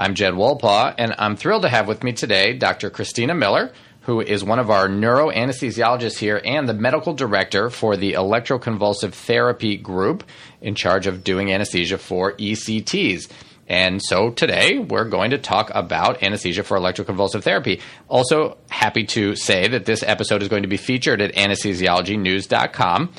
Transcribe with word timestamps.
I'm 0.00 0.14
Jed 0.14 0.32
Wolpaw, 0.32 0.94
and 0.96 1.14
I'm 1.18 1.36
thrilled 1.36 1.60
to 1.60 1.68
have 1.68 1.86
with 1.86 2.02
me 2.02 2.14
today 2.14 2.54
Dr. 2.54 2.88
Christina 2.88 3.34
Miller, 3.34 3.70
who 4.04 4.22
is 4.22 4.42
one 4.42 4.58
of 4.58 4.70
our 4.70 4.88
neuroanesthesiologists 4.88 6.16
here 6.16 6.40
and 6.42 6.66
the 6.66 6.72
medical 6.72 7.12
director 7.12 7.68
for 7.68 7.98
the 7.98 8.14
electroconvulsive 8.14 9.12
therapy 9.12 9.76
group 9.76 10.24
in 10.62 10.74
charge 10.74 11.06
of 11.06 11.22
doing 11.22 11.52
anesthesia 11.52 11.98
for 11.98 12.32
ECTs. 12.32 13.28
And 13.68 14.00
so 14.02 14.30
today 14.30 14.78
we're 14.78 15.04
going 15.04 15.32
to 15.32 15.38
talk 15.38 15.70
about 15.74 16.22
anesthesia 16.22 16.62
for 16.62 16.78
electroconvulsive 16.78 17.42
therapy. 17.42 17.82
Also, 18.08 18.56
happy 18.70 19.04
to 19.04 19.36
say 19.36 19.68
that 19.68 19.84
this 19.84 20.02
episode 20.02 20.40
is 20.40 20.48
going 20.48 20.62
to 20.62 20.68
be 20.68 20.78
featured 20.78 21.20
at 21.20 21.34
anesthesiologynews.com. 21.34 23.12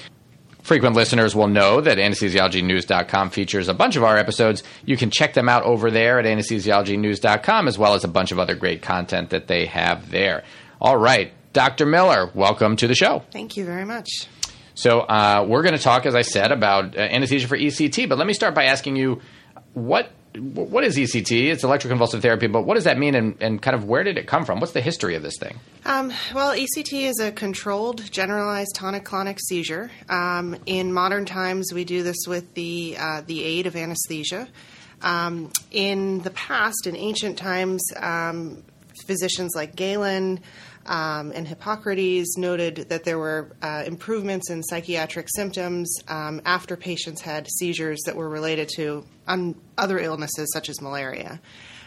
Frequent 0.63 0.95
listeners 0.95 1.35
will 1.35 1.47
know 1.47 1.81
that 1.81 1.97
anesthesiologynews.com 1.97 3.31
features 3.31 3.67
a 3.67 3.73
bunch 3.73 3.95
of 3.95 4.03
our 4.03 4.15
episodes. 4.17 4.63
You 4.85 4.95
can 4.95 5.09
check 5.09 5.33
them 5.33 5.49
out 5.49 5.63
over 5.63 5.89
there 5.89 6.19
at 6.19 6.25
anesthesiologynews.com, 6.25 7.67
as 7.67 7.77
well 7.77 7.95
as 7.95 8.03
a 8.03 8.07
bunch 8.07 8.31
of 8.31 8.39
other 8.39 8.55
great 8.55 8.81
content 8.81 9.31
that 9.31 9.47
they 9.47 9.65
have 9.65 10.11
there. 10.11 10.43
All 10.79 10.97
right, 10.97 11.33
Dr. 11.53 11.85
Miller, 11.85 12.29
welcome 12.33 12.75
to 12.77 12.87
the 12.87 12.95
show. 12.95 13.23
Thank 13.31 13.57
you 13.57 13.65
very 13.65 13.85
much. 13.85 14.27
So, 14.73 15.01
uh, 15.01 15.45
we're 15.47 15.63
going 15.63 15.75
to 15.75 15.83
talk, 15.83 16.05
as 16.05 16.15
I 16.15 16.21
said, 16.21 16.51
about 16.51 16.97
uh, 16.97 17.01
anesthesia 17.01 17.47
for 17.47 17.57
ECT, 17.57 18.07
but 18.07 18.17
let 18.17 18.25
me 18.25 18.33
start 18.33 18.55
by 18.55 18.65
asking 18.65 18.95
you 18.95 19.21
what 19.73 20.09
what 20.37 20.83
is 20.83 20.97
ECT? 20.97 21.51
It's 21.51 21.63
electroconvulsive 21.63 22.21
therapy, 22.21 22.47
but 22.47 22.65
what 22.65 22.75
does 22.75 22.85
that 22.85 22.97
mean 22.97 23.15
and, 23.15 23.35
and 23.41 23.61
kind 23.61 23.75
of 23.75 23.85
where 23.85 24.03
did 24.03 24.17
it 24.17 24.27
come 24.27 24.45
from? 24.45 24.59
What's 24.59 24.73
the 24.73 24.81
history 24.81 25.15
of 25.15 25.23
this 25.23 25.37
thing? 25.39 25.59
Um, 25.85 26.13
well, 26.33 26.55
ECT 26.55 27.03
is 27.03 27.19
a 27.19 27.31
controlled 27.31 28.09
generalized 28.11 28.75
tonic 28.75 29.03
clonic 29.03 29.39
seizure. 29.47 29.91
Um, 30.09 30.55
in 30.65 30.93
modern 30.93 31.25
times, 31.25 31.71
we 31.73 31.83
do 31.83 32.03
this 32.03 32.17
with 32.27 32.53
the, 32.53 32.95
uh, 32.99 33.21
the 33.25 33.43
aid 33.43 33.67
of 33.67 33.75
anesthesia. 33.75 34.47
Um, 35.01 35.51
in 35.71 36.19
the 36.21 36.29
past, 36.29 36.85
in 36.85 36.95
ancient 36.95 37.37
times, 37.37 37.83
um, 37.97 38.63
physicians 39.05 39.53
like 39.55 39.75
Galen, 39.75 40.39
um, 40.85 41.31
and 41.33 41.47
Hippocrates 41.47 42.37
noted 42.37 42.87
that 42.89 43.03
there 43.03 43.19
were 43.19 43.55
uh, 43.61 43.83
improvements 43.85 44.49
in 44.49 44.63
psychiatric 44.63 45.27
symptoms 45.35 45.93
um, 46.07 46.41
after 46.45 46.75
patients 46.75 47.21
had 47.21 47.47
seizures 47.49 47.99
that 48.05 48.15
were 48.15 48.29
related 48.29 48.69
to 48.75 49.05
um, 49.27 49.59
other 49.77 49.99
illnesses 49.99 50.51
such 50.53 50.69
as 50.69 50.81
malaria. 50.81 51.39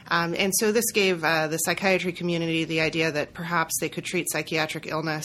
Um, 0.09 0.35
and 0.37 0.53
so 0.55 0.71
this 0.71 0.91
gave 0.93 1.25
uh, 1.25 1.49
the 1.49 1.57
psychiatry 1.59 2.13
community 2.13 2.65
the 2.65 2.81
idea 2.81 3.11
that 3.11 3.33
perhaps 3.33 3.75
they 3.81 3.89
could 3.89 4.05
treat 4.05 4.31
psychiatric 4.31 4.87
illness. 4.87 5.25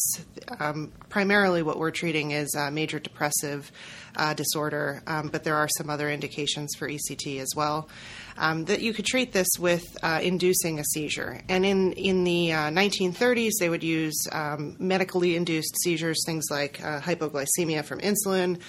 Um, 0.60 0.94
primarily, 1.10 1.64
what 1.64 1.78
we're 1.78 1.92
treating 1.92 2.32
is 2.32 2.56
uh, 2.58 2.72
major 2.72 3.00
depressive 3.00 3.72
uh, 4.16 4.34
disorder, 4.34 5.04
um, 5.06 5.28
but 5.28 5.44
there 5.44 5.56
are 5.56 5.68
some 5.78 5.90
other 5.90 6.10
indications 6.10 6.76
for 6.78 6.88
ECT 6.90 7.40
as 7.42 7.50
well. 7.56 7.90
Um, 8.42 8.64
that 8.66 8.82
you 8.82 8.94
could 8.94 9.06
treat 9.06 9.34
this 9.34 9.50
with 9.60 9.84
uh, 10.02 10.22
inducing 10.24 10.80
a 10.80 10.86
seizure. 10.86 11.42
And 11.50 11.66
in, 11.66 11.92
in 11.92 12.24
the 12.24 12.54
uh, 12.54 12.58
1930s, 12.70 13.52
they 13.60 13.68
would 13.68 13.84
use 13.84 14.16
um, 14.32 14.78
medically 14.80 15.36
induced 15.36 15.76
seizures, 15.84 16.24
things 16.26 16.46
like 16.50 16.82
uh, 16.82 17.02
hypoglycemia 17.02 17.84
from 17.84 18.00
insulin. 18.00 18.62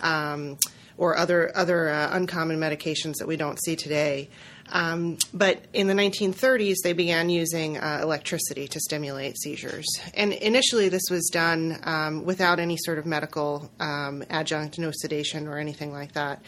Um, 0.00 0.56
or 0.98 1.16
other 1.16 1.56
other 1.56 1.88
uh, 1.88 2.10
uncommon 2.12 2.58
medications 2.58 3.14
that 3.20 3.28
we 3.28 3.36
don't 3.36 3.58
see 3.62 3.76
today. 3.76 4.28
Um, 4.70 5.16
but 5.32 5.64
in 5.72 5.86
the 5.86 5.94
1930s, 5.94 6.76
they 6.84 6.92
began 6.92 7.30
using 7.30 7.78
uh, 7.78 8.00
electricity 8.02 8.68
to 8.68 8.80
stimulate 8.80 9.38
seizures. 9.38 9.86
And 10.12 10.32
initially, 10.34 10.90
this 10.90 11.04
was 11.10 11.30
done 11.32 11.78
um, 11.84 12.24
without 12.24 12.60
any 12.60 12.76
sort 12.76 12.98
of 12.98 13.06
medical 13.06 13.70
um, 13.80 14.22
adjunct, 14.28 14.78
no 14.78 14.90
sedation 14.92 15.46
or 15.46 15.56
anything 15.56 15.90
like 15.90 16.12
that. 16.12 16.42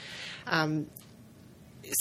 Um, 0.46 0.88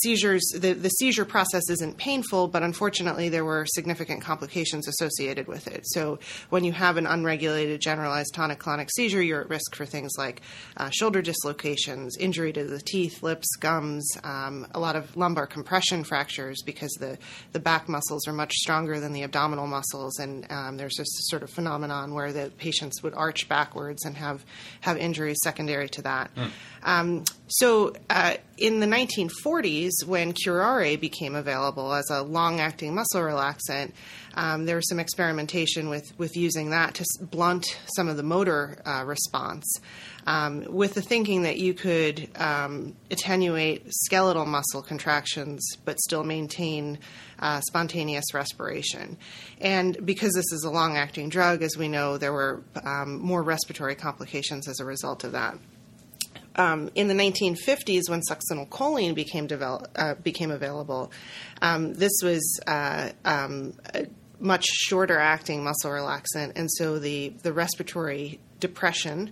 seizures, 0.01 0.41
the, 0.53 0.73
the 0.73 0.89
seizure 0.89 1.25
process 1.25 1.69
isn't 1.69 1.97
painful, 1.97 2.47
but 2.47 2.63
unfortunately, 2.63 3.29
there 3.29 3.45
were 3.45 3.65
significant 3.67 4.21
complications 4.21 4.87
associated 4.87 5.47
with 5.47 5.67
it. 5.67 5.81
So, 5.85 6.19
when 6.49 6.63
you 6.63 6.71
have 6.71 6.97
an 6.97 7.07
unregulated 7.07 7.81
generalized 7.81 8.33
tonic 8.33 8.59
clonic 8.59 8.89
seizure, 8.95 9.21
you're 9.21 9.41
at 9.41 9.49
risk 9.49 9.75
for 9.75 9.85
things 9.85 10.11
like 10.17 10.41
uh, 10.77 10.89
shoulder 10.89 11.21
dislocations, 11.21 12.17
injury 12.17 12.53
to 12.53 12.63
the 12.63 12.79
teeth, 12.79 13.23
lips, 13.23 13.47
gums, 13.59 14.07
um, 14.23 14.67
a 14.73 14.79
lot 14.79 14.95
of 14.95 15.15
lumbar 15.15 15.47
compression 15.47 16.03
fractures 16.03 16.61
because 16.65 16.91
the, 16.99 17.17
the 17.53 17.59
back 17.59 17.89
muscles 17.89 18.27
are 18.27 18.33
much 18.33 18.53
stronger 18.53 18.99
than 18.99 19.13
the 19.13 19.23
abdominal 19.23 19.67
muscles, 19.67 20.19
and 20.19 20.45
um, 20.51 20.77
there's 20.77 20.95
this 20.97 21.07
sort 21.29 21.43
of 21.43 21.49
phenomenon 21.49 22.13
where 22.13 22.31
the 22.31 22.51
patients 22.57 23.01
would 23.03 23.13
arch 23.13 23.47
backwards 23.47 24.05
and 24.05 24.15
have, 24.17 24.43
have 24.81 24.97
injuries 24.97 25.37
secondary 25.43 25.89
to 25.89 26.01
that. 26.01 26.33
Mm. 26.35 26.51
Um, 26.83 27.23
so, 27.49 27.93
uh, 28.11 28.35
in 28.57 28.79
the 28.79 28.85
1940s, 28.85 30.05
when 30.05 30.33
Curare 30.33 30.99
became 30.99 31.33
available 31.33 31.93
as 31.93 32.09
a 32.11 32.21
long 32.21 32.59
acting 32.59 32.93
muscle 32.93 33.21
relaxant, 33.21 33.93
um, 34.35 34.65
there 34.65 34.75
was 34.75 34.87
some 34.87 34.99
experimentation 34.99 35.89
with, 35.89 36.17
with 36.19 36.37
using 36.37 36.69
that 36.69 36.93
to 36.95 37.05
blunt 37.21 37.65
some 37.95 38.07
of 38.07 38.17
the 38.17 38.23
motor 38.23 38.79
uh, 38.85 39.03
response. 39.03 39.65
Um, 40.27 40.65
with 40.69 40.93
the 40.93 41.01
thinking 41.01 41.41
that 41.43 41.57
you 41.57 41.73
could 41.73 42.29
um, 42.35 42.95
attenuate 43.09 43.91
skeletal 43.91 44.45
muscle 44.45 44.83
contractions 44.83 45.75
but 45.85 45.99
still 45.99 46.23
maintain 46.23 46.99
uh, 47.39 47.61
spontaneous 47.61 48.31
respiration. 48.33 49.17
And 49.59 50.05
because 50.05 50.33
this 50.33 50.51
is 50.51 50.63
a 50.65 50.69
long 50.69 50.97
acting 50.97 51.29
drug, 51.29 51.63
as 51.63 51.75
we 51.77 51.87
know, 51.87 52.17
there 52.17 52.33
were 52.33 52.61
um, 52.83 53.19
more 53.19 53.41
respiratory 53.41 53.95
complications 53.95 54.67
as 54.67 54.79
a 54.79 54.85
result 54.85 55.23
of 55.23 55.31
that 55.31 55.57
um, 56.55 56.89
in 56.95 57.07
the 57.07 57.13
1950s, 57.13 58.09
when 58.09 58.21
succinylcholine 58.21 59.15
became 59.15 59.47
develop, 59.47 59.87
uh, 59.95 60.15
became 60.15 60.51
available, 60.51 61.11
um, 61.61 61.93
this 61.93 62.13
was 62.23 62.59
uh, 62.67 63.09
um, 63.25 63.73
a 63.93 64.07
much 64.39 64.65
shorter 64.65 65.19
acting 65.19 65.63
muscle 65.63 65.91
relaxant, 65.91 66.53
and 66.55 66.69
so 66.71 66.99
the 66.99 67.29
the 67.43 67.53
respiratory 67.53 68.39
depression 68.59 69.31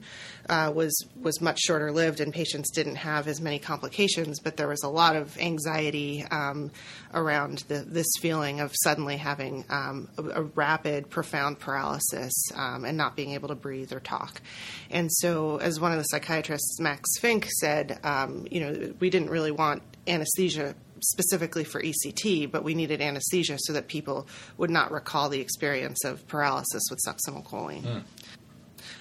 uh, 0.50 0.72
was 0.74 0.94
was 1.22 1.42
much 1.42 1.60
shorter 1.60 1.92
lived, 1.92 2.20
and 2.20 2.34
patients 2.34 2.72
didn't 2.72 2.96
have 2.96 3.28
as 3.28 3.42
many 3.42 3.60
complications. 3.60 4.40
But 4.40 4.58
there 4.58 4.68
was 4.68 4.84
a 4.84 4.90
lot 4.90 5.16
of 5.16 5.38
anxiety 5.38 6.24
um, 6.24 6.72
around 7.14 7.60
the, 7.68 7.80
this 7.80 8.08
feeling 8.20 8.60
of 8.60 8.72
suddenly 8.84 9.18
having 9.18 9.66
um, 9.70 10.10
a, 10.18 10.24
a, 10.24 10.42
rapid, 10.44 11.10
profound 11.10 11.60
paralysis 11.60 12.34
um, 12.56 12.86
and 12.86 12.98
not 12.98 13.16
being 13.16 13.32
able 13.32 13.50
to 13.50 13.56
breathe 13.56 13.92
or 13.92 14.00
talk. 14.00 14.42
And 14.90 15.12
so, 15.12 15.58
as 15.58 15.80
one 15.80 15.92
of 15.92 15.98
the 15.98 16.06
psychiatrists, 16.06 16.80
Max 16.80 17.10
Fink, 17.20 17.48
said, 17.60 18.00
um, 18.04 18.48
you 18.50 18.62
know, 18.62 18.94
we 19.00 19.10
didn't 19.10 19.30
really 19.30 19.52
want 19.52 19.84
anesthesia 20.08 20.76
specifically 21.02 21.64
for 21.64 21.82
ECT, 21.82 22.52
but 22.52 22.64
we 22.64 22.74
needed 22.74 23.02
anesthesia 23.02 23.58
so 23.60 23.74
that 23.74 23.88
people 23.88 24.28
would 24.58 24.70
not 24.70 24.92
recall 24.92 25.30
the 25.30 25.40
experience 25.40 26.04
of 26.04 26.28
paralysis 26.28 26.84
with 26.90 27.00
succinylcholine. 27.06 27.84
Mm. 27.84 28.04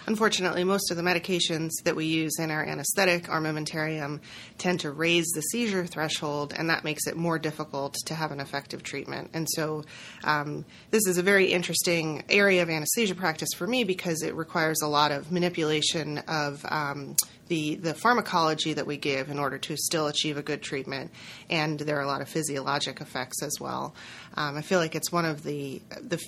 Unfortunately, 0.08 0.62
most 0.62 0.92
of 0.92 0.96
the 0.96 1.02
medications 1.02 1.70
that 1.82 1.96
we 1.96 2.06
use 2.06 2.38
in 2.38 2.52
our 2.52 2.64
anesthetic 2.64 3.24
armamentarium 3.24 4.20
tend 4.56 4.78
to 4.80 4.92
raise 4.92 5.26
the 5.34 5.40
seizure 5.40 5.84
threshold, 5.84 6.54
and 6.56 6.70
that 6.70 6.84
makes 6.84 7.08
it 7.08 7.16
more 7.16 7.40
difficult 7.40 7.96
to 8.06 8.14
have 8.14 8.30
an 8.30 8.38
effective 8.38 8.84
treatment. 8.84 9.30
And 9.34 9.48
so, 9.50 9.84
um, 10.22 10.64
this 10.92 11.08
is 11.08 11.18
a 11.18 11.24
very 11.24 11.46
interesting 11.52 12.22
area 12.28 12.62
of 12.62 12.70
anesthesia 12.70 13.16
practice 13.16 13.48
for 13.56 13.66
me 13.66 13.82
because 13.82 14.22
it 14.22 14.34
requires 14.36 14.80
a 14.80 14.86
lot 14.86 15.10
of 15.10 15.32
manipulation 15.32 16.18
of 16.28 16.64
um, 16.68 17.16
the, 17.48 17.74
the 17.74 17.94
pharmacology 17.94 18.74
that 18.74 18.86
we 18.86 18.96
give 18.96 19.28
in 19.28 19.40
order 19.40 19.58
to 19.58 19.76
still 19.76 20.06
achieve 20.06 20.36
a 20.36 20.42
good 20.42 20.62
treatment, 20.62 21.10
and 21.50 21.80
there 21.80 21.98
are 21.98 22.02
a 22.02 22.06
lot 22.06 22.20
of 22.20 22.28
physiologic 22.28 23.00
effects 23.00 23.42
as 23.42 23.58
well. 23.60 23.92
Um, 24.36 24.56
I 24.56 24.62
feel 24.62 24.78
like 24.78 24.94
it's 24.94 25.10
one 25.10 25.24
of 25.24 25.42
the 25.42 25.82
the 26.00 26.24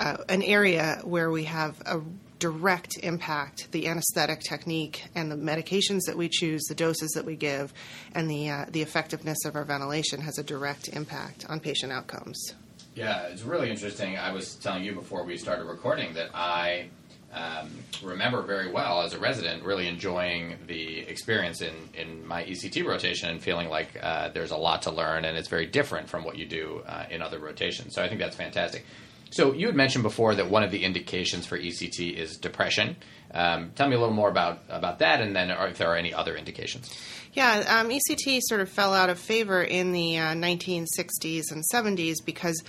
uh, 0.00 0.16
an 0.28 0.42
area 0.42 1.00
where 1.04 1.30
we 1.30 1.44
have 1.44 1.80
a 1.84 2.00
direct 2.40 2.96
impact 3.02 3.70
the 3.70 3.86
anesthetic 3.86 4.40
technique 4.40 5.04
and 5.14 5.30
the 5.30 5.36
medications 5.36 6.00
that 6.06 6.16
we 6.16 6.28
choose, 6.28 6.62
the 6.64 6.74
doses 6.74 7.10
that 7.12 7.24
we 7.24 7.36
give, 7.36 7.72
and 8.14 8.28
the 8.28 8.50
uh, 8.50 8.64
the 8.68 8.82
effectiveness 8.82 9.44
of 9.44 9.54
our 9.54 9.64
ventilation 9.64 10.20
has 10.22 10.38
a 10.38 10.42
direct 10.42 10.88
impact 10.88 11.46
on 11.48 11.60
patient 11.60 11.92
outcomes. 11.92 12.54
Yeah, 12.96 13.28
it's 13.28 13.42
really 13.42 13.70
interesting. 13.70 14.18
I 14.18 14.32
was 14.32 14.56
telling 14.56 14.82
you 14.82 14.94
before 14.94 15.24
we 15.24 15.36
started 15.36 15.64
recording 15.66 16.14
that 16.14 16.30
I 16.34 16.88
um, 17.32 17.70
remember 18.02 18.42
very 18.42 18.72
well 18.72 19.02
as 19.02 19.14
a 19.14 19.18
resident 19.18 19.62
really 19.62 19.86
enjoying 19.86 20.56
the 20.66 20.98
experience 20.98 21.60
in, 21.60 21.74
in 21.94 22.26
my 22.26 22.42
ECT 22.42 22.84
rotation 22.84 23.30
and 23.30 23.40
feeling 23.40 23.68
like 23.68 23.96
uh, 24.02 24.30
there's 24.30 24.50
a 24.50 24.56
lot 24.56 24.82
to 24.82 24.90
learn 24.90 25.24
and 25.24 25.38
it's 25.38 25.46
very 25.46 25.66
different 25.66 26.08
from 26.08 26.24
what 26.24 26.36
you 26.36 26.46
do 26.46 26.82
uh, 26.86 27.04
in 27.08 27.22
other 27.22 27.38
rotations. 27.38 27.94
So 27.94 28.02
I 28.02 28.08
think 28.08 28.20
that's 28.20 28.34
fantastic. 28.34 28.84
So 29.30 29.52
you 29.52 29.66
had 29.66 29.76
mentioned 29.76 30.02
before 30.02 30.34
that 30.34 30.50
one 30.50 30.62
of 30.62 30.70
the 30.70 30.84
indications 30.84 31.46
for 31.46 31.58
ECT 31.58 32.16
is 32.16 32.36
depression. 32.36 32.96
Um, 33.32 33.70
tell 33.76 33.88
me 33.88 33.94
a 33.94 33.98
little 33.98 34.14
more 34.14 34.28
about 34.28 34.62
about 34.68 34.98
that, 34.98 35.20
and 35.20 35.34
then 35.36 35.50
if 35.50 35.78
there 35.78 35.88
are 35.88 35.96
any 35.96 36.12
other 36.12 36.36
indications. 36.36 36.92
Yeah, 37.32 37.80
um, 37.80 37.90
ECT 37.90 38.40
sort 38.42 38.60
of 38.60 38.68
fell 38.68 38.92
out 38.92 39.08
of 39.08 39.18
favor 39.18 39.62
in 39.62 39.92
the 39.92 40.18
uh, 40.18 40.34
1960s 40.34 41.52
and 41.52 41.62
70s 41.72 42.16
because 42.24 42.60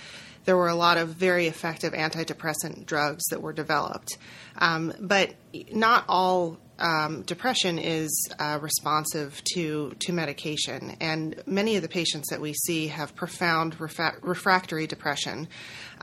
there 0.44 0.56
were 0.56 0.68
a 0.68 0.74
lot 0.74 0.98
of 0.98 1.08
very 1.08 1.46
effective 1.46 1.92
antidepressant 1.92 2.86
drugs 2.86 3.24
that 3.30 3.42
were 3.42 3.52
developed. 3.52 4.18
Um, 4.58 4.92
but 5.00 5.34
not 5.72 6.04
all 6.08 6.58
um, 6.78 7.22
depression 7.22 7.78
is 7.78 8.28
uh, 8.38 8.58
responsive 8.60 9.40
to, 9.54 9.94
to 10.00 10.12
medication, 10.12 10.96
and 11.00 11.40
many 11.46 11.76
of 11.76 11.82
the 11.82 11.88
patients 11.88 12.28
that 12.30 12.40
we 12.40 12.54
see 12.54 12.88
have 12.88 13.14
profound 13.14 13.76
refractory 13.80 14.86
depression 14.86 15.48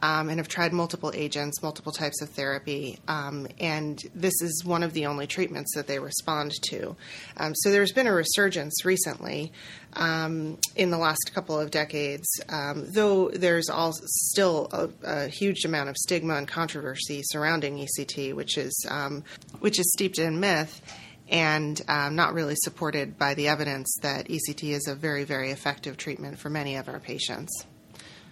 um, 0.02 0.30
and 0.30 0.40
have 0.40 0.48
tried 0.48 0.74
multiple 0.74 1.12
agents, 1.14 1.62
multiple 1.62 1.92
types 1.92 2.22
of 2.22 2.30
therapy, 2.30 3.00
um, 3.08 3.48
and 3.60 4.02
this 4.16 4.42
is 4.42 4.64
one 4.66 4.84
of 4.84 4.94
the 4.94 5.06
only 5.06 5.28
treatments 5.28 5.76
that 5.76 5.88
they 5.88 6.00
respond 6.00 6.54
to. 6.70 6.96
Um, 7.38 7.54
so 7.56 7.72
there's 7.72 7.92
been 7.92 8.08
a 8.08 8.14
resurgence 8.14 8.86
recently 8.86 9.52
um, 9.94 10.58
in 10.76 10.92
the 10.92 10.98
last 10.98 11.32
couple 11.34 11.60
of 11.60 11.72
decades, 11.72 12.28
um, 12.50 12.86
though 12.92 13.30
there's 13.30 13.70
all, 13.70 13.94
still 13.94 14.70
a, 14.72 14.90
a, 15.04 15.28
huge 15.28 15.66
amount 15.66 15.90
of 15.90 15.98
stigma 15.98 16.36
and 16.36 16.48
controversy 16.48 17.22
surrounding 17.24 17.78
ECT, 17.78 18.34
which 18.34 18.58
is 18.58 18.86
um, 18.90 19.24
which 19.60 19.80
is 19.80 19.92
steeped 19.94 20.20
in 20.20 20.40
myth 20.40 20.82
and 21.30 21.82
um, 21.88 22.16
not 22.16 22.34
really 22.34 22.56
supported 22.58 23.18
by 23.18 23.34
the 23.36 23.48
evidence 23.48 23.98
that 24.02 24.28
ECT 24.28 24.72
is 24.72 24.88
a 24.88 24.96
very, 24.96 25.24
very 25.24 25.52
effective 25.52 25.98
treatment 25.98 26.40
for 26.40 26.50
many 26.50 26.76
of 26.76 26.88
our 26.88 27.00
patients. 27.00 27.66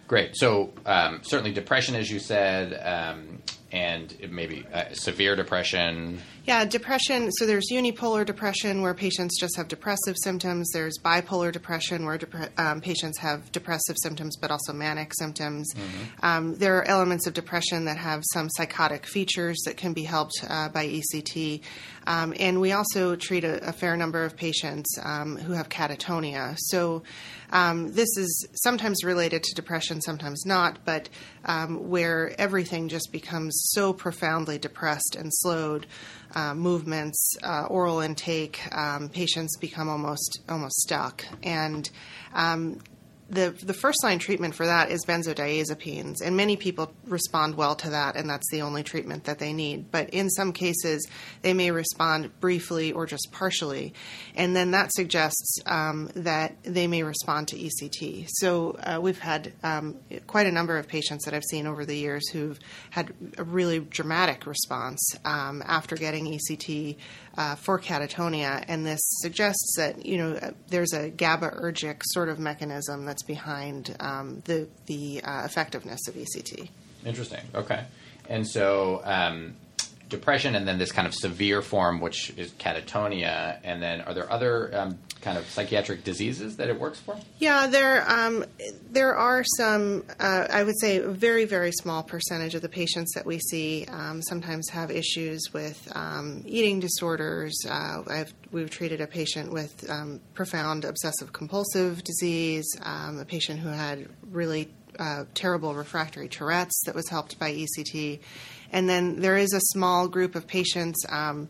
Great. 0.08 0.38
So 0.38 0.74
um, 0.86 1.20
certainly 1.24 1.52
depression, 1.52 1.96
as 1.96 2.10
you 2.10 2.20
said, 2.20 2.74
um, 2.84 3.42
and 3.72 4.16
maybe 4.30 4.66
uh, 4.74 4.86
severe 4.94 5.36
depression. 5.36 6.20
Yeah, 6.46 6.64
depression. 6.64 7.30
So 7.34 7.46
there's 7.46 7.66
unipolar 7.72 8.26
depression 8.26 8.82
where 8.82 8.94
patients 8.94 9.38
just 9.38 9.58
have 9.58 9.68
depressive 9.68 10.16
symptoms. 10.24 10.70
There's 10.72 10.98
bipolar 11.04 11.52
depression 11.52 12.06
where 12.06 12.18
dep- 12.18 12.58
um, 12.58 12.80
patients 12.80 13.18
have 13.18 13.52
depressive 13.52 13.98
symptoms 14.02 14.38
but 14.38 14.52
also 14.52 14.72
manic 14.72 15.14
symptoms. 15.14 15.74
Mm-hmm. 15.74 16.26
Um, 16.26 16.56
there 16.56 16.78
are 16.78 16.88
elements 16.88 17.28
of 17.28 17.34
depression 17.34 17.86
that 17.86 17.98
have 17.98 18.24
some 18.32 18.50
psychotic 18.50 19.06
features 19.06 19.58
that 19.66 19.76
can 19.76 19.92
be 19.92 20.04
helped 20.04 20.46
uh, 20.50 20.70
by 20.70 20.88
ECT. 20.88 21.62
Um, 22.06 22.34
and 22.40 22.62
we 22.62 22.72
also 22.72 23.18
treat 23.18 23.44
a, 23.44 23.68
a 23.68 23.74
fair 23.74 23.98
number 23.98 24.24
of 24.24 24.38
patients 24.38 24.98
um, 25.04 25.36
who 25.36 25.52
have 25.52 25.68
catatonia. 25.68 26.56
So 26.58 27.04
um, 27.52 27.92
this 27.92 28.10
is 28.18 28.48
sometimes 28.64 29.04
related 29.04 29.44
to 29.44 29.56
depression, 29.56 30.02
sometimes 30.02 30.46
not, 30.46 30.80
but 30.86 31.10
um, 31.46 31.90
where 31.90 32.34
everything 32.40 32.88
just 32.90 33.12
becomes 33.12 33.57
so 33.72 33.94
profoundly 33.94 34.58
depressed 34.58 35.16
and 35.18 35.34
slowed. 35.34 35.86
Uh, 36.36 36.54
movements, 36.54 37.36
uh, 37.44 37.66
oral 37.66 38.00
intake, 38.02 38.60
um, 38.76 39.10
patients 39.10 39.58
become 39.58 39.90
almost 39.90 40.42
almost 40.50 40.76
stuck, 40.82 41.24
and 41.42 41.90
um, 42.34 42.80
the 43.30 43.54
the 43.62 43.74
first 43.74 44.04
line 44.04 44.20
treatment 44.20 44.56
for 44.56 44.66
that 44.66 44.90
is 44.90 45.06
benzodiazepines, 45.06 46.22
and 46.24 46.38
many 46.38 46.56
people 46.56 46.94
respond 47.06 47.56
well 47.56 47.76
to 47.76 47.90
that, 47.90 48.16
and 48.16 48.30
that's 48.30 48.50
the 48.52 48.62
only 48.62 48.84
treatment 48.84 49.26
that 49.26 49.40
they 49.40 49.54
need. 49.54 49.92
But 49.92 50.12
in 50.12 50.30
some 50.30 50.54
cases, 50.54 51.06
they 51.42 51.54
may 51.54 51.72
respond 51.72 52.40
briefly 52.40 52.94
or 52.94 53.06
just 53.06 53.28
partially, 53.32 53.94
and 54.36 54.56
then 54.56 54.72
that 54.72 54.94
suggests 54.94 55.60
um, 55.66 56.10
that 56.16 56.56
they 56.64 56.88
may 56.88 57.04
respond 57.04 57.50
to 57.50 57.58
ECT. 57.58 58.28
So 58.30 58.78
uh, 58.84 59.00
we've 59.02 59.20
had 59.20 59.52
um, 59.62 59.98
quite 60.26 60.48
a 60.48 60.52
number 60.52 60.78
of 60.78 60.88
patients 60.88 61.26
that 61.26 61.34
I've 61.34 61.44
seen 61.44 61.68
over 61.68 61.86
the 61.86 61.98
years 61.98 62.30
who've 62.30 62.60
had 62.92 63.14
a 63.38 63.44
really 63.44 63.80
dramatic 63.80 64.46
response 64.46 65.02
um, 65.26 65.62
after 65.66 65.96
getting 65.96 66.26
ECT 66.26 66.96
uh, 67.38 67.56
for 67.56 67.80
catatonia, 67.80 68.64
and 68.68 68.86
this 68.86 69.00
suggests 69.22 69.76
that 69.78 70.06
you 70.06 70.18
know 70.18 70.54
there's 70.70 70.94
a 70.94 71.12
GABAergic 71.12 72.02
sort 72.06 72.30
of 72.30 72.40
mechanism 72.40 73.06
that's 73.18 73.24
behind 73.24 73.96
um, 74.00 74.44
the 74.46 74.68
the 74.86 75.22
uh, 75.24 75.44
effectiveness 75.44 76.08
of 76.08 76.14
ECT. 76.14 76.70
Interesting. 77.04 77.42
Okay, 77.56 77.84
and 78.30 78.48
so 78.48 79.02
um, 79.06 79.56
depression, 80.10 80.56
and 80.56 80.68
then 80.68 80.78
this 80.78 80.92
kind 80.92 81.08
of 81.08 81.14
severe 81.14 81.62
form, 81.62 82.00
which 82.00 82.32
is 82.38 82.52
catatonia, 82.52 83.60
and 83.64 83.82
then 83.82 84.02
are 84.02 84.14
there 84.14 84.32
other 84.32 84.76
um, 84.76 85.00
kind 85.22 85.38
of 85.38 85.46
psychiatric 85.50 86.04
diseases 86.04 86.58
that 86.58 86.70
it 86.70 86.80
works 86.80 87.00
for? 87.00 87.18
Yeah, 87.40 87.68
there 87.68 88.10
um, 88.10 88.46
there 88.90 89.16
are 89.16 89.44
some. 89.58 90.04
Uh, 90.20 90.48
I 90.50 90.64
would 90.64 90.80
say 90.80 90.98
a 90.98 91.08
very 91.08 91.46
very 91.46 91.72
small 91.72 92.04
percentage 92.04 92.56
of 92.56 92.62
the 92.62 92.70
patients 92.70 93.14
that 93.16 93.26
we 93.26 93.40
see 93.40 93.86
um, 93.90 94.22
sometimes 94.22 94.70
have 94.70 94.92
issues 94.92 95.42
with 95.54 95.92
um, 95.96 96.44
eating 96.46 96.80
disorders. 96.80 97.56
Uh, 97.70 98.26
we've 98.52 98.70
treated 98.70 99.02
a 99.02 99.08
patient 99.08 99.52
with 99.52 99.90
um, 99.90 100.20
profound 100.34 100.86
obsessive 100.86 101.34
compulsive 101.34 102.04
disease, 102.04 102.68
um, 102.84 103.20
a 103.20 103.26
patient 103.26 103.60
who 103.60 103.70
had 103.70 104.08
really 104.32 104.70
uh, 105.00 105.26
terrible 105.34 105.76
refractory 105.76 106.28
Tourette's 106.28 106.82
that 106.86 106.96
was 106.96 107.08
helped 107.10 107.38
by 107.40 107.54
ECT. 107.54 108.20
And 108.72 108.90
then 108.90 109.20
there 109.20 109.38
is 109.38 109.54
a 109.54 109.60
small 109.60 110.08
group 110.08 110.36
of 110.36 110.48
patients, 110.48 111.06
um, 111.10 111.50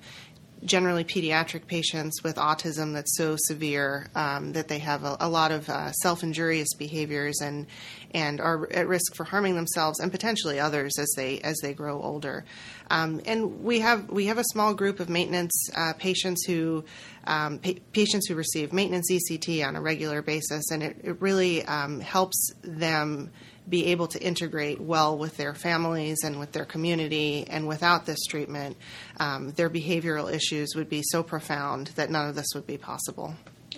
generally 0.64 1.04
pediatric 1.04 1.68
patients 1.68 2.24
with 2.24 2.36
autism 2.36 2.94
that's 2.94 3.16
so 3.16 3.36
severe 3.38 4.08
um, 4.16 4.54
that 4.54 4.68
they 4.68 4.80
have 4.80 5.04
a, 5.04 5.18
a 5.20 5.30
lot 5.30 5.52
of 5.52 5.70
uh, 5.70 5.92
self-injurious 5.92 6.74
behaviors 6.78 7.42
and 7.42 7.68
and 8.12 8.40
are 8.40 8.72
at 8.72 8.88
risk 8.88 9.16
for 9.16 9.24
harming 9.24 9.56
themselves 9.56 10.00
and 10.00 10.12
potentially 10.12 10.60
others 10.60 10.98
as 11.00 11.12
they 11.16 11.40
as 11.40 11.58
they 11.62 11.74
grow 11.74 12.02
older. 12.02 12.46
Um, 12.90 13.22
and 13.26 13.64
we 13.64 13.80
have 13.80 14.10
we 14.10 14.26
have 14.28 14.38
a 14.38 14.44
small 14.46 14.74
group 14.74 15.00
of 15.00 15.10
maintenance 15.10 15.70
uh, 15.76 15.94
patients 15.98 16.46
who 16.46 16.86
um, 17.26 17.60
pa- 17.60 17.74
patients 17.94 18.28
who 18.28 18.36
receive 18.36 18.74
maintenance 18.74 19.12
ECT 19.12 19.66
on 19.68 19.76
a 19.76 19.82
regular 19.82 20.22
basis, 20.22 20.72
and 20.72 20.82
it, 20.84 20.98
it 21.04 21.22
really 21.22 21.66
um, 21.66 22.00
helps 22.00 22.54
them 22.62 23.32
be 23.70 23.88
able 23.88 24.08
to 24.08 24.22
integrate 24.22 24.80
well 24.80 25.18
with 25.18 25.36
their 25.38 25.54
families 25.54 26.20
and 26.24 26.40
with 26.40 26.52
their 26.54 26.66
community. 26.66 27.46
And 27.50 27.68
without 27.68 28.06
this 28.06 28.20
treatment, 28.30 28.78
um, 29.20 29.52
their 29.52 29.70
behavioral 29.70 30.32
issues 30.32 30.74
would 30.76 30.90
be 30.90 31.02
so 31.04 31.22
profound 31.22 31.88
that 31.96 32.10
none 32.10 32.30
of 32.30 32.36
this 32.36 32.48
would 32.56 32.66
be 32.66 32.78
possible. 32.78 33.36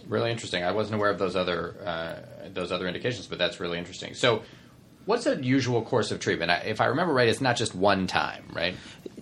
Really 0.07 0.31
interesting. 0.31 0.63
I 0.63 0.71
wasn't 0.71 0.95
aware 0.95 1.09
of 1.09 1.19
those 1.19 1.35
other 1.35 1.75
uh, 1.85 2.49
those 2.53 2.71
other 2.71 2.87
indications, 2.87 3.27
but 3.27 3.37
that's 3.37 3.59
really 3.59 3.77
interesting. 3.77 4.13
So, 4.13 4.43
What's 5.05 5.25
a 5.25 5.43
usual 5.43 5.81
course 5.81 6.11
of 6.11 6.19
treatment? 6.19 6.51
If 6.65 6.79
I 6.81 6.85
remember 6.85 7.13
right, 7.13 7.27
it's 7.27 7.41
not 7.41 7.55
just 7.55 7.73
one 7.73 8.05
time, 8.05 8.43
right? 8.53 8.75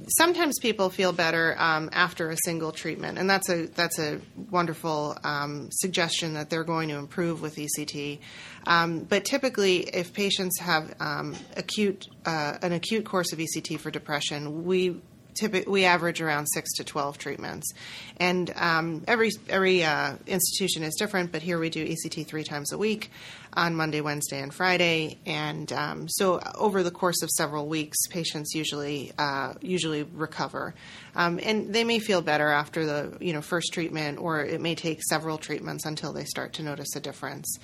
sometimes 0.10 0.60
people 0.60 0.90
feel 0.90 1.12
better 1.12 1.56
um, 1.58 1.90
after 1.92 2.30
a 2.30 2.38
single 2.46 2.72
treatment, 2.72 3.18
and 3.18 3.30
that's 3.30 3.50
a 3.50 3.68
that's 3.68 4.00
a 4.00 4.20
wonderful 4.50 5.18
um, 5.24 5.70
suggestion 5.72 6.34
that 6.34 6.50
they're 6.50 6.64
going 6.64 6.90
to 6.90 6.96
improve 6.96 7.42
with 7.42 7.56
ECT. 7.56 8.20
Um, 8.66 9.00
but 9.00 9.26
typically, 9.26 9.80
if 9.82 10.14
patients 10.14 10.60
have 10.60 10.94
um, 11.00 11.36
acute 11.56 12.06
uh, 12.26 12.58
an 12.62 12.74
acute 12.74 13.06
course 13.06 13.34
of 13.34 13.40
ECT 13.40 13.80
for 13.80 13.92
depression, 13.92 14.66
we 14.66 15.02
typically 15.38 15.72
we 15.72 15.86
average 15.86 16.22
around 16.22 16.48
six 16.48 16.74
to 16.74 16.84
twelve 16.84 17.18
treatments, 17.18 17.72
and 18.18 18.52
um, 18.56 19.04
every 19.08 19.32
every 19.50 19.84
uh, 19.84 20.16
institution 20.26 20.84
is 20.84 20.96
different. 20.96 21.32
But 21.32 21.42
here 21.42 21.60
we 21.60 21.70
do 21.70 21.86
ECT 21.86 22.28
three 22.28 22.44
times 22.44 22.72
a 22.72 22.78
week, 22.78 23.12
on 23.58 23.76
Monday, 23.76 24.02
Wednesday, 24.02 24.40
and 24.40 24.54
Friday, 24.54 25.18
and 25.26 25.74
um, 25.74 26.08
so 26.08 26.40
over 26.56 26.84
the 26.84 26.92
course 26.92 27.24
of 27.24 27.30
several 27.32 27.68
weeks, 27.68 27.98
patients 28.10 28.54
usually 28.54 29.12
uh, 29.18 29.54
usually 29.62 30.04
recover, 30.04 30.76
um, 31.16 31.40
and 31.42 31.74
they 31.74 31.84
may 31.84 31.98
feel 32.00 32.22
better 32.22 32.50
after 32.50 32.86
the 32.86 33.18
you 33.20 33.34
know 33.34 33.42
first 33.42 33.74
treatment, 33.74 34.20
or 34.20 34.42
it 34.44 34.62
may 34.62 34.76
take 34.76 35.02
several 35.04 35.38
treatments 35.38 35.86
until 35.86 36.14
they 36.14 36.24
start 36.24 36.54
to 36.54 36.64
notice 36.64 36.96
a 36.96 37.00
difference. 37.00 37.58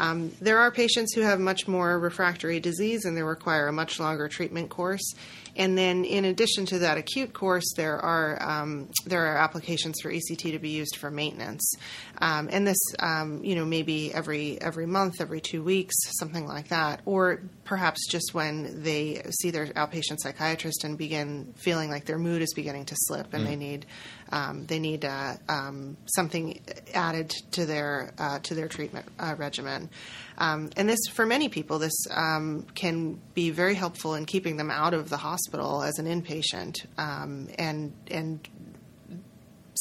Um, 0.00 0.32
there 0.40 0.58
are 0.58 0.70
patients 0.70 1.14
who 1.14 1.22
have 1.22 1.40
much 1.40 1.66
more 1.66 1.98
refractory 1.98 2.60
disease 2.60 3.04
and 3.04 3.16
they 3.16 3.22
require 3.22 3.66
a 3.68 3.72
much 3.72 3.98
longer 3.98 4.28
treatment 4.28 4.68
course. 4.68 5.14
And 5.58 5.76
then, 5.76 6.04
in 6.04 6.24
addition 6.24 6.66
to 6.66 6.78
that 6.78 6.98
acute 6.98 7.34
course, 7.34 7.74
there 7.76 7.98
are 7.98 8.40
um, 8.40 8.88
there 9.04 9.26
are 9.26 9.36
applications 9.36 9.96
for 10.00 10.10
ECT 10.10 10.52
to 10.52 10.58
be 10.60 10.70
used 10.70 10.96
for 10.96 11.10
maintenance, 11.10 11.74
um, 12.18 12.48
and 12.52 12.64
this 12.64 12.78
um, 13.00 13.42
you 13.42 13.56
know 13.56 13.64
maybe 13.64 14.14
every 14.14 14.60
every 14.60 14.86
month, 14.86 15.20
every 15.20 15.40
two 15.40 15.64
weeks, 15.64 15.96
something 16.20 16.46
like 16.46 16.68
that, 16.68 17.00
or 17.06 17.42
perhaps 17.64 18.06
just 18.08 18.32
when 18.34 18.84
they 18.84 19.20
see 19.40 19.50
their 19.50 19.66
outpatient 19.66 20.18
psychiatrist 20.20 20.84
and 20.84 20.96
begin 20.96 21.52
feeling 21.56 21.90
like 21.90 22.04
their 22.04 22.18
mood 22.18 22.40
is 22.40 22.54
beginning 22.54 22.84
to 22.84 22.94
slip 22.96 23.34
and 23.34 23.42
mm. 23.42 23.48
they 23.48 23.56
need 23.56 23.86
um, 24.30 24.64
they 24.66 24.78
need 24.78 25.04
uh, 25.04 25.34
um, 25.48 25.96
something 26.14 26.60
added 26.94 27.30
to 27.52 27.66
their 27.66 28.12
uh, 28.18 28.38
to 28.40 28.54
their 28.54 28.68
treatment 28.68 29.06
uh, 29.18 29.34
regimen. 29.36 29.90
Um, 30.38 30.70
and 30.76 30.88
this, 30.88 31.00
for 31.10 31.26
many 31.26 31.48
people, 31.48 31.80
this 31.80 32.06
um, 32.12 32.64
can 32.76 33.20
be 33.34 33.50
very 33.50 33.74
helpful 33.74 34.14
in 34.14 34.24
keeping 34.24 34.56
them 34.56 34.70
out 34.70 34.94
of 34.94 35.08
the 35.08 35.16
hospital 35.16 35.47
as 35.54 35.98
an 35.98 36.06
inpatient. 36.06 36.86
Um, 36.98 37.48
and 37.58 37.92
and 38.10 38.48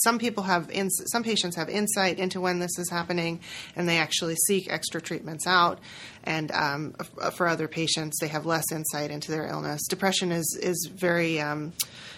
some 0.03 0.19
people 0.19 0.43
have 0.43 0.69
some 1.07 1.23
patients 1.23 1.55
have 1.55 1.69
insight 1.69 2.19
into 2.19 2.39
when 2.39 2.59
this 2.59 2.77
is 2.77 2.89
happening 2.89 3.39
and 3.75 3.87
they 3.87 3.97
actually 3.97 4.35
seek 4.47 4.71
extra 4.71 5.01
treatments 5.01 5.47
out. 5.47 5.79
And 6.23 6.51
um, 6.51 6.93
for 7.33 7.47
other 7.47 7.67
patients 7.67 8.17
they 8.19 8.27
have 8.27 8.45
less 8.45 8.71
insight 8.71 9.11
into 9.11 9.31
their 9.31 9.47
illness. 9.47 9.81
Depression 9.87 10.31
is 10.31 10.57
is 10.61 10.89
very 10.93 11.39
um, 11.39 11.73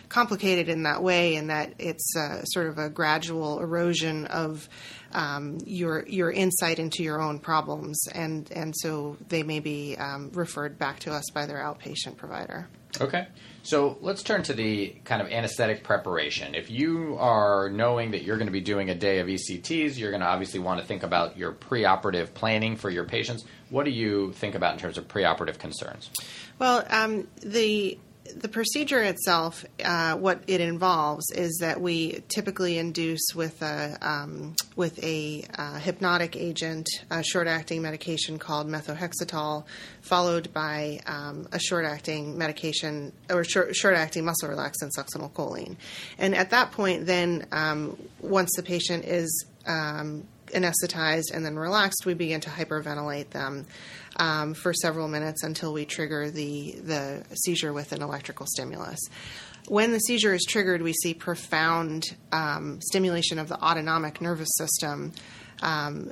complicated 0.09 0.67
in 0.67 0.83
that 0.83 1.01
way 1.01 1.35
in 1.35 1.47
that 1.47 1.73
it's 1.77 2.15
uh, 2.17 2.43
sort 2.43 2.67
of 2.67 2.77
a 2.77 2.89
gradual 2.89 3.59
erosion 3.59 4.25
of 4.25 4.67
um, 5.13 5.59
your 5.65 6.05
your 6.07 6.31
insight 6.31 6.79
into 6.79 7.03
your 7.03 7.21
own 7.21 7.39
problems. 7.39 8.07
And 8.13 8.51
and 8.51 8.73
so 8.75 9.17
they 9.29 9.43
may 9.43 9.59
be 9.59 9.95
um, 9.97 10.31
referred 10.33 10.77
back 10.77 10.99
to 11.01 11.13
us 11.13 11.29
by 11.33 11.45
their 11.45 11.59
outpatient 11.59 12.17
provider 12.17 12.67
Okay. 12.99 13.27
So 13.63 13.97
let's 14.01 14.23
turn 14.23 14.41
to 14.43 14.53
the 14.53 14.95
kind 15.03 15.21
of 15.21 15.27
anesthetic 15.29 15.83
preparation. 15.83 16.55
If 16.55 16.71
you 16.71 17.17
are 17.19 17.69
knowing 17.69 18.11
that 18.11 18.23
you're 18.23 18.37
going 18.37 18.47
to 18.47 18.53
be 18.53 18.61
doing 18.61 18.89
a 18.89 18.95
day 18.95 19.19
of 19.19 19.27
ECTs, 19.27 19.97
you're 19.97 20.11
going 20.11 20.21
to 20.21 20.27
obviously 20.27 20.59
want 20.59 20.79
to 20.79 20.85
think 20.85 21.03
about 21.03 21.37
your 21.37 21.51
preoperative 21.51 22.33
planning 22.33 22.75
for 22.77 22.89
your 22.89 23.03
patients. 23.03 23.45
What 23.69 23.85
do 23.85 23.91
you 23.91 24.31
think 24.33 24.55
about 24.55 24.73
in 24.73 24.79
terms 24.79 24.97
of 24.97 25.07
preoperative 25.07 25.59
concerns? 25.59 26.09
Well, 26.57 26.85
um, 26.89 27.27
the 27.41 27.99
the 28.35 28.47
procedure 28.47 29.01
itself, 29.01 29.65
uh, 29.83 30.15
what 30.15 30.41
it 30.47 30.61
involves 30.61 31.29
is 31.31 31.57
that 31.61 31.81
we 31.81 32.23
typically 32.27 32.77
induce 32.77 33.33
with 33.35 33.61
a 33.61 33.97
um, 34.01 34.55
with 34.75 35.01
a 35.03 35.45
uh, 35.57 35.79
hypnotic 35.79 36.35
agent, 36.35 36.87
a 37.11 37.23
short-acting 37.23 37.81
medication 37.81 38.39
called 38.39 38.67
methohexital, 38.67 39.65
followed 40.01 40.53
by 40.53 40.99
um, 41.05 41.47
a 41.51 41.59
short-acting 41.59 42.37
medication 42.37 43.11
or 43.29 43.43
short, 43.43 43.75
short-acting 43.75 44.25
muscle 44.25 44.49
relaxant 44.49 44.91
succinylcholine. 44.97 45.75
And 46.17 46.35
at 46.35 46.49
that 46.51 46.71
point, 46.71 47.05
then 47.05 47.47
um, 47.51 47.97
once 48.21 48.49
the 48.55 48.63
patient 48.63 49.05
is 49.05 49.45
um, 49.65 50.25
anesthetized 50.53 51.33
and 51.33 51.45
then 51.45 51.55
relaxed, 51.55 52.05
we 52.05 52.13
begin 52.13 52.41
to 52.41 52.49
hyperventilate 52.49 53.29
them 53.29 53.65
um, 54.17 54.53
for 54.53 54.73
several 54.73 55.07
minutes 55.07 55.43
until 55.43 55.73
we 55.73 55.85
trigger 55.85 56.29
the, 56.29 56.75
the 56.83 57.23
seizure 57.45 57.73
with 57.73 57.91
an 57.91 58.01
electrical 58.01 58.45
stimulus. 58.47 58.99
When 59.67 59.91
the 59.91 59.99
seizure 59.99 60.33
is 60.33 60.45
triggered, 60.47 60.81
we 60.81 60.93
see 60.93 61.13
profound 61.13 62.05
um, 62.31 62.79
stimulation 62.81 63.37
of 63.37 63.49
the 63.49 63.61
autonomic 63.63 64.19
nervous 64.19 64.49
system 64.57 65.13
um, 65.61 66.11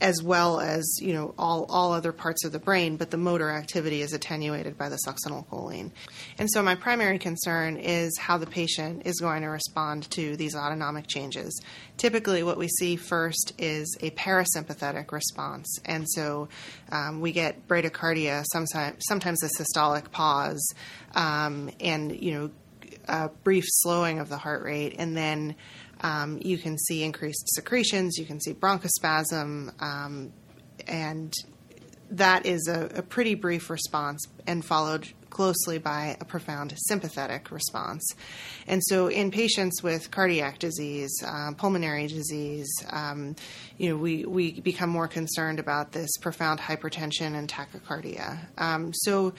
as 0.00 0.22
well 0.22 0.60
as 0.60 0.84
you 1.00 1.12
know 1.12 1.34
all, 1.38 1.66
all 1.68 1.92
other 1.92 2.12
parts 2.12 2.44
of 2.44 2.52
the 2.52 2.58
brain, 2.58 2.96
but 2.96 3.10
the 3.10 3.16
motor 3.16 3.50
activity 3.50 4.02
is 4.02 4.12
attenuated 4.12 4.76
by 4.76 4.88
the 4.88 4.98
succinylcholine. 5.06 5.90
And 6.38 6.50
so 6.50 6.62
my 6.62 6.74
primary 6.74 7.18
concern 7.18 7.76
is 7.76 8.16
how 8.18 8.38
the 8.38 8.46
patient 8.46 9.06
is 9.06 9.20
going 9.20 9.42
to 9.42 9.48
respond 9.48 10.10
to 10.12 10.36
these 10.36 10.54
autonomic 10.54 11.06
changes. 11.06 11.60
Typically, 11.96 12.42
what 12.42 12.58
we 12.58 12.68
see 12.68 12.96
first 12.96 13.52
is 13.58 13.96
a 14.00 14.10
parasympathetic 14.10 15.12
response, 15.12 15.78
and 15.84 16.08
so 16.08 16.48
um, 16.90 17.20
we 17.20 17.32
get 17.32 17.66
bradycardia, 17.68 18.44
sometimes 18.52 18.96
sometimes 19.08 19.40
asystolic 19.42 20.10
pause, 20.10 20.74
um, 21.14 21.70
and 21.80 22.20
you 22.20 22.32
know 22.32 22.50
a 23.08 23.28
brief 23.42 23.64
slowing 23.66 24.18
of 24.18 24.28
the 24.28 24.38
heart 24.38 24.62
rate, 24.62 24.96
and 24.98 25.16
then 25.16 25.54
um, 26.00 26.38
you 26.42 26.58
can 26.58 26.78
see 26.78 27.02
increased 27.02 27.48
secretions, 27.54 28.18
you 28.18 28.26
can 28.26 28.40
see 28.40 28.52
bronchospasm, 28.52 29.82
um, 29.82 30.32
and 30.86 31.32
that 32.10 32.46
is 32.46 32.68
a, 32.68 32.98
a, 32.98 33.02
pretty 33.02 33.34
brief 33.34 33.70
response 33.70 34.26
and 34.46 34.64
followed 34.64 35.08
closely 35.30 35.78
by 35.78 36.16
a 36.20 36.24
profound 36.24 36.72
sympathetic 36.76 37.50
response. 37.50 38.08
And 38.66 38.82
so, 38.84 39.08
in 39.08 39.30
patients 39.30 39.82
with 39.82 40.10
cardiac 40.10 40.58
disease, 40.58 41.12
uh, 41.26 41.52
pulmonary 41.56 42.06
disease, 42.06 42.70
um, 42.90 43.34
you 43.76 43.90
know, 43.90 43.96
we, 43.96 44.24
we 44.24 44.60
become 44.60 44.90
more 44.90 45.08
concerned 45.08 45.58
about 45.58 45.92
this 45.92 46.16
profound 46.18 46.60
hypertension 46.60 47.34
and 47.34 47.48
tachycardia. 47.48 48.38
Um, 48.56 48.92
so, 48.94 49.34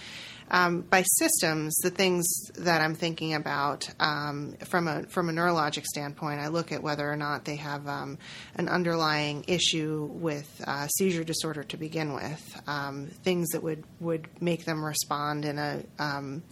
um, 0.52 0.82
by 0.82 1.04
systems, 1.04 1.76
the 1.78 1.90
things 1.90 2.26
that 2.58 2.82
I'm 2.82 2.96
thinking 2.96 3.34
about 3.34 3.90
um, 4.00 4.56
from 4.66 4.88
a 4.88 5.04
from 5.04 5.30
a 5.30 5.32
neurologic 5.32 5.86
standpoint, 5.86 6.40
I 6.40 6.48
look 6.48 6.72
at 6.72 6.84
whether 6.84 7.10
or 7.10 7.16
not 7.16 7.46
they 7.46 7.56
have 7.56 7.88
um, 7.88 8.18
an 8.56 8.70
underlying 8.70 9.46
issue 9.48 10.08
with 10.12 10.64
uh, 10.66 10.88
seizure 10.88 11.24
disorder 11.24 11.64
to 11.64 11.78
begin 11.78 12.14
with, 12.14 12.62
um, 12.68 13.08
things 13.24 13.50
that 13.50 13.64
would 13.64 13.84
would 14.00 14.28
make 14.42 14.66
them 14.66 14.84
respond 14.84 15.46
in 15.46 15.58
a 15.58 15.84
um, 16.00 16.44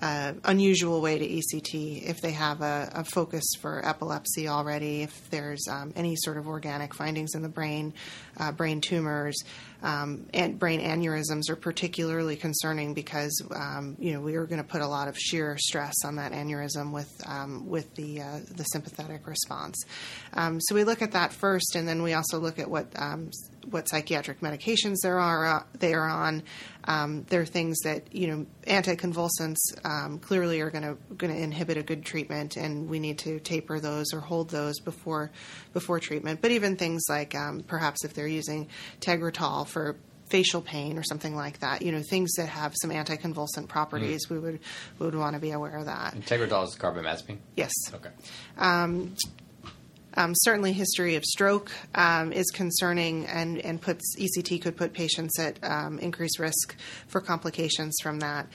uh, 0.00 0.32
unusual 0.44 1.00
way 1.00 1.18
to 1.18 1.26
ECT 1.26 2.02
if 2.08 2.20
they 2.20 2.32
have 2.32 2.60
a, 2.62 2.90
a, 2.94 3.04
focus 3.04 3.44
for 3.60 3.86
epilepsy 3.86 4.48
already, 4.48 5.02
if 5.02 5.30
there's 5.30 5.66
um, 5.70 5.92
any 5.94 6.16
sort 6.16 6.36
of 6.36 6.48
organic 6.48 6.92
findings 6.92 7.34
in 7.34 7.42
the 7.42 7.48
brain, 7.48 7.94
uh, 8.38 8.52
brain 8.52 8.80
tumors, 8.80 9.36
um, 9.84 10.26
and 10.32 10.58
brain 10.58 10.80
aneurysms 10.80 11.50
are 11.50 11.56
particularly 11.56 12.36
concerning 12.36 12.94
because 12.94 13.42
um, 13.54 13.96
you 13.98 14.14
know 14.14 14.20
we 14.20 14.34
are 14.34 14.46
going 14.46 14.62
to 14.62 14.66
put 14.66 14.80
a 14.80 14.86
lot 14.86 15.08
of 15.08 15.18
shear 15.18 15.56
stress 15.58 15.94
on 16.06 16.16
that 16.16 16.32
aneurysm 16.32 16.90
with 16.90 17.12
um, 17.26 17.68
with 17.68 17.94
the 17.94 18.22
uh, 18.22 18.40
the 18.56 18.64
sympathetic 18.64 19.26
response. 19.26 19.76
Um, 20.32 20.58
so 20.60 20.74
we 20.74 20.84
look 20.84 21.02
at 21.02 21.12
that 21.12 21.34
first, 21.34 21.76
and 21.76 21.86
then 21.86 22.02
we 22.02 22.14
also 22.14 22.38
look 22.38 22.58
at 22.58 22.68
what 22.68 22.86
um, 22.96 23.30
what 23.68 23.88
psychiatric 23.88 24.40
medications 24.40 24.96
there 25.02 25.18
are 25.18 25.46
uh, 25.46 25.62
they 25.78 25.92
are 25.92 26.08
on. 26.08 26.42
Um, 26.86 27.24
there 27.28 27.40
are 27.40 27.46
things 27.46 27.78
that 27.80 28.14
you 28.14 28.26
know 28.26 28.46
anticonvulsants 28.66 30.20
clearly 30.22 30.62
are 30.62 30.70
going 30.70 30.84
to 30.84 30.96
going 31.14 31.34
to 31.34 31.38
inhibit 31.38 31.76
a 31.76 31.82
good 31.82 32.06
treatment, 32.06 32.56
and 32.56 32.88
we 32.88 33.00
need 33.00 33.18
to 33.18 33.38
taper 33.38 33.80
those 33.80 34.14
or 34.14 34.20
hold 34.20 34.48
those 34.48 34.80
before 34.80 35.30
before 35.74 36.00
treatment. 36.00 36.40
But 36.40 36.52
even 36.52 36.76
things 36.76 37.04
like 37.10 37.34
perhaps 37.66 38.02
if 38.02 38.14
they're 38.24 38.32
using 38.32 38.68
Tegretol 39.00 39.66
for 39.66 39.96
facial 40.28 40.62
pain 40.62 40.98
or 40.98 41.02
something 41.02 41.36
like 41.36 41.58
that. 41.60 41.82
You 41.82 41.92
know, 41.92 42.02
things 42.02 42.32
that 42.36 42.48
have 42.48 42.72
some 42.80 42.90
anticonvulsant 42.90 43.68
properties. 43.68 44.26
Mm. 44.26 44.30
We 44.30 44.38
would 44.38 44.60
we 44.98 45.06
would 45.06 45.14
want 45.14 45.34
to 45.34 45.40
be 45.40 45.50
aware 45.50 45.76
of 45.76 45.86
that. 45.86 46.14
Tegretol 46.20 46.64
is 46.64 46.76
carbamazepine. 46.76 47.38
Yes. 47.56 47.72
Okay. 47.92 48.10
Um, 48.56 49.14
um, 50.16 50.32
certainly, 50.34 50.72
history 50.72 51.16
of 51.16 51.24
stroke 51.24 51.72
um, 51.94 52.32
is 52.32 52.50
concerning, 52.50 53.26
and, 53.26 53.58
and 53.58 53.80
puts 53.80 54.16
ECT 54.16 54.62
could 54.62 54.76
put 54.76 54.92
patients 54.92 55.38
at 55.38 55.58
um, 55.62 55.98
increased 55.98 56.38
risk 56.38 56.76
for 57.08 57.20
complications 57.20 57.96
from 58.02 58.20
that. 58.20 58.46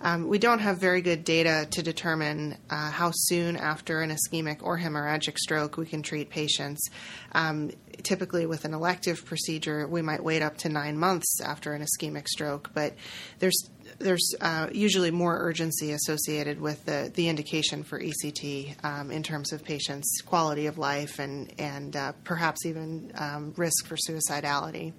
Um, 0.00 0.28
we 0.28 0.38
don't 0.38 0.60
have 0.60 0.78
very 0.78 1.00
good 1.00 1.24
data 1.24 1.66
to 1.72 1.82
determine 1.82 2.56
uh, 2.70 2.90
how 2.90 3.10
soon 3.12 3.56
after 3.56 4.00
an 4.00 4.10
ischemic 4.10 4.58
or 4.62 4.78
hemorrhagic 4.78 5.38
stroke 5.38 5.76
we 5.76 5.86
can 5.86 6.02
treat 6.02 6.30
patients. 6.30 6.88
Um, 7.32 7.72
typically, 8.04 8.46
with 8.46 8.64
an 8.64 8.74
elective 8.74 9.24
procedure, 9.24 9.88
we 9.88 10.02
might 10.02 10.22
wait 10.22 10.42
up 10.42 10.56
to 10.58 10.68
nine 10.68 10.96
months 10.98 11.40
after 11.40 11.72
an 11.72 11.84
ischemic 11.84 12.28
stroke, 12.28 12.70
but 12.74 12.94
there's 13.40 13.70
there's 13.98 14.34
uh, 14.40 14.68
usually 14.72 15.10
more 15.10 15.36
urgency 15.38 15.92
associated 15.92 16.60
with 16.60 16.84
the, 16.84 17.10
the 17.14 17.28
indication 17.28 17.82
for 17.82 18.00
ECT 18.00 18.84
um, 18.84 19.10
in 19.10 19.22
terms 19.22 19.52
of 19.52 19.64
patients' 19.64 20.20
quality 20.22 20.66
of 20.66 20.78
life 20.78 21.18
and 21.18 21.52
and 21.58 21.96
uh, 21.96 22.12
perhaps 22.24 22.64
even 22.64 23.12
um, 23.16 23.52
risk 23.56 23.86
for 23.86 23.96
suicidality. 23.96 24.92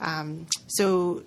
Um, 0.00 0.46
so, 0.66 1.22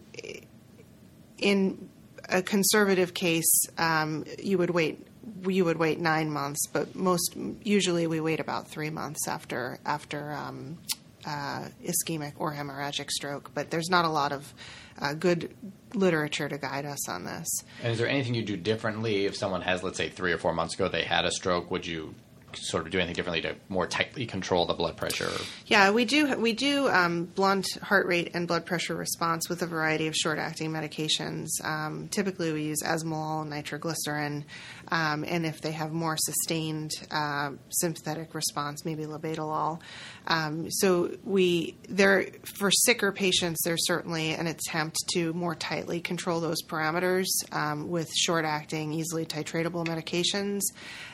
in 1.38 1.90
a 2.30 2.42
conservative 2.42 3.14
case, 3.14 3.66
um, 3.78 4.26
you 4.42 4.58
would 4.58 4.70
wait 4.70 5.06
you 5.48 5.66
would 5.66 5.78
wait 5.78 6.00
nine 6.00 6.30
months, 6.30 6.68
but 6.68 6.96
most 6.96 7.36
usually 7.64 8.08
we 8.08 8.20
wait 8.20 8.40
about 8.40 8.68
three 8.68 8.90
months 8.90 9.28
after 9.28 9.80
after 9.86 10.34
um, 10.34 10.78
uh, 11.26 11.68
ischemic 11.84 12.34
or 12.38 12.54
hemorrhagic 12.54 13.10
stroke. 13.10 13.52
But 13.54 13.72
there's 13.72 13.90
not 13.90 14.06
a 14.06 14.10
lot 14.10 14.32
of 14.32 14.54
uh, 15.00 15.14
good 15.14 15.54
literature 15.94 16.50
to 16.50 16.58
guide 16.58 16.86
us 16.86 17.08
on 17.10 17.24
this. 17.24 17.48
And 17.82 17.92
is 17.92 17.98
there 18.00 18.08
anything 18.08 18.34
you 18.34 18.44
do 18.44 18.58
differently 18.58 19.26
if 19.26 19.36
someone 19.36 19.62
has, 19.62 19.84
let's 19.84 19.98
say, 19.98 20.10
three 20.10 20.32
or 20.32 20.38
four 20.38 20.54
months 20.54 20.76
ago 20.76 20.88
they 20.88 21.04
had 21.04 21.26
a 21.26 21.32
stroke? 21.32 21.70
Would 21.72 21.86
you 21.86 22.16
sort 22.58 22.86
of 22.86 22.92
do 22.92 22.98
anything 22.98 23.16
differently 23.16 23.42
to 23.42 23.56
more 23.70 23.88
tightly 23.88 24.26
control 24.26 24.66
the 24.66 24.74
blood 24.74 24.98
pressure? 24.98 25.30
Yeah, 25.66 25.92
we 25.92 26.06
do. 26.06 26.38
We 26.38 26.54
do 26.54 26.90
um, 26.90 27.26
blunt 27.26 27.68
heart 27.82 28.08
rate 28.08 28.32
and 28.34 28.48
blood 28.48 28.66
pressure 28.66 28.96
response 28.96 29.50
with 29.50 29.62
a 29.62 29.66
variety 29.66 30.08
of 30.08 30.16
short-acting 30.16 30.72
medications. 30.72 31.48
Um, 31.64 32.08
typically, 32.10 32.52
we 32.52 32.64
use 32.64 32.82
esmolol, 32.84 33.48
nitroglycerin, 33.48 34.46
um, 34.92 35.24
and 35.28 35.46
if 35.46 35.62
they 35.62 35.72
have 35.72 35.92
more 35.92 36.18
sustained 36.18 36.92
uh, 37.12 37.52
sympathetic 37.70 38.34
response, 38.34 38.86
maybe 38.86 39.06
labetalol. 39.06 39.80
Um, 40.28 40.70
so 40.72 41.12
we 41.24 41.76
there 41.90 42.28
for 42.58 42.72
sicker 42.72 43.12
patients, 43.12 43.62
there's 43.64 43.86
certainly 43.86 44.34
an 44.34 44.48
attempt 44.48 44.98
to 45.14 45.34
more 45.34 45.56
tightly 45.56 46.00
control 46.00 46.40
those 46.40 46.64
parameters 46.64 47.28
um, 47.52 47.90
with 47.90 48.12
short-acting, 48.14 48.94
easily 48.94 49.26
titratable 49.26 49.86
medications. 49.86 50.62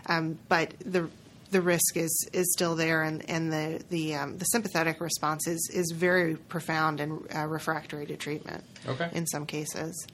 Um, 0.05 0.39
but 0.47 0.73
the 0.85 1.09
the 1.51 1.61
risk 1.61 1.97
is 1.97 2.27
is 2.33 2.51
still 2.53 2.75
there, 2.75 3.03
and 3.03 3.27
and 3.29 3.51
the 3.51 3.83
the 3.89 4.15
um, 4.15 4.37
the 4.37 4.45
sympathetic 4.45 5.01
response 5.01 5.47
is 5.47 5.69
is 5.73 5.91
very 5.91 6.35
profound 6.35 6.99
and 6.99 7.25
uh, 7.35 7.45
refractory 7.45 8.05
to 8.07 8.17
treatment. 8.17 8.63
Okay. 8.87 9.09
In 9.13 9.25
some 9.27 9.45
cases. 9.45 10.07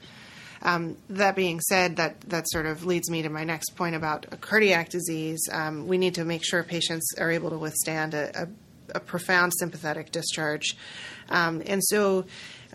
Um, 0.62 0.98
that 1.10 1.36
being 1.36 1.60
said, 1.60 1.98
that 1.98 2.22
that 2.22 2.46
sort 2.50 2.66
of 2.66 2.86
leads 2.86 3.10
me 3.10 3.22
to 3.22 3.30
my 3.30 3.44
next 3.44 3.76
point 3.76 3.96
about 3.96 4.26
cardiac 4.42 4.90
disease. 4.90 5.40
Um, 5.52 5.88
we 5.88 5.98
need 5.98 6.16
to 6.16 6.26
make 6.26 6.44
sure 6.44 6.64
patients 6.64 7.14
are 7.20 7.30
able 7.30 7.52
to 7.52 7.58
withstand 7.58 8.14
a, 8.14 8.44
a, 8.44 8.48
a 8.96 9.00
profound 9.00 9.54
sympathetic 9.60 10.12
discharge, 10.12 10.76
um, 11.30 11.62
and 11.66 11.84
so 11.84 12.26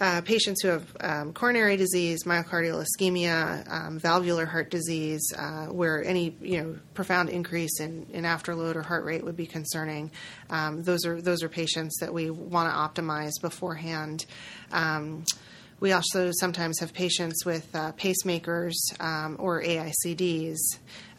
uh, 0.01 0.23
patients 0.23 0.63
who 0.63 0.69
have 0.69 0.97
um, 1.01 1.33
coronary 1.33 1.77
disease, 1.77 2.25
myocardial 2.25 2.85
ischemia, 2.85 3.71
um, 3.71 3.99
valvular 3.99 4.47
heart 4.47 4.71
disease, 4.71 5.21
uh, 5.37 5.67
where 5.67 6.03
any 6.05 6.35
you 6.41 6.63
know 6.63 6.79
profound 6.95 7.29
increase 7.29 7.81
in, 7.81 8.07
in 8.13 8.25
afterload 8.25 8.77
or 8.77 8.83
heart 8.83 9.05
rate 9.05 9.25
would 9.25 9.37
be 9.37 9.47
concerning. 9.47 10.11
Um, 10.49 10.83
those 10.83 11.05
are 11.05 11.21
those 11.21 11.43
are 11.43 11.49
patients 11.49 11.99
that 12.01 12.15
we 12.15 12.31
want 12.31 12.71
to 12.71 13.03
optimize 13.03 13.33
beforehand. 13.43 14.25
Um, 14.73 15.25
we 15.81 15.93
also 15.93 16.31
sometimes 16.39 16.79
have 16.81 16.93
patients 16.93 17.47
with 17.47 17.75
uh, 17.75 17.93
pacemakers 17.93 18.75
um, 19.01 19.37
or 19.39 19.63
AICDs. 19.63 20.59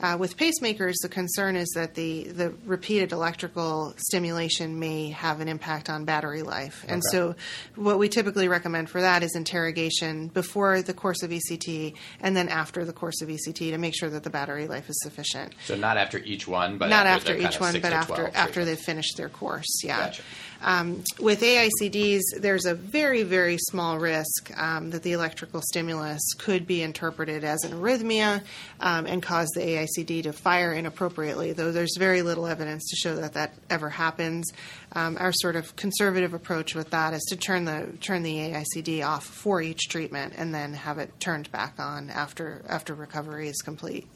Uh, 0.01 0.17
with 0.17 0.35
pacemakers, 0.35 0.95
the 1.01 1.09
concern 1.09 1.55
is 1.55 1.69
that 1.75 1.93
the, 1.95 2.23
the 2.23 2.49
repeated 2.65 3.11
electrical 3.11 3.93
stimulation 3.97 4.79
may 4.79 5.09
have 5.11 5.39
an 5.41 5.47
impact 5.47 5.89
on 5.89 6.05
battery 6.05 6.41
life. 6.41 6.83
And 6.87 7.01
Okay. 7.05 7.11
so, 7.11 7.35
what 7.75 7.99
we 7.99 8.09
typically 8.09 8.47
recommend 8.47 8.89
for 8.89 9.01
that 9.01 9.21
is 9.23 9.35
interrogation 9.35 10.27
before 10.27 10.81
the 10.81 10.93
course 10.93 11.21
of 11.23 11.29
ECT 11.29 11.93
and 12.19 12.35
then 12.35 12.49
after 12.49 12.83
the 12.85 12.93
course 12.93 13.21
of 13.21 13.29
ECT 13.29 13.71
to 13.71 13.77
make 13.77 13.93
sure 13.95 14.09
that 14.09 14.23
the 14.23 14.29
battery 14.29 14.67
life 14.67 14.89
is 14.89 14.99
sufficient. 15.03 15.53
So 15.65 15.75
not 15.75 15.97
after 15.97 16.17
each 16.17 16.47
one, 16.47 16.77
but 16.77 16.89
Not 16.89 17.05
after, 17.05 17.33
after 17.33 17.47
each 17.47 17.59
one, 17.59 17.79
but 17.79 17.93
after 17.93 18.31
after 18.33 18.65
they've 18.65 18.79
finished 18.79 19.17
their 19.17 19.29
course. 19.29 19.83
Yeah. 19.83 19.97
Gotcha. 20.05 20.23
Um, 20.63 21.03
with 21.19 21.41
AICDs, 21.41 22.21
there's 22.39 22.65
a 22.65 22.75
very, 22.75 23.23
very 23.23 23.57
small 23.57 23.97
risk 23.97 24.55
um, 24.55 24.91
that 24.91 25.01
the 25.01 25.13
electrical 25.13 25.59
stimulus 25.59 26.21
could 26.37 26.67
be 26.67 26.83
interpreted 26.83 27.43
as 27.43 27.63
an 27.63 27.71
arrhythmia 27.71 28.43
um, 28.79 29.07
and 29.07 29.23
cause 29.23 29.49
the 29.55 29.61
AICD 29.61 29.90
to 29.95 30.33
fire 30.33 30.73
inappropriately, 30.73 31.53
though 31.53 31.71
there's 31.71 31.95
very 31.97 32.21
little 32.21 32.47
evidence 32.47 32.89
to 32.89 32.95
show 32.95 33.15
that 33.15 33.33
that 33.33 33.53
ever 33.69 33.89
happens. 33.89 34.51
Um, 34.93 35.17
our 35.19 35.31
sort 35.31 35.55
of 35.55 35.75
conservative 35.75 36.33
approach 36.33 36.75
with 36.75 36.89
that 36.91 37.13
is 37.13 37.21
to 37.29 37.35
turn 37.35 37.65
the 37.65 37.87
turn 38.01 38.23
the 38.23 38.37
AICD 38.37 39.05
off 39.05 39.25
for 39.25 39.61
each 39.61 39.89
treatment 39.89 40.33
and 40.37 40.53
then 40.53 40.73
have 40.73 40.97
it 40.97 41.19
turned 41.19 41.51
back 41.51 41.75
on 41.79 42.09
after 42.09 42.63
after 42.67 42.93
recovery 42.93 43.47
is 43.47 43.61
complete. 43.61 44.07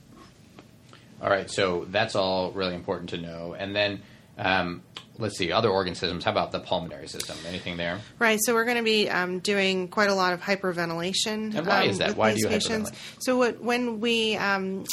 All 1.21 1.29
right, 1.29 1.49
so 1.49 1.85
that's 1.89 2.15
all 2.15 2.51
really 2.51 2.75
important 2.75 3.11
to 3.11 3.17
know. 3.17 3.55
And 3.57 3.75
then 3.75 4.01
um, 4.37 4.81
let's 5.17 5.37
see, 5.37 5.51
other 5.51 5.69
organ 5.69 5.95
systems. 5.95 6.23
How 6.23 6.31
about 6.31 6.51
the 6.51 6.59
pulmonary 6.59 7.07
system? 7.07 7.37
Anything 7.47 7.77
there? 7.77 7.99
Right. 8.19 8.39
So 8.41 8.53
we're 8.53 8.65
going 8.65 8.77
to 8.77 8.83
be 8.83 9.09
um, 9.09 9.39
doing 9.39 9.87
quite 9.87 10.09
a 10.09 10.15
lot 10.15 10.33
of 10.33 10.41
hyperventilation. 10.41 11.55
And 11.55 11.67
why 11.67 11.83
um, 11.83 11.89
is 11.89 11.97
that? 11.99 12.17
Why 12.17 12.29
do 12.29 12.35
these 12.35 12.43
you 12.43 12.49
patients. 12.49 12.91
hyperventilate? 12.91 13.23
So 13.23 13.37
what, 13.37 13.61
when 13.61 13.99
we, 13.99 14.35
um, 14.37 14.85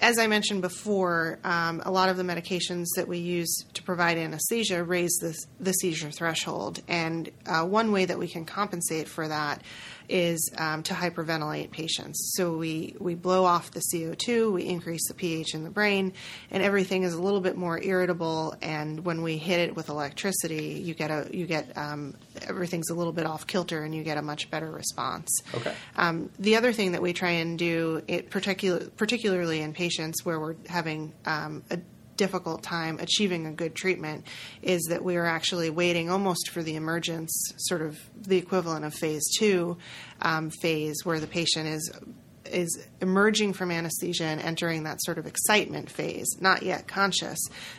as 0.00 0.18
I 0.18 0.26
mentioned 0.28 0.62
before, 0.62 1.38
um, 1.42 1.82
a 1.84 1.90
lot 1.90 2.08
of 2.08 2.16
the 2.16 2.22
medications 2.22 2.86
that 2.96 3.08
we 3.08 3.18
use 3.18 3.64
to 3.74 3.82
provide 3.82 4.16
anesthesia 4.16 4.84
raise 4.84 5.16
the, 5.20 5.36
the 5.58 5.72
seizure 5.72 6.10
threshold, 6.10 6.80
and 6.86 7.30
uh, 7.46 7.64
one 7.64 7.90
way 7.90 8.04
that 8.04 8.18
we 8.18 8.28
can 8.28 8.44
compensate 8.44 9.08
for 9.08 9.26
that 9.26 9.62
is 10.08 10.50
um, 10.56 10.82
to 10.84 10.94
hyperventilate 10.94 11.70
patients. 11.70 12.32
So 12.36 12.56
we, 12.56 12.94
we 12.98 13.14
blow 13.14 13.44
off 13.44 13.70
the 13.70 13.80
CO2, 13.92 14.52
we 14.52 14.66
increase 14.66 15.06
the 15.08 15.14
pH 15.14 15.54
in 15.54 15.64
the 15.64 15.70
brain, 15.70 16.12
and 16.50 16.62
everything 16.62 17.02
is 17.02 17.14
a 17.14 17.22
little 17.22 17.40
bit 17.40 17.56
more 17.56 17.80
irritable. 17.82 18.54
And 18.62 19.04
when 19.04 19.22
we 19.22 19.38
hit 19.38 19.60
it 19.60 19.76
with 19.76 19.88
electricity, 19.88 20.80
you 20.82 20.94
get 20.94 21.10
a 21.10 21.28
you 21.32 21.46
get 21.46 21.76
um, 21.76 22.14
everything's 22.46 22.90
a 22.90 22.94
little 22.94 23.12
bit 23.12 23.26
off 23.26 23.46
kilter, 23.46 23.82
and 23.82 23.94
you 23.94 24.02
get 24.02 24.16
a 24.16 24.22
much 24.22 24.50
better 24.50 24.70
response. 24.70 25.30
Okay. 25.54 25.74
Um, 25.96 26.30
the 26.38 26.56
other 26.56 26.72
thing 26.72 26.92
that 26.92 27.02
we 27.02 27.12
try 27.12 27.30
and 27.30 27.58
do, 27.58 28.02
it 28.08 28.30
particular, 28.30 28.86
particularly 28.96 29.60
in 29.60 29.72
patients 29.72 30.24
where 30.24 30.40
we're 30.40 30.56
having 30.66 31.12
um, 31.26 31.62
a 31.70 31.78
difficult 32.18 32.62
time 32.62 32.98
achieving 33.00 33.46
a 33.46 33.52
good 33.52 33.74
treatment, 33.74 34.26
is 34.60 34.82
that 34.90 35.02
we 35.02 35.16
are 35.16 35.24
actually 35.24 35.70
waiting 35.70 36.10
almost 36.10 36.50
for 36.50 36.62
the 36.62 36.76
emergence, 36.76 37.32
sort 37.56 37.80
of 37.80 37.98
the 38.14 38.36
equivalent 38.36 38.84
of 38.84 38.92
phase 38.92 39.24
two 39.38 39.78
um, 40.20 40.50
phase, 40.50 40.96
where 41.04 41.20
the 41.20 41.26
patient 41.26 41.66
is 41.66 41.90
is 42.50 42.86
emerging 43.02 43.52
from 43.52 43.70
anesthesia 43.70 44.24
and 44.24 44.40
entering 44.40 44.84
that 44.84 45.02
sort 45.02 45.18
of 45.18 45.26
excitement 45.26 45.90
phase, 45.90 46.26
not 46.40 46.62
yet 46.62 46.88
conscious. 46.88 47.38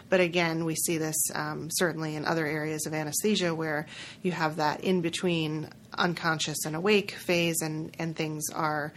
But 0.09 0.19
again, 0.19 0.63
we 0.63 0.75
see 0.75 0.99
this 0.99 1.15
um, 1.33 1.69
certainly 1.71 2.15
in 2.15 2.23
other 2.25 2.45
areas 2.45 2.85
of 2.85 2.93
anesthesia 2.93 3.55
where 3.55 3.87
you 4.21 4.31
have 4.31 4.57
that 4.57 4.83
in 4.83 5.01
between 5.01 5.69
unconscious 5.97 6.65
and 6.65 6.75
awake 6.75 7.11
phase, 7.11 7.61
and, 7.61 7.95
and 7.99 8.15
things 8.15 8.49
are. 8.53 8.93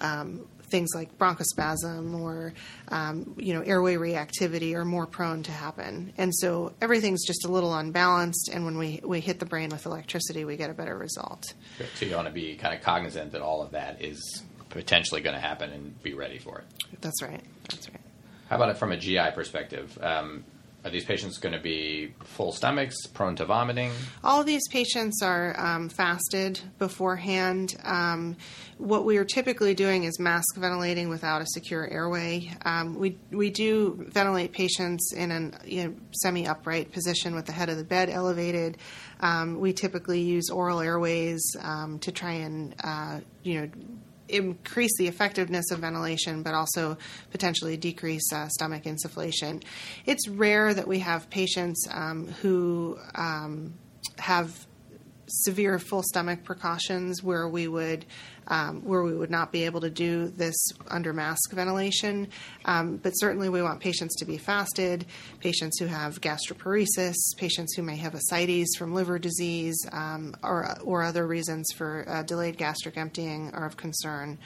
Um, 0.00 0.46
things 0.72 0.90
like 0.94 1.16
bronchospasm 1.18 2.18
or 2.18 2.52
um, 2.88 3.34
you 3.38 3.54
know 3.54 3.60
airway 3.60 3.94
reactivity 3.94 4.74
are 4.74 4.84
more 4.84 5.06
prone 5.06 5.44
to 5.44 5.52
happen 5.52 6.12
and 6.18 6.34
so 6.34 6.72
everything's 6.80 7.24
just 7.24 7.44
a 7.44 7.48
little 7.48 7.72
unbalanced 7.74 8.50
and 8.52 8.64
when 8.64 8.76
we, 8.78 9.00
we 9.04 9.20
hit 9.20 9.38
the 9.38 9.46
brain 9.46 9.68
with 9.70 9.86
electricity 9.86 10.44
we 10.44 10.56
get 10.56 10.70
a 10.70 10.74
better 10.74 10.96
result 10.96 11.44
So 11.96 12.06
you 12.06 12.16
want 12.16 12.26
to 12.26 12.34
be 12.34 12.56
kind 12.56 12.74
of 12.74 12.82
cognizant 12.82 13.32
that 13.32 13.42
all 13.42 13.62
of 13.62 13.70
that 13.72 14.02
is 14.02 14.42
potentially 14.70 15.20
going 15.20 15.34
to 15.34 15.40
happen 15.40 15.70
and 15.70 16.02
be 16.02 16.14
ready 16.14 16.38
for 16.38 16.58
it. 16.58 16.64
that's 17.00 17.22
right 17.22 17.44
that's 17.70 17.88
right 17.90 18.00
How 18.48 18.56
about 18.56 18.70
it 18.70 18.78
from 18.78 18.90
a 18.92 18.96
GI 18.96 19.30
perspective? 19.34 19.96
Um, 20.02 20.44
are 20.84 20.90
these 20.90 21.04
patients 21.04 21.38
going 21.38 21.52
to 21.52 21.60
be 21.60 22.12
full 22.24 22.52
stomachs, 22.52 23.06
prone 23.06 23.36
to 23.36 23.44
vomiting? 23.44 23.92
All 24.24 24.40
of 24.40 24.46
these 24.46 24.66
patients 24.68 25.22
are 25.22 25.54
um, 25.58 25.88
fasted 25.88 26.58
beforehand. 26.78 27.76
Um, 27.84 28.36
what 28.78 29.04
we 29.04 29.16
are 29.16 29.24
typically 29.24 29.74
doing 29.74 30.04
is 30.04 30.18
mask 30.18 30.56
ventilating 30.56 31.08
without 31.08 31.40
a 31.40 31.46
secure 31.46 31.88
airway. 31.88 32.50
Um, 32.64 32.96
we 32.98 33.16
we 33.30 33.50
do 33.50 34.04
ventilate 34.08 34.52
patients 34.52 35.12
in 35.12 35.30
a 35.30 35.52
you 35.64 35.84
know, 35.84 35.94
semi 36.10 36.48
upright 36.48 36.90
position 36.90 37.36
with 37.36 37.46
the 37.46 37.52
head 37.52 37.68
of 37.68 37.76
the 37.76 37.84
bed 37.84 38.10
elevated. 38.10 38.78
Um, 39.20 39.60
we 39.60 39.72
typically 39.72 40.20
use 40.20 40.50
oral 40.50 40.80
airways 40.80 41.42
um, 41.60 42.00
to 42.00 42.10
try 42.10 42.32
and 42.32 42.74
uh, 42.82 43.20
you 43.44 43.60
know 43.60 43.70
increase 44.32 44.96
the 44.98 45.08
effectiveness 45.08 45.70
of 45.70 45.80
ventilation, 45.80 46.42
but 46.42 46.54
also 46.54 46.96
potentially 47.30 47.76
decrease 47.76 48.32
uh, 48.32 48.48
stomach 48.48 48.84
insufflation. 48.84 49.62
It's 50.06 50.28
rare 50.28 50.72
that 50.74 50.88
we 50.88 51.00
have 51.00 51.28
patients 51.30 51.86
um, 51.90 52.28
who 52.40 52.98
um, 53.14 53.74
have 54.18 54.66
severe 55.28 55.78
full 55.78 56.02
stomach 56.02 56.44
precautions 56.44 57.22
where 57.22 57.48
we 57.48 57.66
would 57.68 58.04
um, 58.48 58.82
where 58.82 59.02
we 59.02 59.14
would 59.14 59.30
not 59.30 59.52
be 59.52 59.64
able 59.64 59.80
to 59.80 59.90
do 59.90 60.28
this 60.28 60.54
under 60.88 61.12
mask 61.12 61.52
ventilation. 61.52 62.28
Um, 62.64 62.96
but 62.96 63.10
certainly, 63.10 63.48
we 63.48 63.62
want 63.62 63.80
patients 63.80 64.16
to 64.16 64.24
be 64.24 64.38
fasted, 64.38 65.06
patients 65.40 65.78
who 65.78 65.86
have 65.86 66.20
gastroparesis, 66.20 67.14
patients 67.36 67.74
who 67.74 67.82
may 67.82 67.96
have 67.96 68.14
ascites 68.14 68.76
from 68.76 68.94
liver 68.94 69.18
disease, 69.18 69.76
um, 69.92 70.34
or, 70.42 70.76
or 70.82 71.02
other 71.02 71.26
reasons 71.26 71.66
for 71.76 72.04
uh, 72.08 72.22
delayed 72.22 72.58
gastric 72.58 72.96
emptying 72.96 73.50
are 73.54 73.66
of 73.66 73.76
concern. 73.76 74.38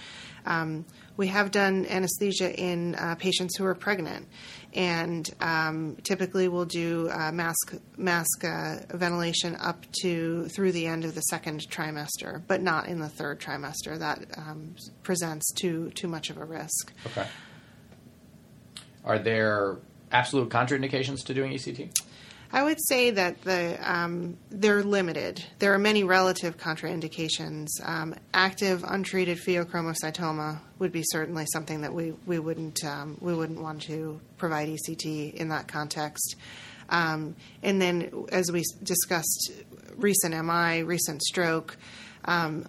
Um, 0.44 0.84
we 1.16 1.28
have 1.28 1.50
done 1.50 1.86
anesthesia 1.86 2.54
in 2.58 2.94
uh, 2.94 3.14
patients 3.16 3.56
who 3.56 3.64
are 3.64 3.74
pregnant, 3.74 4.28
and 4.76 5.28
um, 5.40 5.96
typically 6.02 6.48
we'll 6.48 6.66
do 6.66 7.08
uh, 7.10 7.32
mask 7.32 7.74
mask 7.96 8.44
uh, 8.44 8.76
ventilation 8.90 9.56
up 9.56 9.84
to 10.02 10.44
through 10.48 10.72
the 10.72 10.86
end 10.86 11.04
of 11.04 11.14
the 11.14 11.22
second 11.22 11.66
trimester, 11.70 12.42
but 12.46 12.62
not 12.62 12.86
in 12.86 13.00
the 13.00 13.08
third 13.08 13.40
trimester. 13.40 13.98
That 13.98 14.26
um, 14.36 14.76
presents 15.02 15.50
too 15.54 15.90
too 15.94 16.08
much 16.08 16.28
of 16.28 16.36
a 16.36 16.44
risk. 16.44 16.92
Okay. 17.06 17.26
Are 19.04 19.18
there 19.18 19.78
absolute 20.12 20.50
contraindications 20.50 21.24
to 21.24 21.34
doing 21.34 21.52
ECT? 21.52 21.96
I 22.52 22.62
would 22.62 22.78
say 22.86 23.10
that 23.10 23.42
the 23.42 23.78
um, 23.82 24.36
they're 24.50 24.82
limited. 24.82 25.44
There 25.58 25.74
are 25.74 25.78
many 25.78 26.04
relative 26.04 26.56
contraindications. 26.56 27.68
Um, 27.84 28.14
active 28.32 28.84
untreated 28.86 29.38
pheochromocytoma 29.38 30.58
would 30.78 30.92
be 30.92 31.02
certainly 31.04 31.46
something 31.52 31.82
that 31.82 31.92
we 31.92 32.12
we 32.26 32.38
wouldn't 32.38 32.84
um, 32.84 33.18
we 33.20 33.34
wouldn't 33.34 33.60
want 33.60 33.82
to 33.82 34.20
provide 34.38 34.68
ECT 34.68 35.34
in 35.34 35.48
that 35.48 35.68
context. 35.68 36.36
Um, 36.88 37.34
and 37.62 37.82
then, 37.82 38.26
as 38.30 38.52
we 38.52 38.62
discussed, 38.82 39.50
recent 39.96 40.34
MI, 40.34 40.82
recent 40.82 41.22
stroke. 41.22 41.76
Um, 42.24 42.66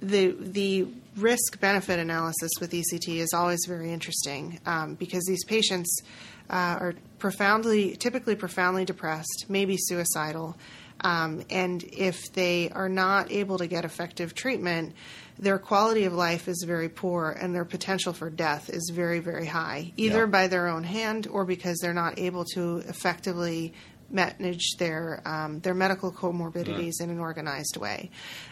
the 0.00 0.36
the 0.38 0.88
risk 1.16 1.58
benefit 1.60 1.98
analysis 1.98 2.50
with 2.60 2.70
ECT 2.70 3.16
is 3.18 3.32
always 3.34 3.58
very 3.66 3.92
interesting 3.92 4.60
um, 4.66 4.94
because 4.94 5.24
these 5.24 5.44
patients 5.44 6.00
uh, 6.50 6.76
are 6.80 6.94
profoundly, 7.18 7.96
typically 7.96 8.36
profoundly 8.36 8.84
depressed, 8.84 9.46
maybe 9.48 9.76
suicidal. 9.78 10.56
Um, 11.00 11.44
and 11.50 11.84
if 11.84 12.32
they 12.32 12.70
are 12.70 12.88
not 12.88 13.30
able 13.30 13.58
to 13.58 13.66
get 13.66 13.84
effective 13.84 14.34
treatment, 14.34 14.94
their 15.38 15.58
quality 15.58 16.04
of 16.04 16.12
life 16.12 16.48
is 16.48 16.64
very 16.66 16.88
poor 16.88 17.30
and 17.30 17.54
their 17.54 17.64
potential 17.64 18.12
for 18.12 18.30
death 18.30 18.68
is 18.68 18.90
very, 18.92 19.20
very 19.20 19.46
high, 19.46 19.92
either 19.96 20.20
Yeah. 20.20 20.26
by 20.26 20.48
their 20.48 20.66
own 20.66 20.82
hand 20.82 21.28
or 21.30 21.44
because 21.44 21.78
they're 21.78 21.94
not 21.94 22.18
able 22.18 22.44
to 22.54 22.78
effectively 22.88 23.72
manage 24.10 24.76
their 24.78 25.22
um, 25.24 25.60
their 25.60 25.74
medical 25.74 26.10
comorbidities 26.10 27.00
in 27.00 27.10
an 27.10 27.18
organized 27.18 27.76
way. 27.76 28.10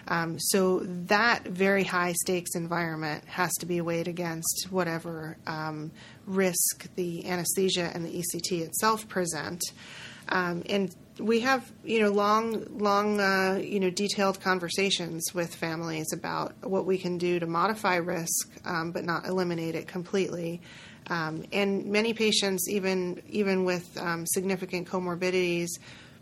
Um, 0.08 0.38
so 0.38 0.80
that 0.80 1.44
very 1.44 1.84
high 1.84 2.12
stakes 2.12 2.54
environment 2.54 3.24
has 3.26 3.52
to 3.60 3.66
be 3.66 3.80
weighed 3.80 4.08
against 4.08 4.68
whatever 4.70 5.36
um, 5.46 5.90
risk 6.26 6.94
the 6.94 7.26
anesthesia 7.26 7.90
and 7.94 8.04
the 8.04 8.22
ECT 8.22 8.60
itself 8.60 9.08
present. 9.08 9.62
Um, 10.28 10.64
and 10.68 10.94
we 11.18 11.40
have, 11.40 11.70
you 11.84 12.00
know, 12.00 12.10
long, 12.10 12.66
long, 12.78 13.20
uh, 13.20 13.60
you 13.62 13.80
know, 13.80 13.90
detailed 13.90 14.40
conversations 14.40 15.32
with 15.32 15.54
families 15.54 16.12
about 16.12 16.54
what 16.62 16.84
we 16.84 16.98
can 16.98 17.16
do 17.16 17.38
to 17.38 17.46
modify 17.46 17.96
risk, 17.96 18.50
um, 18.64 18.90
but 18.92 19.04
not 19.04 19.26
eliminate 19.26 19.74
it 19.74 19.86
completely. 19.86 20.60
Um, 21.08 21.44
and 21.52 21.86
many 21.86 22.12
patients, 22.12 22.68
even 22.68 23.22
even 23.28 23.64
with 23.64 23.96
um, 23.98 24.26
significant 24.26 24.88
comorbidities, 24.88 25.68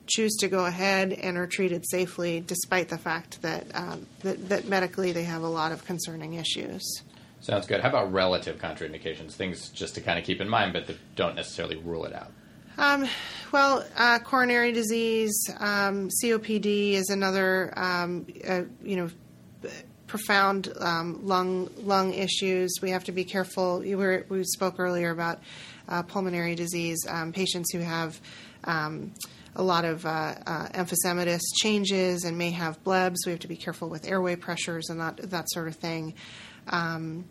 choose 0.07 0.37
to 0.37 0.49
go 0.49 0.67
ahead 0.67 1.13
and 1.13 1.37
are 1.37 1.47
treated 1.47 1.89
safely, 1.89 2.41
despite 2.41 2.89
the 2.89 2.99
fact 2.99 3.41
that, 3.43 3.67
um, 3.75 4.07
that 4.21 4.49
that 4.49 4.69
medically 4.69 5.13
they 5.13 5.25
have 5.25 5.43
a 5.43 5.49
lot 5.49 5.73
of 5.73 5.85
concerning 5.85 6.35
issues. 6.35 7.03
Sounds 7.41 7.67
good. 7.67 7.81
How 7.81 7.91
about 7.91 8.13
relative 8.13 8.57
contraindications? 8.59 9.33
Things 9.33 9.69
just 9.69 9.95
to 9.97 10.01
kind 10.01 10.19
of 10.19 10.25
keep 10.25 10.41
in 10.41 10.49
mind, 10.49 10.73
but 10.73 10.87
that 10.87 10.97
don't 11.15 11.37
necessarily 11.37 11.77
rule 11.77 12.05
it 12.05 12.15
out. 12.15 12.33
Um, 12.79 13.07
well, 13.53 13.85
uh, 13.97 14.19
coronary 14.19 14.73
disease, 14.73 15.35
um, 15.59 16.09
COPD 16.09 16.95
is 16.95 17.11
another, 17.11 17.73
um, 17.79 18.27
uh, 18.49 18.63
you 18.83 18.97
know, 18.97 19.11
profound 20.07 20.73
um, 20.81 21.27
lung 21.27 21.71
lung 21.79 22.15
issues. 22.15 22.75
We 22.83 22.91
have 22.91 23.05
to 23.05 23.13
be 23.13 23.25
careful. 23.25 23.85
You 23.85 23.99
were, 23.99 24.27
we 24.29 24.45
spoke 24.45 24.79
earlier 24.79 25.11
about 25.11 25.41
uh, 25.89 26.03
pulmonary 26.03 26.55
disease. 26.55 26.99
Um, 27.09 27.33
patients 27.33 27.73
who 27.73 27.81
have 27.81 28.21
um, 28.65 29.13
a 29.57 29.63
lot 29.63 29.85
of 29.85 30.05
uh, 30.05 30.35
uh, 30.47 30.69
emphysematous 30.69 31.41
changes 31.57 32.25
and 32.25 32.37
may 32.37 32.51
have 32.51 32.83
blebs. 32.85 33.17
We 33.27 33.33
have 33.33 33.41
to 33.41 33.49
be 33.49 33.57
careful 33.57 33.89
with 33.89 34.07
airway 34.07 34.37
pressures 34.37 34.89
and 34.91 35.01
that 35.01 35.31
that 35.31 35.51
sort 35.51 35.69
of 35.69 35.77
thing. 35.77 36.15
Um, 36.69 37.29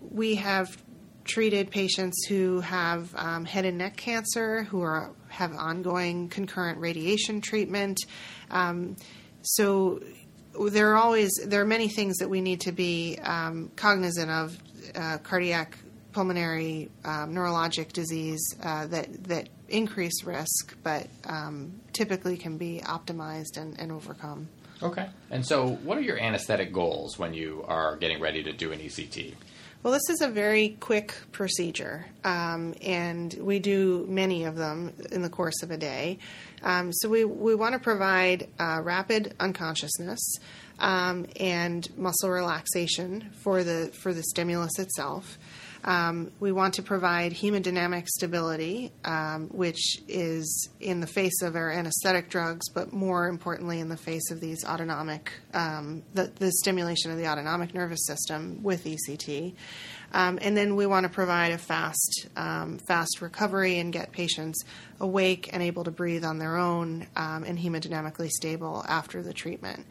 we 0.00 0.36
have 0.36 0.76
treated 1.24 1.70
patients 1.70 2.24
who 2.26 2.60
have 2.60 3.14
um, 3.16 3.44
head 3.44 3.64
and 3.64 3.78
neck 3.78 3.96
cancer, 3.96 4.62
who 4.64 4.80
are 4.80 5.10
have 5.28 5.54
ongoing 5.54 6.28
concurrent 6.28 6.78
radiation 6.78 7.40
treatment. 7.40 7.98
Um, 8.50 8.96
so 9.42 10.00
there 10.58 10.92
are 10.92 10.96
always 10.96 11.30
there 11.44 11.60
are 11.60 11.66
many 11.66 11.88
things 11.88 12.18
that 12.18 12.28
we 12.28 12.40
need 12.40 12.60
to 12.62 12.72
be 12.72 13.18
um, 13.22 13.70
cognizant 13.76 14.30
of: 14.30 14.58
uh, 14.94 15.18
cardiac, 15.18 15.78
pulmonary, 16.12 16.90
um, 17.04 17.34
neurologic 17.34 17.92
disease 17.92 18.40
uh, 18.62 18.86
that 18.88 19.24
that 19.24 19.48
increase 19.68 20.24
risk, 20.24 20.76
but 20.82 21.06
um, 21.24 21.80
typically 21.92 22.36
can 22.36 22.56
be 22.56 22.80
optimized 22.84 23.56
and, 23.56 23.78
and 23.78 23.92
overcome. 23.92 24.48
Okay. 24.82 25.08
And 25.30 25.44
so, 25.44 25.68
what 25.82 25.98
are 25.98 26.02
your 26.02 26.18
anesthetic 26.18 26.72
goals 26.72 27.18
when 27.18 27.34
you 27.34 27.64
are 27.66 27.96
getting 27.96 28.20
ready 28.20 28.42
to 28.44 28.52
do 28.52 28.72
an 28.72 28.78
ECT? 28.78 29.34
Well, 29.84 29.92
this 29.92 30.10
is 30.10 30.22
a 30.22 30.28
very 30.28 30.76
quick 30.80 31.14
procedure, 31.30 32.04
um, 32.24 32.74
and 32.82 33.32
we 33.34 33.60
do 33.60 34.04
many 34.08 34.42
of 34.42 34.56
them 34.56 34.92
in 35.12 35.22
the 35.22 35.30
course 35.30 35.62
of 35.62 35.70
a 35.70 35.76
day. 35.76 36.18
Um, 36.64 36.92
so 36.92 37.08
we, 37.08 37.24
we 37.24 37.54
want 37.54 37.74
to 37.74 37.78
provide 37.78 38.48
uh, 38.58 38.80
rapid 38.82 39.34
unconsciousness 39.38 40.18
um, 40.80 41.26
and 41.38 41.88
muscle 41.96 42.28
relaxation 42.28 43.30
for 43.44 43.62
the 43.62 43.92
for 44.02 44.12
the 44.12 44.24
stimulus 44.24 44.80
itself. 44.80 45.38
Um, 45.84 46.32
we 46.40 46.52
want 46.52 46.74
to 46.74 46.82
provide 46.82 47.32
hemodynamic 47.32 48.08
stability, 48.08 48.92
um, 49.04 49.48
which 49.48 50.00
is 50.08 50.68
in 50.80 51.00
the 51.00 51.06
face 51.06 51.42
of 51.42 51.54
our 51.54 51.70
anesthetic 51.70 52.28
drugs, 52.28 52.68
but 52.68 52.92
more 52.92 53.28
importantly, 53.28 53.80
in 53.80 53.88
the 53.88 53.96
face 53.96 54.30
of 54.30 54.40
these 54.40 54.64
autonomic, 54.64 55.32
um, 55.54 56.02
the, 56.14 56.24
the 56.38 56.50
stimulation 56.52 57.10
of 57.10 57.16
the 57.16 57.28
autonomic 57.28 57.74
nervous 57.74 58.04
system 58.06 58.62
with 58.62 58.84
ECT. 58.84 59.54
Um, 60.12 60.38
and 60.40 60.56
then 60.56 60.74
we 60.74 60.86
want 60.86 61.04
to 61.04 61.10
provide 61.10 61.52
a 61.52 61.58
fast, 61.58 62.26
um, 62.36 62.78
fast 62.78 63.20
recovery 63.20 63.78
and 63.78 63.92
get 63.92 64.10
patients 64.10 64.64
awake 65.00 65.50
and 65.52 65.62
able 65.62 65.84
to 65.84 65.90
breathe 65.90 66.24
on 66.24 66.38
their 66.38 66.56
own 66.56 67.06
um, 67.14 67.44
and 67.44 67.58
hemodynamically 67.58 68.30
stable 68.30 68.84
after 68.88 69.22
the 69.22 69.32
treatment. 69.32 69.86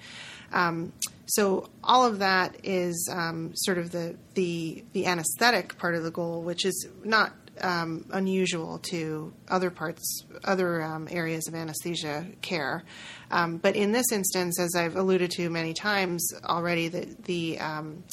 Um, 0.52 0.94
so 1.26 1.70
all 1.84 2.06
of 2.06 2.20
that 2.20 2.56
is 2.64 3.10
um, 3.12 3.52
sort 3.56 3.78
of 3.78 3.92
the, 3.92 4.16
the 4.34 4.84
the 4.94 5.06
anesthetic 5.06 5.78
part 5.78 5.96
of 5.96 6.04
the 6.04 6.12
goal, 6.12 6.42
which 6.42 6.66
is 6.66 6.88
not 7.04 7.34
um, 7.62 8.06
unusual 8.12 8.80
to 8.80 9.34
other 9.50 9.70
parts, 9.70 10.24
other 10.44 10.82
um, 10.82 11.08
areas 11.12 11.48
of 11.48 11.56
anesthesia 11.56 12.28
care. 12.42 12.84
Um, 13.32 13.58
but 13.58 13.76
in 13.76 13.92
this 13.92 14.12
instance, 14.12 14.60
as 14.60 14.76
I've 14.76 14.96
alluded 14.96 15.32
to 15.32 15.50
many 15.50 15.74
times 15.74 16.32
already, 16.46 16.88
the 16.88 17.16
the 17.24 17.60
um, 17.60 18.04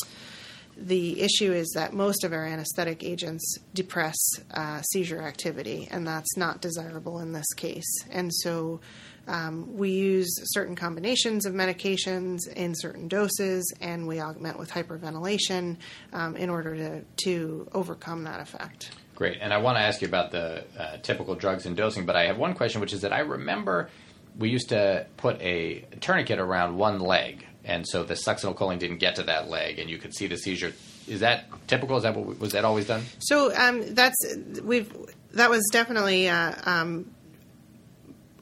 the 0.77 1.21
issue 1.21 1.53
is 1.53 1.71
that 1.77 1.93
most 1.93 2.25
of 2.25 2.33
our 2.33 2.45
anesthetic 2.45 3.05
agents 3.05 3.59
depress 3.75 4.17
uh, 4.53 4.83
seizure 4.83 5.23
activity, 5.23 5.89
and 5.91 6.07
that's 6.07 6.37
not 6.37 6.61
desirable 6.61 7.21
in 7.21 7.33
this 7.33 7.53
case. 7.55 8.05
And 8.11 8.35
so 8.35 8.81
um, 9.27 9.77
we 9.77 9.91
use 9.91 10.33
certain 10.53 10.77
combinations 10.77 11.47
of 11.47 11.55
medications 11.55 12.47
in 12.55 12.75
certain 12.75 13.09
doses, 13.09 13.73
and 13.81 14.07
we 14.07 14.21
augment 14.21 14.59
with 14.59 14.71
hyperventilation 14.71 15.77
um, 16.13 16.37
in 16.37 16.51
order 16.51 16.77
to, 16.77 17.05
to 17.25 17.69
overcome 17.73 18.25
that 18.25 18.41
effect. 18.41 18.91
Great. 19.15 19.39
And 19.41 19.53
I 19.53 19.59
want 19.59 19.77
to 19.79 19.83
ask 19.83 20.03
you 20.03 20.09
about 20.09 20.33
the 20.33 20.65
uh, 20.79 20.97
typical 20.99 21.35
drugs 21.35 21.67
and 21.67 21.77
dosing, 21.77 22.05
but 22.05 22.17
I 22.17 22.27
have 22.27 22.37
one 22.37 22.55
question, 22.55 22.81
which 22.81 22.93
is 22.93 23.03
that 23.03 23.13
I 23.13 23.21
remember 23.21 23.89
we 24.37 24.49
used 24.49 24.71
to 24.71 25.07
put 25.17 25.41
a 25.41 25.85
tourniquet 26.01 26.39
around 26.39 26.77
one 26.77 26.99
leg, 26.99 27.47
and 27.65 27.87
so 27.87 28.03
the 28.03 28.15
succinylcholine 28.15 28.79
didn't 28.79 28.99
get 28.99 29.17
to 29.17 29.23
that 29.25 29.49
leg, 29.49 29.79
and 29.79 29.89
you 29.89 29.99
could 29.99 30.15
see 30.15 30.27
the 30.27 30.37
seizure. 30.37 30.73
Is 31.07 31.21
that 31.21 31.47
typical? 31.67 31.97
Is 31.97 32.03
that 32.03 32.17
what, 32.17 32.41
was 32.41 32.53
that 32.53 32.65
always 32.65 32.87
done? 32.87 33.03
So 33.21 33.55
um, 33.55 33.95
that's 33.95 34.17
we've 34.63 34.93
that 35.33 35.51
was 35.51 35.69
definitely 35.71 36.29
uh, 36.29 36.55
um, 36.65 37.14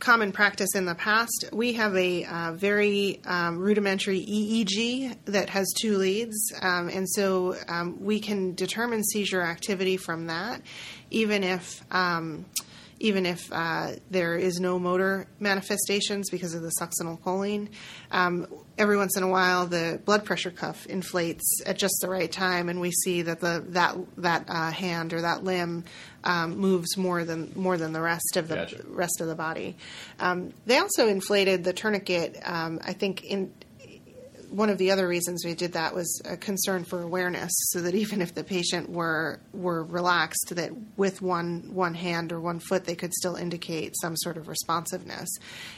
common 0.03 0.33
practice 0.33 0.75
in 0.75 0.85
the 0.85 0.97
past. 0.97 1.45
We 1.53 1.75
have 1.75 1.97
a 1.97 2.25
uh, 2.25 2.53
very 2.55 3.21
um, 3.25 3.59
rudimentary 3.59 4.21
EEG 4.21 5.15
that 5.27 5.49
has 5.51 5.73
two 5.81 5.97
leads, 5.97 6.53
um, 6.61 6.89
and 6.89 7.09
so 7.09 7.55
um, 7.69 8.03
we 8.05 8.19
can 8.19 8.55
determine 8.57 9.05
seizure 9.05 9.43
activity 9.43 9.97
from 9.97 10.27
that, 10.27 10.61
even 11.11 11.45
if. 11.45 11.83
Even 13.03 13.27
if 13.27 13.53
uh, 13.53 13.93
there 14.11 14.37
is 14.37 14.61
no 14.61 14.79
motor 14.79 15.27
manifestations 15.41 16.31
because 16.31 16.55
of 16.55 16.63
the 16.63 16.71
succinylcholine. 16.81 17.69
Um, 18.13 18.47
every 18.79 18.97
once 18.97 19.17
in 19.17 19.25
a 19.25 19.29
while, 19.29 19.67
the 19.67 20.01
blood 20.05 20.25
pressure 20.25 20.53
cuff 20.53 20.87
inflates 20.87 21.63
at 21.67 21.79
just 21.79 21.95
the 22.01 22.09
right 22.09 22.31
time, 22.31 22.69
and 22.69 22.81
we 22.81 22.93
see 22.93 23.23
that 23.23 23.41
the 23.41 23.65
that 23.71 23.97
that 24.19 24.45
uh, 24.49 24.71
hand 24.71 25.13
or 25.13 25.23
that 25.23 25.43
limb 25.43 25.85
um, 26.23 26.57
moves 26.57 26.97
more 26.97 27.25
than 27.25 27.53
more 27.57 27.77
than 27.77 27.93
the 27.93 28.01
rest 28.01 28.37
of 28.37 28.47
the 28.47 28.55
Gotcha. 28.55 28.83
rest 28.87 29.21
of 29.21 29.27
the 29.27 29.35
body. 29.35 29.77
Um, 30.21 30.53
they 30.67 30.79
also 30.79 31.09
inflated 31.09 31.65
the 31.65 31.73
tourniquet. 31.73 32.39
Um, 32.45 32.79
I 32.85 32.93
think 32.93 33.25
in 33.25 33.53
one 34.53 34.69
of 34.69 34.79
the 34.79 34.91
other 34.91 35.09
reasons 35.09 35.45
we 35.45 35.55
did 35.55 35.73
that 35.73 35.95
was 35.95 36.21
a 36.25 36.37
concern 36.37 36.85
for 36.85 37.01
awareness, 37.03 37.53
so 37.71 37.81
that 37.81 37.95
even 37.95 38.21
if 38.21 38.35
the 38.35 38.45
patient 38.45 38.91
were 38.91 39.41
were 39.53 39.85
relaxed, 39.85 40.53
that 40.55 40.71
with 40.97 41.23
one 41.23 41.75
one 41.75 41.95
hand 41.95 42.33
or 42.33 42.41
one 42.41 42.61
foot 42.61 42.85
they 42.85 42.95
could 42.95 43.13
still 43.13 43.35
indicate 43.35 43.95
some 44.01 44.17
sort 44.17 44.37
of 44.37 44.49
responsiveness. 44.49 45.29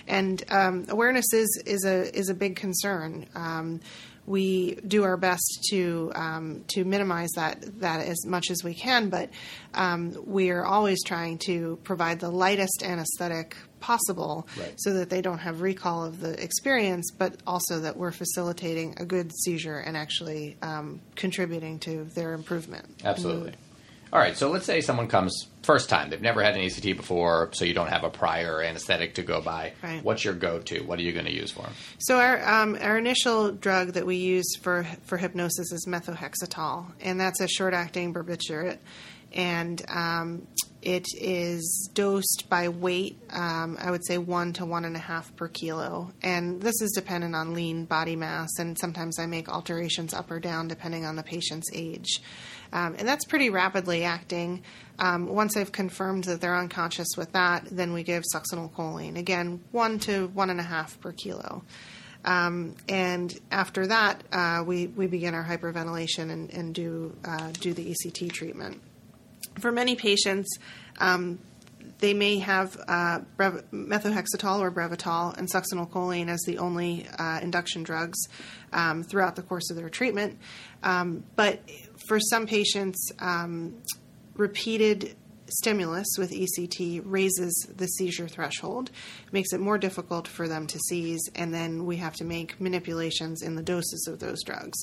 And 0.06 0.42
um, 0.50 0.86
awareness 0.88 1.32
is 1.32 1.62
is 1.66 1.84
a 1.84 2.16
is 2.16 2.28
a 2.28 2.34
big 2.34 2.56
concern. 2.56 3.26
Um, 3.34 3.80
we 4.26 4.76
do 4.76 5.04
our 5.04 5.16
best 5.16 5.66
to 5.70 6.10
um, 6.14 6.64
to 6.68 6.84
minimize 6.84 7.30
that 7.36 7.80
that 7.80 8.06
as 8.06 8.24
much 8.26 8.50
as 8.50 8.62
we 8.64 8.74
can, 8.74 9.10
but 9.10 9.30
um, 9.74 10.16
we 10.26 10.50
are 10.50 10.64
always 10.64 11.02
trying 11.04 11.38
to 11.46 11.78
provide 11.84 12.20
the 12.20 12.30
lightest 12.30 12.82
anesthetic 12.82 13.56
possible 13.84 14.48
Right. 14.58 14.74
so 14.78 14.94
that 14.94 15.10
they 15.10 15.20
don't 15.20 15.38
have 15.38 15.60
recall 15.60 16.04
of 16.04 16.20
the 16.20 16.32
experience, 16.42 17.10
but 17.10 17.34
also 17.46 17.80
that 17.80 17.96
we're 17.96 18.12
facilitating 18.12 18.94
a 18.98 19.04
good 19.04 19.30
seizure 19.44 19.78
and 19.78 19.96
actually 19.96 20.56
um, 20.62 21.00
contributing 21.16 21.78
to 21.80 22.04
their 22.14 22.32
improvement. 22.32 22.86
Absolutely. 23.04 23.52
All 24.12 24.20
right, 24.20 24.36
so 24.36 24.48
let's 24.48 24.64
say 24.64 24.80
someone 24.80 25.08
comes 25.08 25.48
first 25.64 25.88
time. 25.88 26.08
They've 26.08 26.20
never 26.22 26.40
had 26.40 26.54
an 26.54 26.60
ECT 26.60 26.96
before, 26.96 27.50
so 27.52 27.64
you 27.64 27.74
don't 27.74 27.88
have 27.88 28.04
a 28.04 28.10
prior 28.10 28.62
anesthetic 28.62 29.14
to 29.16 29.22
go 29.24 29.40
by. 29.40 29.72
Right. 29.82 30.04
What's 30.04 30.24
your 30.24 30.34
go-to? 30.34 30.84
What 30.84 31.00
are 31.00 31.02
you 31.02 31.12
going 31.12 31.24
to 31.24 31.34
use 31.34 31.50
for 31.50 31.62
them? 31.62 31.72
So 31.98 32.18
our 32.20 32.36
um, 32.48 32.78
our 32.80 32.96
initial 32.96 33.50
drug 33.50 33.94
that 33.94 34.06
we 34.06 34.14
use 34.16 34.46
for 34.62 34.86
for 35.02 35.16
hypnosis 35.18 35.72
is 35.72 35.84
methohexital, 35.88 36.92
and 37.00 37.18
that's 37.18 37.40
a 37.40 37.48
short 37.48 37.74
acting 37.74 38.14
barbiturate, 38.14 38.78
and 39.34 39.84
um, 39.88 40.46
it 40.80 41.06
is 41.18 41.90
dosed 41.92 42.44
by 42.48 42.68
weight. 42.68 43.18
Um, 43.30 43.76
I 43.80 43.90
would 43.90 44.06
say 44.06 44.16
one 44.18 44.52
to 44.54 44.64
one 44.64 44.84
and 44.84 44.96
a 44.96 45.00
half 45.00 45.34
per 45.34 45.48
kilo, 45.48 46.12
and 46.22 46.62
this 46.62 46.80
is 46.80 46.92
dependent 46.92 47.34
on 47.34 47.52
lean 47.52 47.84
body 47.84 48.16
mass, 48.16 48.50
and 48.58 48.78
sometimes 48.78 49.18
I 49.18 49.26
make 49.26 49.48
alterations 49.48 50.14
up 50.14 50.30
or 50.30 50.38
down 50.40 50.68
depending 50.68 51.04
on 51.04 51.16
the 51.16 51.22
patient's 51.22 51.70
age. 51.72 52.20
Um, 52.72 52.96
and 52.98 53.06
that's 53.06 53.24
pretty 53.24 53.50
rapidly 53.50 54.04
acting. 54.04 54.62
Um, 54.98 55.26
once 55.26 55.56
I've 55.56 55.72
confirmed 55.72 56.24
that 56.24 56.40
they're 56.40 56.56
unconscious 56.56 57.08
with 57.16 57.32
that, 57.32 57.66
then 57.70 57.92
we 57.92 58.02
give 58.02 58.24
succinylcholine. 58.34 59.16
Again, 59.16 59.62
one 59.70 59.98
to 60.00 60.28
one 60.28 60.50
and 60.50 60.60
a 60.60 60.64
half 60.64 61.00
per 61.00 61.12
kilo. 61.12 61.62
Um, 62.24 62.74
and 62.88 63.38
after 63.50 63.86
that, 63.86 64.22
uh, 64.32 64.64
we, 64.66 64.88
we 64.88 65.06
begin 65.06 65.34
our 65.34 65.44
hyperventilation 65.44 66.30
and, 66.30 66.50
and 66.52 66.74
do, 66.74 67.16
uh, 67.24 67.50
do 67.60 67.74
the 67.74 67.94
ECT 67.94 68.32
treatment. 68.32 68.80
For 69.58 69.72
many 69.72 69.96
patients, 69.96 70.58
um, 70.98 71.38
they 71.98 72.14
may 72.14 72.38
have 72.38 72.76
uh, 72.88 73.20
brev- 73.36 73.64
methohexital 73.72 74.60
or 74.60 74.70
Brevital 74.70 75.36
and 75.36 75.48
succinylcholine 75.50 76.28
as 76.28 76.40
the 76.42 76.58
only 76.58 77.06
uh, 77.18 77.40
induction 77.40 77.82
drugs 77.82 78.18
um, 78.72 79.02
throughout 79.02 79.36
the 79.36 79.42
course 79.42 79.70
of 79.70 79.76
their 79.76 79.88
treatment. 79.88 80.38
Um, 80.82 81.24
but 81.36 81.60
for 82.08 82.20
some 82.20 82.46
patients, 82.46 83.12
um, 83.20 83.74
repeated 84.34 85.16
stimulus 85.48 86.06
with 86.18 86.30
ECT 86.30 87.02
raises 87.04 87.66
the 87.76 87.86
seizure 87.86 88.28
threshold, 88.28 88.90
makes 89.32 89.52
it 89.52 89.60
more 89.60 89.78
difficult 89.78 90.26
for 90.28 90.48
them 90.48 90.66
to 90.66 90.78
seize, 90.88 91.22
and 91.34 91.52
then 91.52 91.84
we 91.84 91.96
have 91.96 92.14
to 92.14 92.24
make 92.24 92.60
manipulations 92.60 93.42
in 93.42 93.54
the 93.54 93.62
doses 93.62 94.06
of 94.08 94.18
those 94.20 94.42
drugs. 94.42 94.78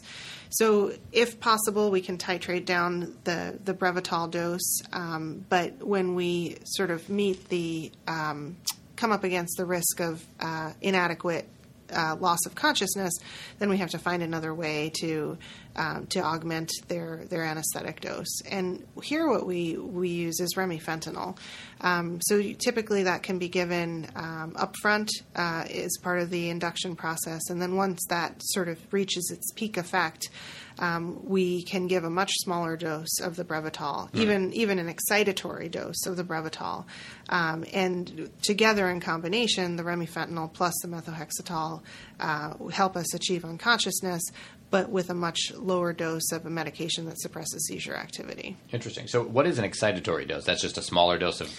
So, 0.49 0.93
if 1.11 1.39
possible, 1.39 1.91
we 1.91 2.01
can 2.01 2.17
titrate 2.17 2.65
down 2.65 3.17
the, 3.23 3.59
the 3.63 3.73
Brevital 3.73 4.29
dose, 4.29 4.81
um, 4.93 5.45
but 5.49 5.85
when 5.85 6.15
we 6.15 6.57
sort 6.63 6.91
of 6.91 7.09
meet 7.09 7.49
the 7.49 7.91
um, 8.07 8.57
come 8.95 9.11
up 9.11 9.23
against 9.23 9.57
the 9.57 9.65
risk 9.65 9.99
of 9.99 10.23
uh, 10.39 10.73
inadequate 10.81 11.47
uh, 11.91 12.15
loss 12.19 12.39
of 12.45 12.55
consciousness, 12.55 13.13
then 13.59 13.69
we 13.69 13.77
have 13.77 13.89
to 13.91 13.97
find 13.99 14.23
another 14.23 14.53
way 14.53 14.91
to 15.01 15.37
um, 15.75 16.05
to 16.07 16.19
augment 16.21 16.71
their 16.87 17.25
their 17.29 17.43
anesthetic 17.43 18.01
dose. 18.01 18.41
And 18.49 18.85
here, 19.03 19.27
what 19.27 19.45
we 19.45 19.77
we 19.77 20.09
use 20.09 20.39
is 20.39 20.55
remifentanil. 20.55 21.37
Um, 21.81 22.19
so 22.21 22.41
typically, 22.53 23.03
that 23.03 23.23
can 23.23 23.39
be 23.39 23.49
given 23.49 24.07
um, 24.15 24.53
upfront 24.53 25.09
uh, 25.35 25.65
as 25.69 25.97
part 26.01 26.19
of 26.19 26.29
the 26.29 26.49
induction 26.49 26.95
process, 26.95 27.49
and 27.49 27.61
then 27.61 27.75
once 27.75 27.99
that 28.09 28.41
sort 28.43 28.67
of 28.67 28.79
reaches 28.91 29.31
its 29.31 29.51
peak 29.53 29.77
effect. 29.77 30.29
Um, 30.79 31.19
we 31.23 31.63
can 31.63 31.87
give 31.87 32.03
a 32.03 32.09
much 32.09 32.31
smaller 32.39 32.77
dose 32.77 33.19
of 33.21 33.35
the 33.35 33.43
Brevital, 33.43 34.09
even 34.13 34.53
even 34.53 34.79
an 34.79 34.93
excitatory 34.93 35.69
dose 35.69 36.05
of 36.05 36.17
the 36.17 36.23
Brevital, 36.23 36.85
um, 37.29 37.65
and 37.73 38.29
together 38.41 38.89
in 38.89 38.99
combination, 38.99 39.75
the 39.75 39.83
remifentanil 39.83 40.53
plus 40.53 40.73
the 40.81 40.87
methohexital 40.87 41.81
uh, 42.19 42.53
help 42.69 42.95
us 42.95 43.13
achieve 43.13 43.43
unconsciousness, 43.45 44.23
but 44.71 44.89
with 44.89 45.09
a 45.09 45.13
much 45.13 45.51
lower 45.55 45.93
dose 45.93 46.31
of 46.31 46.45
a 46.45 46.49
medication 46.49 47.05
that 47.05 47.19
suppresses 47.19 47.67
seizure 47.67 47.95
activity. 47.95 48.57
Interesting. 48.71 49.05
So, 49.07 49.21
what 49.23 49.45
is 49.45 49.59
an 49.59 49.65
excitatory 49.69 50.27
dose? 50.27 50.45
That's 50.45 50.61
just 50.61 50.77
a 50.77 50.81
smaller 50.81 51.19
dose 51.19 51.41
of, 51.41 51.49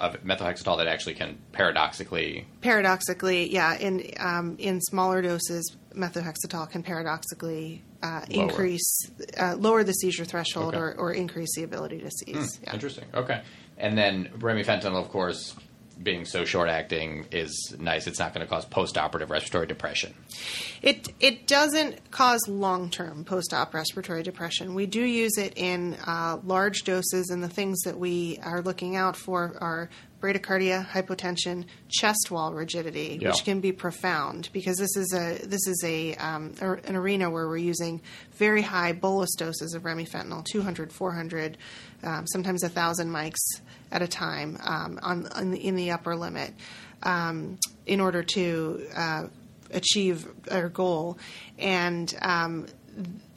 of 0.00 0.22
methohexital 0.22 0.76
that 0.78 0.86
actually 0.86 1.14
can 1.14 1.38
paradoxically. 1.52 2.46
Paradoxically, 2.60 3.52
yeah, 3.52 3.76
in 3.76 4.12
um, 4.20 4.56
in 4.58 4.80
smaller 4.82 5.22
doses, 5.22 5.74
methohexital 5.96 6.70
can 6.70 6.82
paradoxically 6.82 7.82
uh, 8.02 8.20
Lower. 8.30 8.42
increase, 8.44 9.10
uh, 9.38 9.56
lower 9.56 9.82
the 9.82 9.92
seizure 9.92 10.24
threshold, 10.24 10.74
Okay. 10.74 10.78
or, 10.78 10.94
or 10.96 11.12
increase 11.12 11.54
the 11.56 11.64
ability 11.64 11.98
to 11.98 12.10
seize. 12.10 12.60
Yeah. 12.62 12.74
Interesting. 12.74 13.04
Okay. 13.14 13.42
And 13.76 13.96
then 13.96 14.28
remifentanil, 14.38 15.00
of 15.00 15.08
course, 15.08 15.54
being 16.02 16.24
so 16.24 16.44
short 16.44 16.68
acting, 16.68 17.26
is 17.32 17.74
nice. 17.78 18.06
It's 18.06 18.18
not 18.18 18.34
going 18.34 18.46
to 18.46 18.50
cause 18.50 18.64
post-operative 18.64 19.30
respiratory 19.30 19.66
depression. 19.66 20.14
It 20.82 21.08
it 21.20 21.46
doesn't 21.46 22.10
cause 22.10 22.40
long 22.48 22.90
term 22.90 23.24
post 23.24 23.52
op 23.52 23.74
respiratory 23.74 24.22
depression. 24.22 24.74
We 24.74 24.86
do 24.86 25.02
use 25.02 25.36
it 25.38 25.54
in 25.56 25.94
uh, 26.06 26.38
large 26.44 26.84
doses, 26.84 27.30
and 27.30 27.42
the 27.42 27.48
things 27.48 27.80
that 27.84 27.98
we 27.98 28.38
are 28.42 28.62
looking 28.62 28.96
out 28.96 29.16
for 29.16 29.56
are 29.60 29.90
bradycardia, 30.20 30.86
hypotension, 30.86 31.64
chest 31.88 32.30
wall 32.30 32.52
rigidity, 32.52 33.18
Yeah. 33.20 33.28
which 33.28 33.44
can 33.44 33.60
be 33.60 33.72
profound 33.72 34.48
because 34.52 34.76
this 34.78 34.96
is 34.96 35.12
a 35.14 35.38
this 35.46 35.66
is 35.66 35.82
a, 35.84 36.14
um, 36.16 36.54
a 36.60 36.72
an 36.72 36.96
arena 36.96 37.30
where 37.30 37.46
we're 37.46 37.56
using 37.56 38.00
very 38.36 38.62
high 38.62 38.92
bolus 38.92 39.34
doses 39.36 39.74
of 39.74 39.82
remifentanil, 39.82 40.44
200, 40.44 40.92
400, 40.92 41.56
um, 42.02 42.26
sometimes 42.26 42.62
thousand 42.68 43.10
mics 43.10 43.60
at 43.90 44.02
a 44.02 44.08
time 44.08 44.58
um, 44.64 44.98
on, 45.02 45.26
on 45.28 45.50
the, 45.52 45.58
in 45.66 45.74
the 45.76 45.90
upper 45.90 46.14
limit 46.16 46.52
um, 47.04 47.58
in 47.86 48.00
order 48.00 48.22
to 48.22 48.86
uh, 48.94 49.24
achieve 49.72 50.26
our 50.50 50.68
goal. 50.68 51.18
And 51.58 52.14
um, 52.22 52.66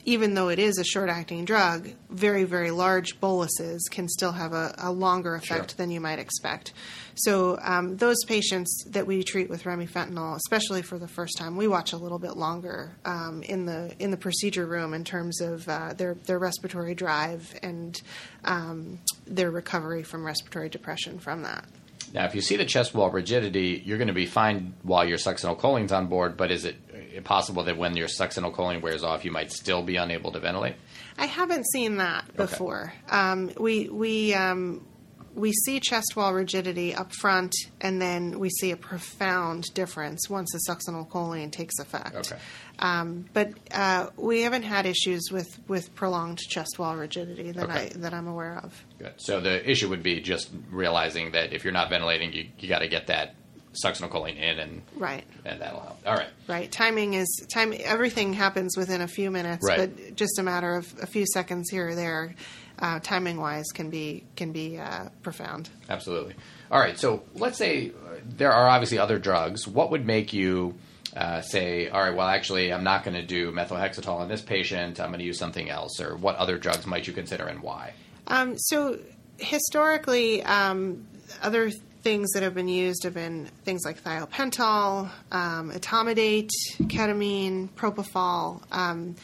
even 0.04 0.34
though 0.34 0.48
it 0.48 0.58
is 0.58 0.78
a 0.78 0.84
short 0.84 1.08
acting 1.08 1.44
drug, 1.44 1.88
very, 2.10 2.44
very 2.44 2.70
large 2.70 3.20
boluses 3.20 3.88
can 3.90 4.08
still 4.08 4.32
have 4.32 4.52
a, 4.52 4.74
a 4.78 4.90
longer 4.90 5.34
effect 5.34 5.70
Sure. 5.70 5.76
than 5.76 5.90
you 5.90 6.00
might 6.00 6.18
expect. 6.18 6.72
So, 7.14 7.58
um, 7.62 7.96
those 7.98 8.16
patients 8.26 8.84
that 8.90 9.06
we 9.06 9.22
treat 9.22 9.50
with 9.50 9.64
remifentanil, 9.64 10.36
especially 10.36 10.82
for 10.82 10.98
the 10.98 11.08
first 11.08 11.36
time, 11.38 11.56
we 11.56 11.68
watch 11.68 11.92
a 11.92 11.96
little 11.96 12.18
bit 12.18 12.36
longer 12.36 12.96
um, 13.04 13.42
in 13.42 13.66
the 13.66 13.94
in 13.98 14.10
the 14.10 14.16
procedure 14.16 14.66
room 14.66 14.94
in 14.94 15.04
terms 15.04 15.40
of 15.40 15.68
uh, 15.68 15.92
their 15.92 16.14
their 16.14 16.38
respiratory 16.38 16.94
drive 16.94 17.54
and 17.62 18.00
um, 18.44 18.98
their 19.26 19.50
recovery 19.50 20.02
from 20.02 20.24
respiratory 20.24 20.68
depression 20.68 21.18
from 21.18 21.42
that. 21.42 21.64
Now, 22.12 22.26
if 22.26 22.34
you 22.34 22.40
see 22.40 22.56
the 22.56 22.66
chest 22.66 22.94
wall 22.94 23.10
rigidity, 23.10 23.82
you're 23.84 23.98
going 23.98 24.08
to 24.08 24.14
be 24.14 24.26
fine 24.26 24.74
while 24.82 25.04
your 25.04 25.18
succinylcholine's 25.18 25.92
on 25.92 26.08
board. 26.08 26.36
But 26.36 26.50
is 26.50 26.64
it 26.64 26.76
possible 27.24 27.64
that 27.64 27.76
when 27.78 27.96
your 27.96 28.08
succinylcholine 28.08 28.82
wears 28.82 29.02
off, 29.02 29.24
you 29.24 29.30
might 29.30 29.50
still 29.50 29.82
be 29.82 29.96
unable 29.96 30.32
to 30.32 30.40
ventilate? 30.40 30.76
I 31.18 31.26
haven't 31.26 31.66
seen 31.70 31.96
that 31.98 32.36
before. 32.36 32.92
Um, 33.08 33.50
we 33.58 33.88
we 33.88 34.34
um, 34.34 34.84
we 35.34 35.52
see 35.52 35.80
chest 35.80 36.14
wall 36.16 36.34
rigidity 36.34 36.94
up 36.94 37.12
front, 37.14 37.54
and 37.80 38.00
then 38.00 38.38
we 38.38 38.50
see 38.50 38.70
a 38.70 38.76
profound 38.76 39.64
difference 39.74 40.28
once 40.28 40.50
the 40.52 40.60
succinylcholine 40.70 41.50
takes 41.50 41.78
effect. 41.78 42.14
Okay. 42.14 42.36
Um, 42.78 43.26
but 43.32 43.50
uh, 43.70 44.08
we 44.16 44.42
haven't 44.42 44.64
had 44.64 44.86
issues 44.86 45.30
with, 45.30 45.48
with 45.68 45.94
prolonged 45.94 46.38
chest 46.38 46.78
wall 46.78 46.96
rigidity 46.96 47.52
that 47.52 47.64
Okay. 47.64 47.90
I 47.94 47.98
that 47.98 48.12
I'm 48.14 48.26
aware 48.28 48.58
of. 48.62 48.84
Good. 48.98 49.14
So 49.18 49.40
the 49.40 49.68
issue 49.70 49.88
would 49.88 50.02
be 50.02 50.20
just 50.20 50.50
realizing 50.70 51.32
that 51.32 51.52
if 51.52 51.64
you're 51.64 51.72
not 51.72 51.90
ventilating, 51.90 52.32
you, 52.32 52.48
you 52.58 52.68
got 52.68 52.80
to 52.80 52.88
get 52.88 53.06
that 53.06 53.34
succinylcholine 53.82 54.36
in, 54.36 54.58
and 54.58 54.82
Right. 54.96 55.24
and 55.46 55.60
that'll 55.60 55.80
help. 55.80 55.98
All 56.06 56.14
right. 56.14 56.28
Right. 56.46 56.70
Timing 56.70 57.14
is 57.14 57.46
time. 57.52 57.72
Everything 57.80 58.34
happens 58.34 58.76
within 58.76 59.00
a 59.00 59.08
few 59.08 59.30
minutes, 59.30 59.66
Right. 59.66 59.78
but 59.96 60.14
just 60.16 60.38
a 60.38 60.42
matter 60.42 60.74
of 60.74 60.92
a 61.00 61.06
few 61.06 61.24
seconds 61.26 61.70
here 61.70 61.88
or 61.88 61.94
there, 61.94 62.34
uh, 62.78 63.00
timing 63.00 63.40
wise, 63.40 63.66
can 63.72 63.90
be 63.90 64.24
can 64.36 64.52
be 64.52 64.78
uh, 64.78 65.08
profound. 65.22 65.70
Absolutely. 65.88 66.34
All 66.70 66.80
right. 66.80 66.98
So 66.98 67.22
let's 67.34 67.58
say 67.58 67.90
uh, 67.90 68.16
there 68.24 68.52
are 68.52 68.68
obviously 68.68 68.98
other 68.98 69.18
drugs. 69.18 69.66
What 69.68 69.90
would 69.90 70.06
make 70.06 70.32
you 70.32 70.74
uh, 71.16 71.42
say, 71.42 71.88
all 71.88 72.00
right, 72.00 72.14
well, 72.14 72.28
actually, 72.28 72.72
I'm 72.72 72.84
not 72.84 73.04
going 73.04 73.14
to 73.14 73.22
do 73.22 73.52
methohexital 73.52 74.22
in 74.22 74.28
this 74.28 74.40
patient. 74.40 74.98
I'm 74.98 75.08
going 75.08 75.18
to 75.18 75.24
use 75.26 75.38
something 75.38 75.68
else, 75.68 76.00
or 76.00 76.16
what 76.16 76.36
other 76.36 76.56
drugs 76.56 76.86
might 76.86 77.06
you 77.06 77.12
consider 77.12 77.44
and 77.44 77.60
why? 77.62 77.92
Um, 78.28 78.56
so 78.56 78.98
historically, 79.38 80.42
um, 80.42 81.06
other 81.42 81.70
things 82.02 82.30
that 82.32 82.42
have 82.42 82.54
been 82.54 82.68
used 82.68 83.04
have 83.04 83.14
been 83.14 83.46
things 83.64 83.82
like 83.84 84.02
thiopental, 84.02 85.10
um, 85.30 85.70
etomidate, 85.70 86.50
ketamine, 86.78 87.68
propofol. 87.70 88.62
Um, 88.72 89.14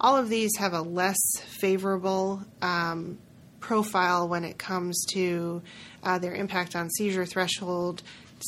all 0.00 0.16
of 0.16 0.28
these 0.28 0.56
have 0.58 0.72
a 0.72 0.82
less 0.82 1.18
favorable 1.58 2.42
um, 2.62 3.18
profile 3.60 4.28
when 4.28 4.44
it 4.44 4.58
comes 4.58 5.04
to 5.12 5.62
uh, 6.02 6.18
their 6.18 6.34
impact 6.34 6.76
on 6.76 6.90
seizure 6.90 7.26
threshold, 7.26 8.02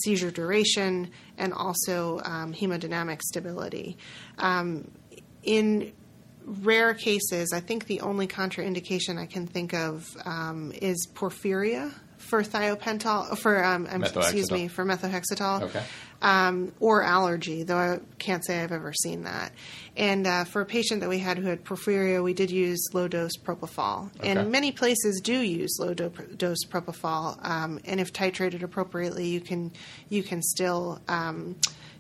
seizure 0.05 0.31
duration, 0.31 1.11
and 1.39 1.53
also 1.53 2.21
um, 2.25 2.53
hemodynamic 2.53 3.23
stability. 3.23 3.97
Um, 4.39 4.91
in 5.43 5.93
rare 6.45 6.95
cases, 6.95 7.53
I 7.53 7.61
think 7.61 7.87
the 7.87 8.01
only 8.01 8.27
contraindication 8.27 9.19
I 9.19 9.27
can 9.27 9.47
think 9.47 9.75
of 9.75 10.07
um, 10.25 10.73
is 10.81 11.09
porphyria 11.15 11.93
for 12.19 12.43
thiopental 12.43 13.39
for 13.39 13.65
um, 13.65 13.87
um, 13.91 14.05
excuse 14.05 14.51
me 14.51 14.69
for 14.69 14.85
methohexital. 14.85 15.63
Okay. 15.63 15.83
Um, 16.20 16.72
or 16.81 17.04
allergy, 17.04 17.62
though 17.62 17.76
I 17.76 18.00
can't 18.18 18.44
say 18.44 18.61
I've 18.61 18.72
ever 18.72 18.92
seen 18.92 19.22
that. 19.22 19.52
And 19.96 20.26
uh, 20.26 20.44
for 20.44 20.62
a 20.62 20.66
patient 20.66 21.00
that 21.00 21.09
we 21.09 21.20
had 21.20 21.38
who 21.38 21.46
had 21.46 21.64
porphyria, 21.64 22.22
we 22.22 22.35
did 22.35 22.50
use 22.50 22.88
low 22.92 23.07
dose 23.07 23.37
propofol. 23.37 24.11
Okay. 24.16 24.31
And 24.31 24.50
many 24.50 24.72
places 24.72 25.20
do 25.20 25.38
use 25.38 25.76
low 25.78 25.94
do- 25.94 26.11
dose 26.37 26.64
propofol, 26.64 27.38
um, 27.44 27.81
and 27.85 28.00
if 28.00 28.12
titrated 28.12 28.62
appropriately, 28.62 29.28
you 29.28 29.40
can 29.40 29.72
you 30.09 30.22
can 30.24 30.42
still 30.42 31.00
um, 31.07 31.54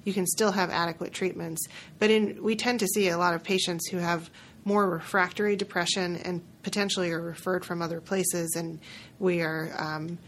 you 0.04 0.12
can 0.12 0.26
still 0.26 0.52
have 0.52 0.70
adequate 0.70 1.12
treatments. 1.12 1.66
But 1.98 2.10
in 2.10 2.42
we 2.42 2.56
tend 2.56 2.80
to 2.80 2.86
see 2.86 3.08
a 3.08 3.18
lot 3.18 3.34
of 3.34 3.44
patients 3.44 3.88
who 3.88 3.98
have 3.98 4.30
more 4.64 4.88
refractory 4.88 5.56
depression 5.56 6.16
and 6.16 6.42
potentially 6.62 7.10
are 7.10 7.20
referred 7.20 7.64
from 7.64 7.82
other 7.82 8.00
places, 8.00 8.54
and 8.56 8.78
we 9.18 9.40
are 9.40 9.72
um, 9.78 10.18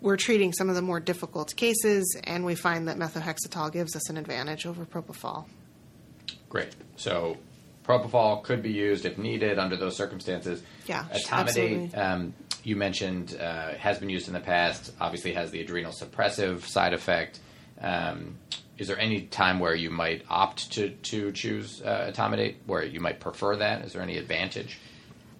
we're 0.00 0.16
treating 0.16 0.52
some 0.52 0.68
of 0.68 0.74
the 0.74 0.82
more 0.82 1.00
difficult 1.00 1.54
cases, 1.56 2.16
and 2.24 2.44
we 2.44 2.54
find 2.54 2.88
that 2.88 2.98
methohexital 2.98 3.72
gives 3.72 3.96
us 3.96 4.10
an 4.10 4.16
advantage 4.16 4.66
over 4.66 4.84
propofol. 4.84 5.46
Great. 6.48 6.74
So 6.96 7.38
propofol 7.86 8.42
could 8.42 8.62
be 8.62 8.72
used 8.72 9.04
if 9.04 9.18
needed 9.18 9.58
under 9.58 9.76
those 9.76 9.96
circumstances. 9.96 10.62
Yeah, 10.86 11.04
absolutely. 11.30 11.94
um, 11.94 12.34
you 12.64 12.76
mentioned, 12.76 13.36
uh, 13.40 13.74
has 13.74 13.98
been 13.98 14.10
used 14.10 14.28
in 14.28 14.34
the 14.34 14.40
past. 14.40 14.92
Obviously, 15.00 15.32
has 15.34 15.50
the 15.50 15.60
adrenal 15.60 15.92
suppressive 15.92 16.62
side 16.62 16.92
effect. 16.92 17.40
Um, 17.80 18.38
is 18.78 18.88
there 18.88 18.98
any 18.98 19.22
time 19.22 19.58
where 19.58 19.74
you 19.74 19.90
might 19.90 20.24
opt 20.28 20.72
to 20.72 20.90
to 20.90 21.32
choose 21.32 21.82
uh, 21.82 22.12
etomidate, 22.12 22.56
where 22.66 22.84
you 22.84 23.00
might 23.00 23.20
prefer 23.20 23.56
that? 23.56 23.84
Is 23.84 23.92
there 23.92 24.02
any 24.02 24.16
advantage? 24.16 24.78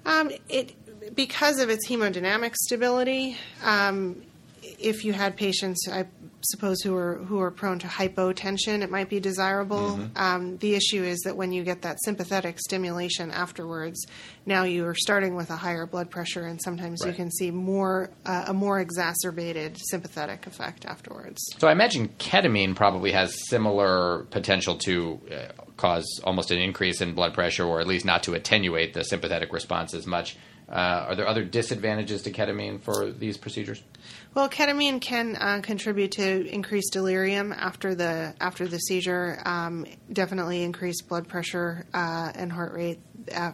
Um, 0.05 0.31
it 0.49 0.75
because 1.15 1.59
of 1.59 1.71
its 1.71 1.89
hemodynamic 1.89 2.55
stability. 2.55 3.37
Um, 3.65 4.23
if 4.63 5.05
you 5.05 5.13
had 5.13 5.37
patients, 5.37 5.89
I 5.89 6.07
suppose 6.43 6.81
who 6.83 6.97
are 6.97 7.17
who 7.19 7.41
are 7.41 7.51
prone 7.51 7.79
to 7.81 7.87
hypotension, 7.87 8.83
it 8.83 8.91
might 8.91 9.09
be 9.09 9.21
desirable. 9.21 10.01
Um, 10.17 10.57
the 10.59 10.75
issue 10.75 11.03
is 11.03 11.21
that 11.21 11.37
when 11.37 11.53
you 11.53 11.63
get 11.65 11.83
that 11.83 11.99
sympathetic 12.03 12.59
stimulation 12.59 13.31
afterwards, 13.31 14.05
now 14.47 14.65
you 14.65 14.87
are 14.87 14.95
starting 14.95 15.35
with 15.35 15.51
a 15.51 15.57
higher 15.57 15.87
blood 15.87 16.11
pressure, 16.11 16.47
and 16.47 16.61
sometimes 16.63 17.05
you 17.05 17.13
can 17.13 17.31
see 17.31 17.51
more 17.51 18.11
uh, 18.27 18.45
a 18.49 18.55
more 18.55 18.81
exacerbated 18.81 19.79
sympathetic 19.91 20.47
effect 20.47 20.85
afterwards. 20.85 21.41
So 21.59 21.69
I 21.69 21.73
imagine 21.73 22.09
ketamine 22.19 22.75
probably 22.75 23.13
has 23.13 23.49
similar 23.49 24.25
potential 24.31 24.77
to 24.79 25.21
uh, 25.31 25.63
cause 25.77 26.21
almost 26.25 26.51
an 26.51 26.59
increase 26.59 27.01
in 27.01 27.15
blood 27.15 27.35
pressure, 27.35 27.65
or 27.65 27.81
at 27.81 27.87
least 27.87 28.05
not 28.05 28.25
to 28.25 28.35
attenuate 28.35 28.95
the 28.95 29.05
sympathetic 29.05 29.53
response 29.53 29.95
as 29.95 30.07
much. 30.07 30.37
Uh, 30.73 31.05
are 31.09 31.15
there 31.15 31.29
other 31.29 31.45
disadvantages 31.45 32.23
to 32.23 32.31
ketamine 32.31 32.81
for 32.81 33.11
these 33.11 33.37
procedures? 33.37 33.83
Well, 34.35 34.49
ketamine 34.49 35.03
can 35.03 35.37
uh, 35.37 35.61
contribute 35.63 36.13
to 36.13 36.49
increased 36.49 36.95
delirium 36.95 37.53
after 37.53 37.95
the 37.95 38.35
after 38.41 38.67
the 38.67 38.79
seizure. 38.79 39.43
Um, 39.45 39.85
definitely 40.11 40.63
increased 40.63 41.09
blood 41.09 41.29
pressure 41.29 41.85
uh, 41.93 42.33
and 42.35 42.51
heart 42.51 42.73
rate 42.73 43.01
uh, 43.35 43.53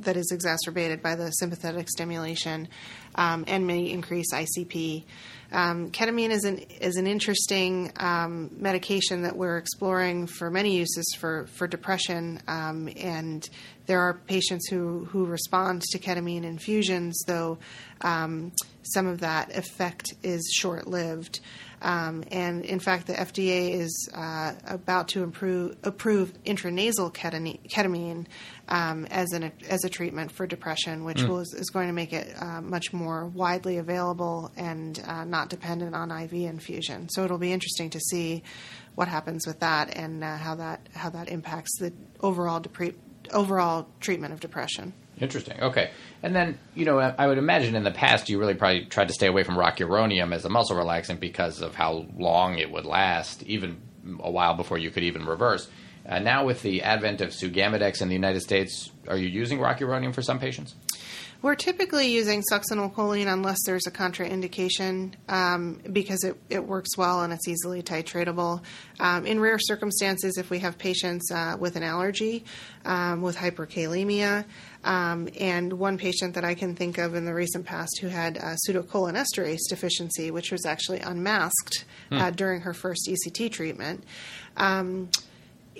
that 0.00 0.16
is 0.16 0.30
exacerbated 0.30 1.02
by 1.02 1.16
the 1.16 1.30
sympathetic 1.30 1.88
stimulation, 1.88 2.68
um, 3.16 3.44
and 3.48 3.66
may 3.66 3.90
increase 3.90 4.32
ICP. 4.32 5.04
Um, 5.52 5.90
ketamine 5.90 6.30
is 6.30 6.44
an 6.44 6.58
is 6.58 6.96
an 6.96 7.08
interesting 7.08 7.92
um, 7.96 8.50
medication 8.52 9.22
that 9.22 9.36
we're 9.36 9.58
exploring 9.58 10.28
for 10.28 10.50
many 10.50 10.76
uses 10.76 11.16
for 11.18 11.48
for 11.48 11.66
depression, 11.66 12.40
um, 12.46 12.88
and 12.96 13.48
there 13.90 13.98
are 13.98 14.14
patients 14.14 14.68
who 14.68 15.04
who 15.06 15.26
respond 15.26 15.82
to 15.82 15.98
ketamine 15.98 16.44
infusions, 16.44 17.24
though 17.26 17.58
um, 18.02 18.52
some 18.82 19.08
of 19.08 19.18
that 19.18 19.56
effect 19.56 20.14
is 20.22 20.48
short 20.54 20.86
lived. 20.86 21.40
Um, 21.82 22.22
and 22.30 22.64
in 22.64 22.78
fact, 22.78 23.08
the 23.08 23.14
FDA 23.14 23.72
is 23.72 24.08
uh, 24.14 24.52
about 24.64 25.08
to 25.08 25.24
improve, 25.24 25.76
approve 25.82 26.32
intranasal 26.44 27.12
ketamine, 27.12 27.68
ketamine 27.68 28.26
um, 28.68 29.06
as 29.06 29.32
an 29.32 29.50
as 29.68 29.82
a 29.82 29.88
treatment 29.88 30.30
for 30.30 30.46
depression, 30.46 31.02
which 31.02 31.22
will, 31.22 31.40
is 31.40 31.70
going 31.72 31.88
to 31.88 31.92
make 31.92 32.12
it 32.12 32.32
uh, 32.40 32.60
much 32.60 32.92
more 32.92 33.26
widely 33.26 33.78
available 33.78 34.52
and 34.56 35.02
uh, 35.04 35.24
not 35.24 35.48
dependent 35.48 35.96
on 35.96 36.12
IV 36.12 36.32
infusion. 36.32 37.08
So 37.08 37.24
it'll 37.24 37.38
be 37.38 37.52
interesting 37.52 37.90
to 37.90 37.98
see 37.98 38.44
what 38.94 39.08
happens 39.08 39.48
with 39.48 39.58
that 39.60 39.96
and 39.96 40.22
uh, 40.22 40.36
how 40.36 40.54
that 40.54 40.86
how 40.94 41.10
that 41.10 41.28
impacts 41.28 41.76
the 41.80 41.92
overall 42.20 42.60
depre- 42.60 42.94
overall 43.32 43.86
treatment 44.00 44.32
of 44.32 44.40
depression. 44.40 44.92
Interesting. 45.18 45.60
Okay. 45.60 45.90
And 46.22 46.34
then, 46.34 46.58
you 46.74 46.84
know, 46.84 46.98
I 46.98 47.26
would 47.26 47.38
imagine 47.38 47.74
in 47.74 47.84
the 47.84 47.90
past 47.90 48.28
you 48.28 48.38
really 48.38 48.54
probably 48.54 48.86
tried 48.86 49.08
to 49.08 49.14
stay 49.14 49.26
away 49.26 49.42
from 49.42 49.56
rocuronium 49.56 50.34
as 50.34 50.44
a 50.44 50.48
muscle 50.48 50.76
relaxant 50.76 51.20
because 51.20 51.60
of 51.60 51.74
how 51.74 52.06
long 52.16 52.58
it 52.58 52.70
would 52.70 52.86
last, 52.86 53.42
even 53.42 53.80
a 54.20 54.30
while 54.30 54.54
before 54.54 54.78
you 54.78 54.90
could 54.90 55.02
even 55.02 55.26
reverse. 55.26 55.68
Uh, 56.08 56.18
now, 56.18 56.46
with 56.46 56.62
the 56.62 56.82
advent 56.82 57.20
of 57.20 57.28
Sugammadex 57.30 58.00
in 58.00 58.08
the 58.08 58.14
United 58.14 58.40
States, 58.40 58.90
are 59.06 59.18
you 59.18 59.28
using 59.28 59.58
rocuronium 59.58 60.14
for 60.14 60.22
some 60.22 60.38
patients? 60.38 60.74
We're 61.42 61.54
typically 61.54 62.12
using 62.12 62.42
succinylcholine 62.52 63.32
unless 63.32 63.56
there's 63.64 63.86
a 63.86 63.90
contraindication 63.90 65.14
um, 65.26 65.80
because 65.90 66.22
it, 66.22 66.36
it 66.50 66.66
works 66.66 66.98
well 66.98 67.22
and 67.22 67.32
it's 67.32 67.48
easily 67.48 67.82
titratable. 67.82 68.62
Um, 68.98 69.24
in 69.24 69.40
rare 69.40 69.58
circumstances, 69.58 70.36
if 70.36 70.50
we 70.50 70.58
have 70.58 70.76
patients 70.76 71.32
uh, 71.32 71.56
with 71.58 71.76
an 71.76 71.82
allergy, 71.82 72.44
um, 72.84 73.22
with 73.22 73.38
hyperkalemia, 73.38 74.44
um, 74.84 75.30
and 75.38 75.72
one 75.72 75.96
patient 75.96 76.34
that 76.34 76.44
I 76.44 76.54
can 76.54 76.76
think 76.76 76.98
of 76.98 77.14
in 77.14 77.24
the 77.24 77.32
recent 77.32 77.64
past 77.64 78.00
who 78.02 78.08
had 78.08 78.36
uh, 78.36 78.56
pseudocholinesterase 78.68 79.60
deficiency, 79.70 80.30
which 80.30 80.52
was 80.52 80.66
actually 80.66 81.00
unmasked 81.00 81.86
uh, 82.12 82.30
during 82.30 82.60
her 82.60 82.74
first 82.74 83.08
ECT 83.08 83.50
treatment. 83.50 84.04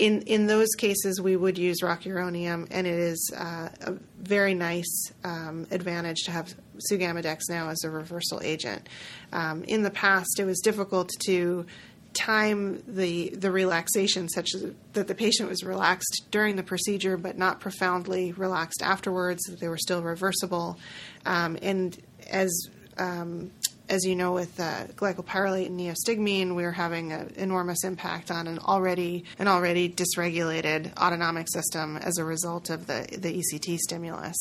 In 0.01 0.23
in 0.23 0.47
those 0.47 0.75
cases, 0.79 1.21
we 1.21 1.37
would 1.37 1.59
use 1.59 1.83
rocuronium, 1.83 2.67
and 2.71 2.87
it 2.87 2.99
is 2.99 3.31
uh, 3.37 3.69
a 3.83 3.93
very 4.19 4.55
nice 4.55 5.13
um, 5.25 5.67
advantage 5.71 6.23
to 6.25 6.31
have 6.31 6.55
sugammadex 6.91 7.41
now 7.51 7.69
as 7.69 7.85
a 7.85 7.91
reversal 7.91 8.41
agent. 8.43 8.89
Um, 9.31 9.63
in 9.65 9.83
the 9.83 9.91
past, 9.91 10.41
it 10.41 10.45
was 10.45 10.61
difficult 10.61 11.11
to 11.27 11.67
time 12.15 12.83
the 12.89 13.29
the 13.31 13.51
relaxation 13.51 14.27
such 14.31 14.53
that 14.95 15.07
the 15.07 15.15
patient 15.15 15.51
was 15.51 15.63
relaxed 15.63 16.25
during 16.31 16.57
the 16.57 16.63
procedure 16.63 17.17
but 17.17 17.39
not 17.39 17.61
profoundly 17.61 18.33
relaxed 18.33 18.83
afterwards 18.83 19.45
that 19.45 19.61
they 19.61 19.69
were 19.69 19.79
still 19.79 20.03
reversible 20.03 20.77
um, 21.25 21.57
and 21.63 22.03
as 22.29 22.51
um, 22.99 23.53
as 23.91 24.05
you 24.05 24.15
know, 24.15 24.33
with 24.33 24.59
uh, 24.61 24.87
glycopyrrolate 24.95 25.67
and 25.67 25.79
neostigmine, 25.79 26.55
we're 26.55 26.71
having 26.71 27.13
an 27.13 27.35
enormous 27.37 27.83
impact 27.83 28.31
on 28.31 28.47
an 28.47 28.61
already 28.61 29.25
an 29.39 29.49
already 29.49 29.91
dysregulated 29.91 30.97
autonomic 30.97 31.49
system 31.51 31.97
as 31.97 32.17
a 32.17 32.25
result 32.25 32.71
of 32.71 32.87
the 32.87 33.07
the 33.19 33.43
ECT 33.43 33.79
stimulus. 33.79 34.37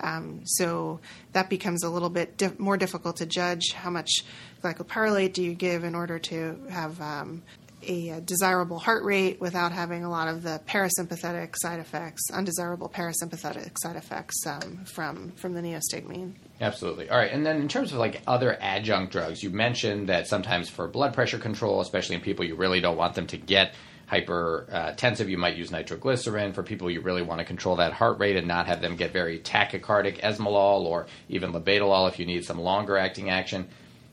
Um, 0.00 0.40
so 0.46 1.00
that 1.32 1.50
becomes 1.50 1.84
a 1.84 1.90
little 1.90 2.08
bit 2.08 2.38
di- 2.38 2.52
more 2.56 2.78
difficult 2.78 3.16
to 3.18 3.26
judge. 3.26 3.72
How 3.72 3.90
much 3.90 4.24
glycopyrrolate 4.62 5.34
do 5.34 5.42
you 5.42 5.52
give 5.52 5.84
in 5.84 5.94
order 5.94 6.18
to 6.18 6.58
have 6.70 6.98
um, 7.00 7.42
a, 7.82 8.20
desirable 8.22 8.78
heart 8.78 9.04
rate 9.04 9.40
without 9.40 9.72
having 9.72 10.04
a 10.04 10.10
lot 10.10 10.28
of 10.28 10.42
the 10.42 10.60
parasympathetic 10.66 11.54
side 11.56 11.80
effects, 11.80 12.30
undesirable 12.32 12.88
parasympathetic 12.88 13.76
side 13.78 13.96
effects 13.96 14.46
um, 14.46 14.84
from 14.86 15.32
from 15.32 15.52
the 15.52 15.60
neostigmine. 15.60 16.32
Absolutely. 16.60 17.10
All 17.10 17.18
right. 17.18 17.30
And 17.30 17.44
then 17.44 17.60
in 17.60 17.68
terms 17.68 17.92
of 17.92 17.98
like 17.98 18.22
other 18.26 18.56
adjunct 18.60 19.12
drugs, 19.12 19.42
you 19.42 19.50
mentioned 19.50 20.08
that 20.08 20.26
sometimes 20.26 20.70
for 20.70 20.88
blood 20.88 21.12
pressure 21.12 21.38
control, 21.38 21.80
especially 21.80 22.16
in 22.16 22.22
people 22.22 22.44
you 22.44 22.54
really 22.54 22.80
don't 22.80 22.96
want 22.96 23.14
them 23.14 23.26
to 23.28 23.36
get 23.36 23.74
hypertensive, 24.10 25.28
you 25.28 25.36
might 25.36 25.56
use 25.56 25.70
nitroglycerin. 25.70 26.54
For 26.54 26.62
people 26.62 26.90
you 26.90 27.00
really 27.00 27.22
want 27.22 27.40
to 27.40 27.44
control 27.44 27.76
that 27.76 27.92
heart 27.92 28.18
rate 28.18 28.36
and 28.36 28.46
not 28.46 28.66
have 28.68 28.80
them 28.80 28.96
get 28.96 29.12
very 29.12 29.38
tachycardic, 29.38 30.20
esmolol 30.20 30.84
or 30.84 31.06
even 31.28 31.52
labetalol 31.52 32.08
if 32.08 32.18
you 32.18 32.24
need 32.24 32.44
some 32.44 32.58
longer 32.58 32.96
acting 32.96 33.28
action. 33.28 33.68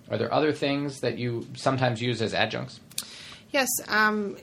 Are 0.09 0.17
there 0.17 0.33
other 0.33 0.51
things 0.51 0.99
that 0.99 1.17
you 1.17 1.47
sometimes 1.55 2.01
use 2.01 2.21
as 2.21 2.33
adjuncts? 2.33 2.81
Yes. 3.51 3.69
Um, 3.87 4.35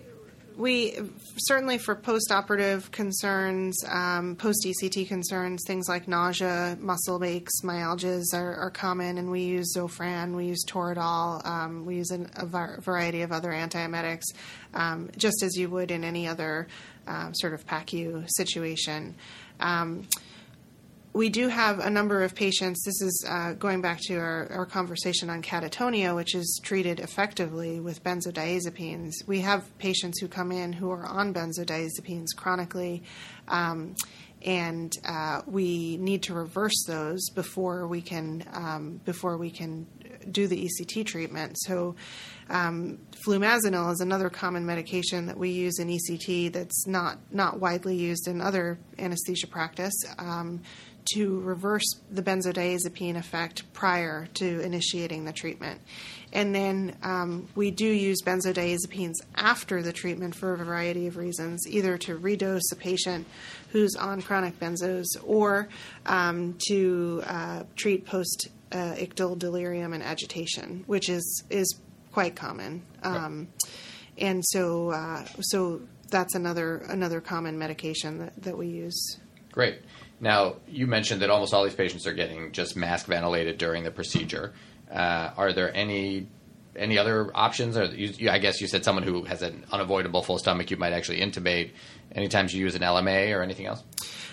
we 0.60 0.94
certainly 1.38 1.78
for 1.78 1.94
post-operative 1.94 2.90
concerns, 2.90 3.82
um, 3.88 4.36
post-ECT 4.36 5.08
concerns, 5.08 5.62
things 5.66 5.88
like 5.88 6.06
nausea, 6.06 6.76
muscle 6.78 7.24
aches, 7.24 7.62
myalgias 7.64 8.34
are, 8.34 8.54
are, 8.56 8.70
common, 8.70 9.16
and 9.16 9.30
we 9.30 9.40
use 9.40 9.74
Zofran, 9.74 10.36
we 10.36 10.44
use 10.44 10.62
Toradol, 10.66 11.44
um, 11.46 11.86
we 11.86 11.96
use 11.96 12.10
an, 12.10 12.30
a 12.36 12.44
variety 12.80 13.22
of 13.22 13.32
other 13.32 13.50
antiemetics, 13.50 14.24
um, 14.74 15.10
just 15.16 15.42
as 15.42 15.56
you 15.56 15.70
would 15.70 15.90
in 15.90 16.04
any 16.04 16.28
other 16.28 16.68
um, 17.06 17.34
sort 17.34 17.54
of 17.54 17.66
PACU 17.66 18.26
situation. 18.28 19.14
We 21.12 21.28
do 21.28 21.48
have 21.48 21.80
a 21.80 21.90
number 21.90 22.22
of 22.22 22.36
patients. 22.36 22.84
This 22.84 23.02
is 23.02 23.26
uh, 23.28 23.54
going 23.54 23.80
back 23.80 23.98
to 24.02 24.16
our, 24.16 24.46
our, 24.52 24.66
conversation 24.66 25.28
on 25.28 25.42
catatonia, 25.42 26.14
which 26.14 26.36
is 26.36 26.60
treated 26.62 27.00
effectively 27.00 27.80
with 27.80 28.04
benzodiazepines. 28.04 29.14
We 29.26 29.40
have 29.40 29.76
patients 29.78 30.20
who 30.20 30.28
come 30.28 30.52
in 30.52 30.72
who 30.72 30.88
are 30.92 31.04
on 31.04 31.34
benzodiazepines 31.34 32.28
chronically, 32.36 33.02
um, 33.48 33.96
and 34.42 34.92
uh, 35.04 35.42
we 35.46 35.96
need 35.96 36.22
to 36.24 36.34
reverse 36.34 36.84
those 36.86 37.28
before 37.30 37.88
we 37.88 38.02
can 38.02 38.44
um, 38.52 39.00
before 39.04 39.36
we 39.36 39.50
can 39.50 39.88
do 40.30 40.46
the 40.46 40.68
ECT 40.68 41.06
treatment. 41.06 41.56
So. 41.58 41.96
Um, 42.52 42.98
flumazenil 43.24 43.92
is 43.92 44.00
another 44.00 44.28
common 44.28 44.66
medication 44.66 45.26
that 45.26 45.38
we 45.38 45.50
use 45.50 45.78
in 45.78 45.86
ECT 45.86 46.52
that's 46.52 46.84
not 46.84 47.18
not 47.30 47.60
widely 47.60 47.94
used 47.94 48.26
in 48.26 48.40
other 48.40 48.76
anesthesia 48.98 49.46
practice. 49.46 49.94
Um, 50.18 50.60
to 51.14 51.40
reverse 51.40 51.84
the 52.10 52.22
benzodiazepine 52.22 53.16
effect 53.16 53.72
prior 53.72 54.28
to 54.34 54.60
initiating 54.60 55.24
the 55.24 55.32
treatment. 55.32 55.80
And 56.32 56.54
then 56.54 56.96
um, 57.02 57.48
we 57.54 57.70
do 57.70 57.86
use 57.86 58.22
benzodiazepines 58.22 59.14
after 59.34 59.82
the 59.82 59.92
treatment 59.92 60.34
for 60.34 60.52
a 60.52 60.56
variety 60.56 61.06
of 61.06 61.16
reasons, 61.16 61.66
either 61.68 61.98
to 61.98 62.18
redose 62.18 62.60
a 62.72 62.76
patient 62.76 63.26
who's 63.70 63.96
on 63.96 64.22
chronic 64.22 64.58
benzos 64.60 65.06
or 65.24 65.68
um, 66.06 66.56
to 66.68 67.22
uh, 67.26 67.64
treat 67.74 68.06
post 68.06 68.48
uh, 68.72 68.94
ictal 68.94 69.36
delirium 69.36 69.92
and 69.92 70.02
agitation, 70.02 70.84
which 70.86 71.08
is, 71.08 71.42
is 71.50 71.74
quite 72.12 72.36
common. 72.36 72.82
Um, 73.02 73.48
and 74.18 74.44
so, 74.46 74.90
uh, 74.90 75.24
so 75.40 75.80
that's 76.10 76.34
another 76.34 76.78
another 76.88 77.20
common 77.20 77.58
medication 77.58 78.18
that, 78.18 78.42
that 78.42 78.58
we 78.58 78.66
use. 78.66 79.18
Great. 79.52 79.80
Now, 80.20 80.56
you 80.68 80.86
mentioned 80.86 81.22
that 81.22 81.30
almost 81.30 81.54
all 81.54 81.64
these 81.64 81.74
patients 81.74 82.06
are 82.06 82.12
getting 82.12 82.52
just 82.52 82.76
mask 82.76 83.06
ventilated 83.06 83.56
during 83.56 83.84
the 83.84 83.90
procedure. 83.90 84.52
Uh, 84.92 85.30
are 85.36 85.52
there 85.52 85.74
any 85.74 86.28
any 86.76 86.98
other 86.98 87.30
options? 87.34 87.76
Or 87.76 87.86
you, 87.86 88.30
I 88.30 88.38
guess 88.38 88.60
you 88.60 88.66
said 88.66 88.84
someone 88.84 89.02
who 89.02 89.24
has 89.24 89.42
an 89.42 89.64
unavoidable 89.72 90.22
full 90.22 90.38
stomach, 90.38 90.70
you 90.70 90.76
might 90.76 90.92
actually 90.92 91.20
intubate. 91.20 91.70
Anytime 92.14 92.48
you 92.50 92.60
use 92.60 92.74
an 92.74 92.82
LMA 92.82 93.34
or 93.36 93.42
anything 93.42 93.66
else? 93.66 93.82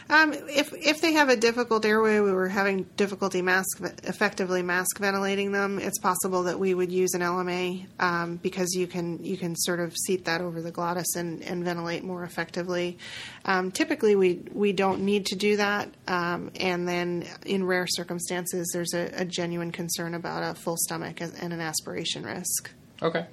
Um, 0.09 0.34
if 0.34 0.71
if 0.73 1.01
they 1.01 1.13
have 1.13 1.28
a 1.28 1.36
difficult 1.36 1.84
airway, 1.84 2.19
we 2.21 2.32
were 2.32 2.47
having 2.47 2.84
difficulty 2.95 3.41
mask 3.41 3.82
effectively 4.03 4.61
mask 4.61 4.99
ventilating 4.99 5.51
them. 5.51 5.80
It's 5.80 5.99
possible 5.99 6.43
that 6.43 6.57
we 6.57 6.73
would 6.73 6.91
use 6.91 7.13
an 7.13 7.21
LMA 7.21 7.88
um, 7.99 8.38
because 8.38 8.73
you 8.73 8.88
can 8.88 9.23
you 9.23 9.36
can 9.36 9.55
sort 9.55 9.82
of 9.82 9.93
seat 9.97 10.23
that 10.25 10.39
over 10.39 10.61
the 10.61 10.71
glottis 10.71 11.15
and, 11.15 11.41
and 11.43 11.65
ventilate 11.65 12.05
more 12.05 12.23
effectively. 12.23 12.97
Um, 13.43 13.71
typically, 13.71 14.15
we 14.15 14.45
we 14.53 14.71
don't 14.71 15.01
need 15.01 15.25
to 15.28 15.36
do 15.36 15.57
that, 15.57 15.89
um, 16.07 16.51
and 16.57 16.88
then 16.88 17.25
in 17.45 17.65
rare 17.65 17.88
circumstances, 17.88 18.69
there's 18.73 18.93
a, 18.93 19.11
a 19.13 19.25
genuine 19.25 19.73
concern 19.73 20.13
about 20.13 20.41
a 20.43 20.55
full 20.55 20.78
stomach 20.78 21.19
and 21.19 21.51
an 21.51 21.59
aspiration 21.59 22.23
risk. 22.23 22.71
Okay. 23.01 23.25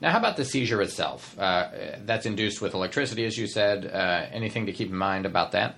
Now, 0.00 0.10
how 0.10 0.18
about 0.18 0.36
the 0.36 0.44
seizure 0.44 0.82
itself? 0.82 1.38
Uh, 1.38 1.68
that's 2.04 2.26
induced 2.26 2.60
with 2.60 2.74
electricity, 2.74 3.24
as 3.24 3.36
you 3.36 3.46
said. 3.46 3.86
Uh, 3.86 4.26
anything 4.30 4.66
to 4.66 4.72
keep 4.72 4.90
in 4.90 4.96
mind 4.96 5.26
about 5.26 5.52
that? 5.52 5.76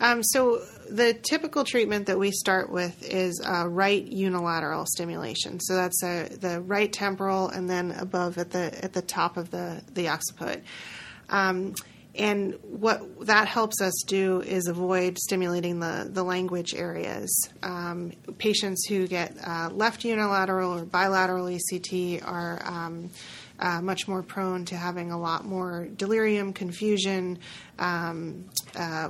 Um, 0.00 0.22
so 0.24 0.60
the 0.90 1.14
typical 1.14 1.64
treatment 1.64 2.06
that 2.06 2.18
we 2.18 2.32
start 2.32 2.68
with 2.70 3.02
is 3.08 3.40
right 3.46 4.04
unilateral 4.04 4.86
stimulation. 4.86 5.60
So 5.60 5.74
that's 5.74 6.02
a, 6.02 6.28
the 6.28 6.60
right 6.60 6.92
temporal, 6.92 7.48
and 7.48 7.70
then 7.70 7.92
above 7.92 8.38
at 8.38 8.50
the 8.50 8.84
at 8.84 8.92
the 8.92 9.02
top 9.02 9.36
of 9.36 9.50
the 9.50 9.82
the 9.94 10.08
occiput. 10.08 10.62
Um, 11.28 11.74
and 12.16 12.54
what 12.62 13.26
that 13.26 13.48
helps 13.48 13.80
us 13.80 13.92
do 14.06 14.40
is 14.40 14.68
avoid 14.68 15.18
stimulating 15.18 15.80
the, 15.80 16.08
the 16.08 16.22
language 16.22 16.72
areas. 16.72 17.48
Um, 17.62 18.12
patients 18.38 18.86
who 18.88 19.08
get 19.08 19.36
uh, 19.44 19.70
left 19.72 20.04
unilateral 20.04 20.78
or 20.78 20.84
bilateral 20.84 21.46
ECT 21.46 22.24
are 22.24 22.62
um, 22.64 23.10
uh, 23.58 23.80
much 23.80 24.08
more 24.08 24.22
prone 24.22 24.64
to 24.66 24.76
having 24.76 25.10
a 25.10 25.18
lot 25.18 25.44
more 25.44 25.88
delirium, 25.96 26.52
confusion, 26.52 27.38
um, 27.78 28.44
uh, 28.76 29.08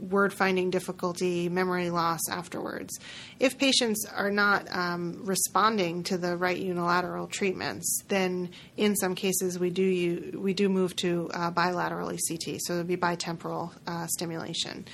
word 0.00 0.32
finding 0.32 0.70
difficulty, 0.70 1.48
memory 1.48 1.90
loss 1.90 2.20
afterwards. 2.30 2.98
If 3.40 3.58
patients 3.58 4.06
are 4.06 4.30
not 4.30 4.66
um, 4.74 5.20
responding 5.24 6.04
to 6.04 6.18
the 6.18 6.36
right 6.36 6.56
unilateral 6.56 7.26
treatments, 7.26 8.02
then 8.08 8.50
in 8.76 8.96
some 8.96 9.14
cases 9.14 9.58
we 9.58 9.70
do 9.70 10.38
we 10.38 10.54
do 10.54 10.68
move 10.68 10.94
to 10.96 11.30
uh, 11.34 11.50
bilateral 11.50 12.10
ECT, 12.10 12.58
so 12.60 12.74
it 12.74 12.76
would 12.78 12.86
be 12.86 12.96
bitemporal 12.96 13.72
uh, 13.86 14.06
stimulation. 14.06 14.86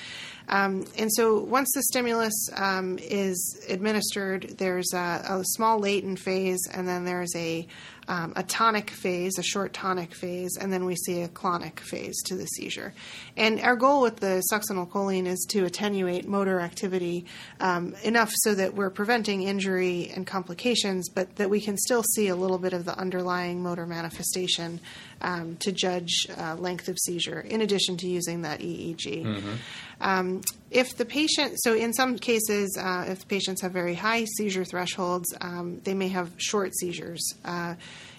Um, 0.49 0.85
and 0.99 1.11
so 1.11 1.41
once 1.41 1.71
the 1.75 1.83
stimulus 1.85 2.35
um, 2.55 2.99
is 3.01 3.65
administered, 3.69 4.57
there's 4.59 4.93
a, 4.93 5.25
a, 5.27 5.43
small 5.43 5.79
latent 5.79 6.19
phase, 6.19 6.69
and 6.71 6.87
then 6.87 7.07
there's 7.07 7.35
a 7.35 7.67
um, 8.09 8.33
a 8.37 8.43
tonic 8.43 8.91
phase, 8.91 9.39
a 9.39 9.43
short 9.43 9.73
tonic 9.73 10.15
phase, 10.15 10.57
and 10.61 10.73
then 10.73 10.85
we 10.85 10.97
see 10.97 11.23
a 11.23 11.29
clonic 11.29 11.81
phase 11.81 12.23
to 12.25 12.37
the 12.37 12.47
seizure. 12.47 12.93
And 13.37 13.61
our 13.61 13.77
goal 13.77 14.03
with 14.03 14.17
the 14.17 14.43
succinylcholine 14.53 15.27
is 15.27 15.47
to 15.51 15.65
attenuate 15.65 16.29
motor 16.29 16.61
activity 16.61 17.27
um, 17.61 17.95
enough 18.03 18.33
so 18.35 18.55
that 18.55 18.75
we're 18.75 18.91
preventing 18.91 19.43
injury 19.43 20.11
and 20.15 20.27
complications, 20.27 21.09
but 21.09 21.37
that 21.37 21.51
we 21.51 21.61
can 21.61 21.77
still 21.77 22.03
see 22.15 22.29
a 22.29 22.37
little 22.37 22.59
bit 22.59 22.73
of 22.73 22.85
the 22.85 22.97
underlying 22.99 23.63
motor 23.63 23.87
manifestation 23.87 24.81
um, 25.25 25.57
to 25.57 25.73
judge 25.73 26.27
uh, 26.37 26.55
length 26.57 26.89
of 26.89 26.99
seizure, 26.99 27.41
in 27.41 27.63
addition 27.63 27.97
to 27.97 28.07
using 28.07 28.43
that 28.43 28.61
EEG. 28.61 29.25
Mm-hmm. 29.25 29.55
Um, 30.01 30.43
if 30.71 30.97
the 30.97 31.07
patient, 31.07 31.55
so 31.57 31.75
in 31.75 31.93
some 31.95 32.19
cases, 32.19 32.77
uh, 32.79 33.07
if 33.09 33.27
patients 33.27 33.63
have 33.63 33.73
very 33.73 33.95
high 33.95 34.27
seizure 34.37 34.65
thresholds, 34.65 35.35
um, 35.41 35.81
they 35.85 35.95
may 35.95 36.09
have 36.09 36.31
short 36.37 36.75
seizures. 36.77 37.35
Uh, 37.45 37.75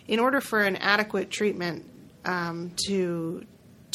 in 0.08 0.20
order 0.20 0.42
for 0.42 0.64
an 0.64 0.76
adequate 0.78 1.30
treatment 1.30 1.86
um, 2.26 2.72
to 2.88 3.46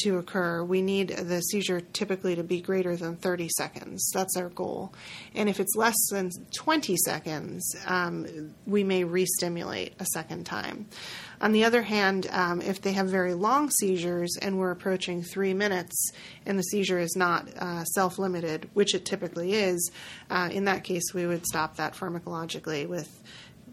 to 0.02 0.18
occur, 0.18 0.62
we 0.62 0.82
need 0.82 1.08
the 1.08 1.40
seizure 1.40 1.80
typically 1.80 2.36
to 2.36 2.42
be 2.42 2.60
greater 2.60 2.96
than 2.96 3.16
30 3.16 3.48
seconds. 3.56 4.10
That's 4.12 4.36
our 4.36 4.48
goal. 4.48 4.92
And 5.34 5.48
if 5.48 5.60
it's 5.60 5.76
less 5.76 5.96
than 6.10 6.30
20 6.54 6.96
seconds, 7.04 7.76
um, 7.86 8.54
we 8.66 8.84
may 8.84 9.04
re 9.04 9.26
stimulate 9.26 9.94
a 9.98 10.06
second 10.06 10.44
time. 10.44 10.86
On 11.42 11.52
the 11.52 11.64
other 11.64 11.82
hand, 11.82 12.26
um, 12.30 12.60
if 12.60 12.82
they 12.82 12.92
have 12.92 13.08
very 13.08 13.32
long 13.32 13.70
seizures 13.70 14.36
and 14.40 14.58
we're 14.58 14.72
approaching 14.72 15.22
three 15.22 15.54
minutes 15.54 16.12
and 16.44 16.58
the 16.58 16.62
seizure 16.62 16.98
is 16.98 17.16
not 17.16 17.48
uh, 17.56 17.84
self 17.84 18.18
limited, 18.18 18.68
which 18.74 18.94
it 18.94 19.06
typically 19.06 19.54
is, 19.54 19.90
uh, 20.28 20.50
in 20.52 20.64
that 20.64 20.84
case, 20.84 21.14
we 21.14 21.26
would 21.26 21.46
stop 21.46 21.76
that 21.76 21.94
pharmacologically 21.94 22.86
with 22.86 23.22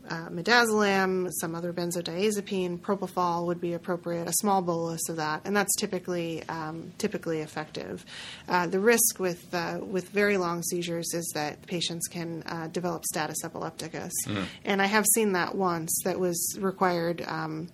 uh, 0.09 0.29
midazolam, 0.29 1.29
some 1.39 1.55
other 1.55 1.73
benzodiazepine, 1.73 2.79
propofol 2.79 3.45
would 3.45 3.61
be 3.61 3.73
appropriate, 3.73 4.27
a 4.27 4.33
small 4.33 4.61
bolus 4.61 5.09
of 5.09 5.17
that, 5.17 5.41
and 5.45 5.55
that's 5.55 5.75
typically 5.75 6.43
um, 6.49 6.91
typically 6.97 7.39
effective. 7.39 8.05
Uh, 8.47 8.67
the 8.67 8.79
risk 8.79 9.19
with 9.19 9.53
uh, 9.53 9.79
with 9.81 10.09
very 10.09 10.37
long 10.37 10.63
seizures 10.63 11.13
is 11.13 11.31
that 11.35 11.65
patients 11.67 12.07
can 12.07 12.43
uh, 12.45 12.67
develop 12.67 13.05
status 13.05 13.43
epilepticus, 13.43 14.13
mm. 14.25 14.45
and 14.65 14.81
I 14.81 14.85
have 14.85 15.05
seen 15.13 15.33
that 15.33 15.55
once. 15.55 16.01
That 16.03 16.19
was 16.19 16.57
required. 16.59 17.23
Um, 17.27 17.69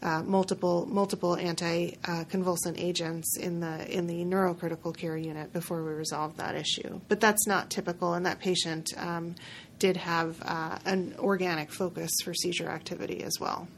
uh, 0.00 0.22
multiple 0.22 0.86
multiple 0.86 1.36
anti-convulsant 1.36 2.74
agents 2.76 3.36
in 3.36 3.60
the 3.60 3.92
in 3.92 4.06
the 4.06 4.24
neurocritical 4.24 4.96
care 4.96 5.16
unit 5.16 5.52
before 5.52 5.82
we 5.82 5.90
resolved 5.90 6.36
that 6.36 6.54
issue. 6.54 7.00
But 7.08 7.20
that's 7.20 7.46
not 7.46 7.70
typical, 7.70 8.14
and 8.14 8.24
that 8.26 8.38
patient 8.38 8.92
um, 8.96 9.34
did 9.78 9.96
have 9.96 10.40
uh, 10.42 10.78
an 10.84 11.14
organic 11.18 11.72
focus 11.72 12.10
for 12.24 12.34
seizure 12.34 12.68
activity 12.68 13.22
as 13.22 13.38
well. 13.40 13.68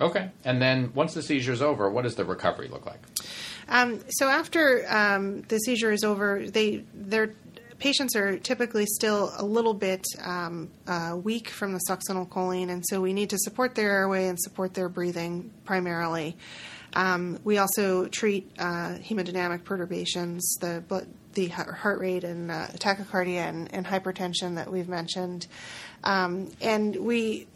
Okay. 0.00 0.30
And 0.44 0.62
then 0.62 0.92
once 0.94 1.14
the 1.14 1.22
seizure 1.22 1.52
is 1.52 1.60
over, 1.60 1.90
what 1.90 2.02
does 2.02 2.14
the 2.14 2.24
recovery 2.24 2.68
look 2.68 2.86
like? 2.86 3.00
Um, 3.68 4.00
so 4.08 4.28
after 4.28 4.84
um, 4.88 5.42
the 5.42 5.58
seizure 5.58 5.92
is 5.92 6.04
over, 6.04 6.48
they 6.48 6.84
they're 6.94 7.34
patients 7.80 8.14
are 8.14 8.38
typically 8.38 8.86
still 8.86 9.32
a 9.38 9.44
little 9.44 9.74
bit 9.74 10.04
um, 10.22 10.70
uh, 10.86 11.18
weak 11.20 11.48
from 11.48 11.72
the 11.72 11.80
succinylcholine, 11.88 12.70
and 12.70 12.84
so 12.86 13.00
we 13.00 13.12
need 13.12 13.30
to 13.30 13.38
support 13.38 13.74
their 13.74 13.90
airway 13.90 14.28
and 14.28 14.38
support 14.38 14.74
their 14.74 14.88
breathing 14.88 15.50
primarily. 15.64 16.36
Um, 16.92 17.38
we 17.42 17.58
also 17.58 18.06
treat 18.06 18.50
uh, 18.58 18.98
hemodynamic 18.98 19.64
perturbations, 19.64 20.56
the 20.60 20.84
blood, 20.86 21.08
the 21.34 21.48
heart 21.48 22.00
rate 22.00 22.24
and 22.24 22.50
uh, 22.50 22.66
tachycardia 22.74 23.48
and, 23.48 23.72
and, 23.72 23.86
hypertension 23.86 24.56
that 24.56 24.70
we've 24.70 24.88
mentioned, 24.88 25.46
um, 26.04 26.50
and 26.60 26.96
we. 26.96 27.46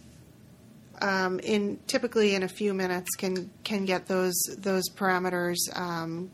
Um, 1.02 1.40
in 1.40 1.80
typically 1.88 2.36
in 2.36 2.44
a 2.44 2.48
few 2.48 2.72
minutes 2.72 3.16
can 3.16 3.50
can 3.64 3.84
get 3.84 4.06
those 4.06 4.32
those 4.58 4.88
parameters 4.90 5.56
um, 5.74 6.30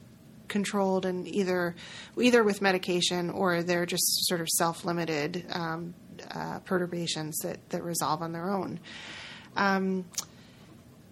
controlled 0.49 1.07
and 1.07 1.27
either 1.27 1.75
either 2.19 2.45
with 2.45 2.61
medication 2.61 3.31
or 3.31 3.63
they're 3.63 3.87
just 3.87 4.05
sort 4.27 4.43
of 4.43 4.49
self 4.51 4.85
limited 4.85 5.47
um, 5.53 5.95
uh, 6.33 6.59
perturbations 6.59 7.39
that 7.39 7.71
that 7.71 7.83
resolve 7.83 8.21
on 8.21 8.33
their 8.33 8.51
own. 8.51 8.79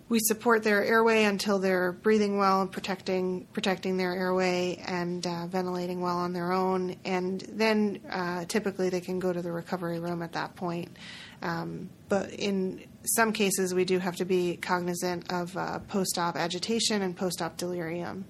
We 0.08 0.20
support 0.20 0.62
their 0.62 0.82
airway 0.82 1.24
until 1.24 1.58
they're 1.58 1.92
breathing 1.92 2.38
well 2.38 2.62
and 2.62 2.72
protecting 2.72 3.46
protecting 3.52 3.98
their 3.98 4.14
airway 4.14 4.82
and 4.86 5.26
uh, 5.26 5.46
ventilating 5.48 6.00
well 6.00 6.16
on 6.16 6.32
their 6.32 6.52
own. 6.52 6.96
And 7.04 7.40
then 7.52 8.00
uh, 8.10 8.46
typically 8.46 8.88
they 8.88 9.02
can 9.02 9.18
go 9.18 9.32
to 9.32 9.42
the 9.42 9.52
recovery 9.52 10.00
room 10.00 10.22
at 10.22 10.32
that 10.32 10.56
point. 10.56 10.96
Um, 11.42 11.90
but 12.08 12.30
in 12.32 12.84
some 13.04 13.32
cases, 13.32 13.74
we 13.74 13.84
do 13.84 13.98
have 13.98 14.16
to 14.16 14.24
be 14.24 14.56
cognizant 14.56 15.30
of 15.32 15.56
uh, 15.56 15.78
post 15.80 16.18
op 16.18 16.36
agitation 16.36 17.02
and 17.02 17.16
post 17.16 17.42
op 17.42 17.56
delirium. 17.56 18.24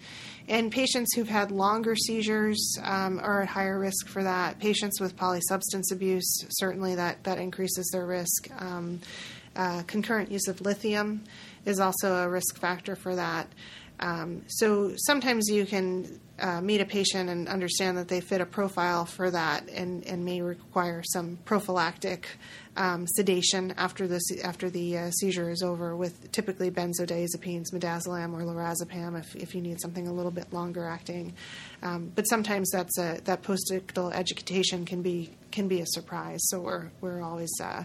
And 0.49 0.73
patients 0.73 1.15
who've 1.15 1.29
had 1.29 1.51
longer 1.51 1.95
seizures 1.95 2.79
um, 2.83 3.21
are 3.21 3.43
at 3.43 3.49
higher 3.49 3.79
risk 3.79 4.09
for 4.09 4.23
that. 4.23 4.59
Patients 4.59 5.01
with 5.01 5.17
polysubstance 5.17 5.93
abuse, 5.93 6.47
certainly 6.49 6.95
that, 6.95 7.23
that 7.25 7.39
increases 7.39 7.89
their 7.93 8.07
risk. 8.07 8.49
Um, 8.59 9.01
uh, 9.57 9.83
concurrent 9.87 10.31
use 10.31 10.47
of 10.47 10.61
lithium 10.61 11.25
is 11.65 11.81
also 11.81 12.17
a 12.17 12.29
risk 12.29 12.59
factor 12.59 12.97
for 12.97 13.15
that. 13.17 13.49
Um, 14.01 14.43
so 14.47 14.93
sometimes 14.97 15.49
you 15.49 15.67
can 15.67 16.21
uh, 16.39 16.61
meet 16.61 16.81
a 16.81 16.85
patient 16.85 17.29
and 17.29 17.49
understand 17.49 17.99
that 17.99 18.07
they 18.07 18.21
fit 18.21 18.41
a 18.41 18.47
profile 18.47 19.05
for 19.05 19.29
that 19.31 19.69
and, 19.69 20.07
and 20.07 20.25
may 20.25 20.41
require 20.41 21.03
some 21.05 21.37
prophylactic 21.45 22.29
um, 22.77 23.07
sedation 23.09 23.75
after 23.77 24.07
the, 24.07 24.21
after 24.45 24.71
the 24.71 24.97
uh, 24.97 25.11
seizure 25.11 25.51
is 25.51 25.63
over 25.65 25.97
with 25.97 26.31
typically 26.31 26.71
benzodiazepines, 26.71 27.73
midazolam 27.73 28.35
or 28.35 28.43
lorazepam 28.43 29.19
if, 29.19 29.35
if 29.35 29.53
you 29.53 29.61
need 29.61 29.81
something 29.81 30.07
a 30.07 30.13
little 30.13 30.31
bit 30.31 30.53
longer 30.53 30.87
acting. 30.87 31.35
Um, 31.83 32.13
but 32.15 32.23
sometimes 32.29 32.71
that's 32.71 32.97
a, 32.99 33.21
that 33.25 33.43
postictal 33.43 34.13
agitation 34.13 34.85
can 34.85 35.03
be 35.03 35.31
can 35.51 35.67
be 35.67 35.81
a 35.81 35.87
surprise. 35.87 36.39
So 36.43 36.61
we're 36.61 36.91
we're 37.01 37.21
always 37.21 37.51
uh, 37.61 37.83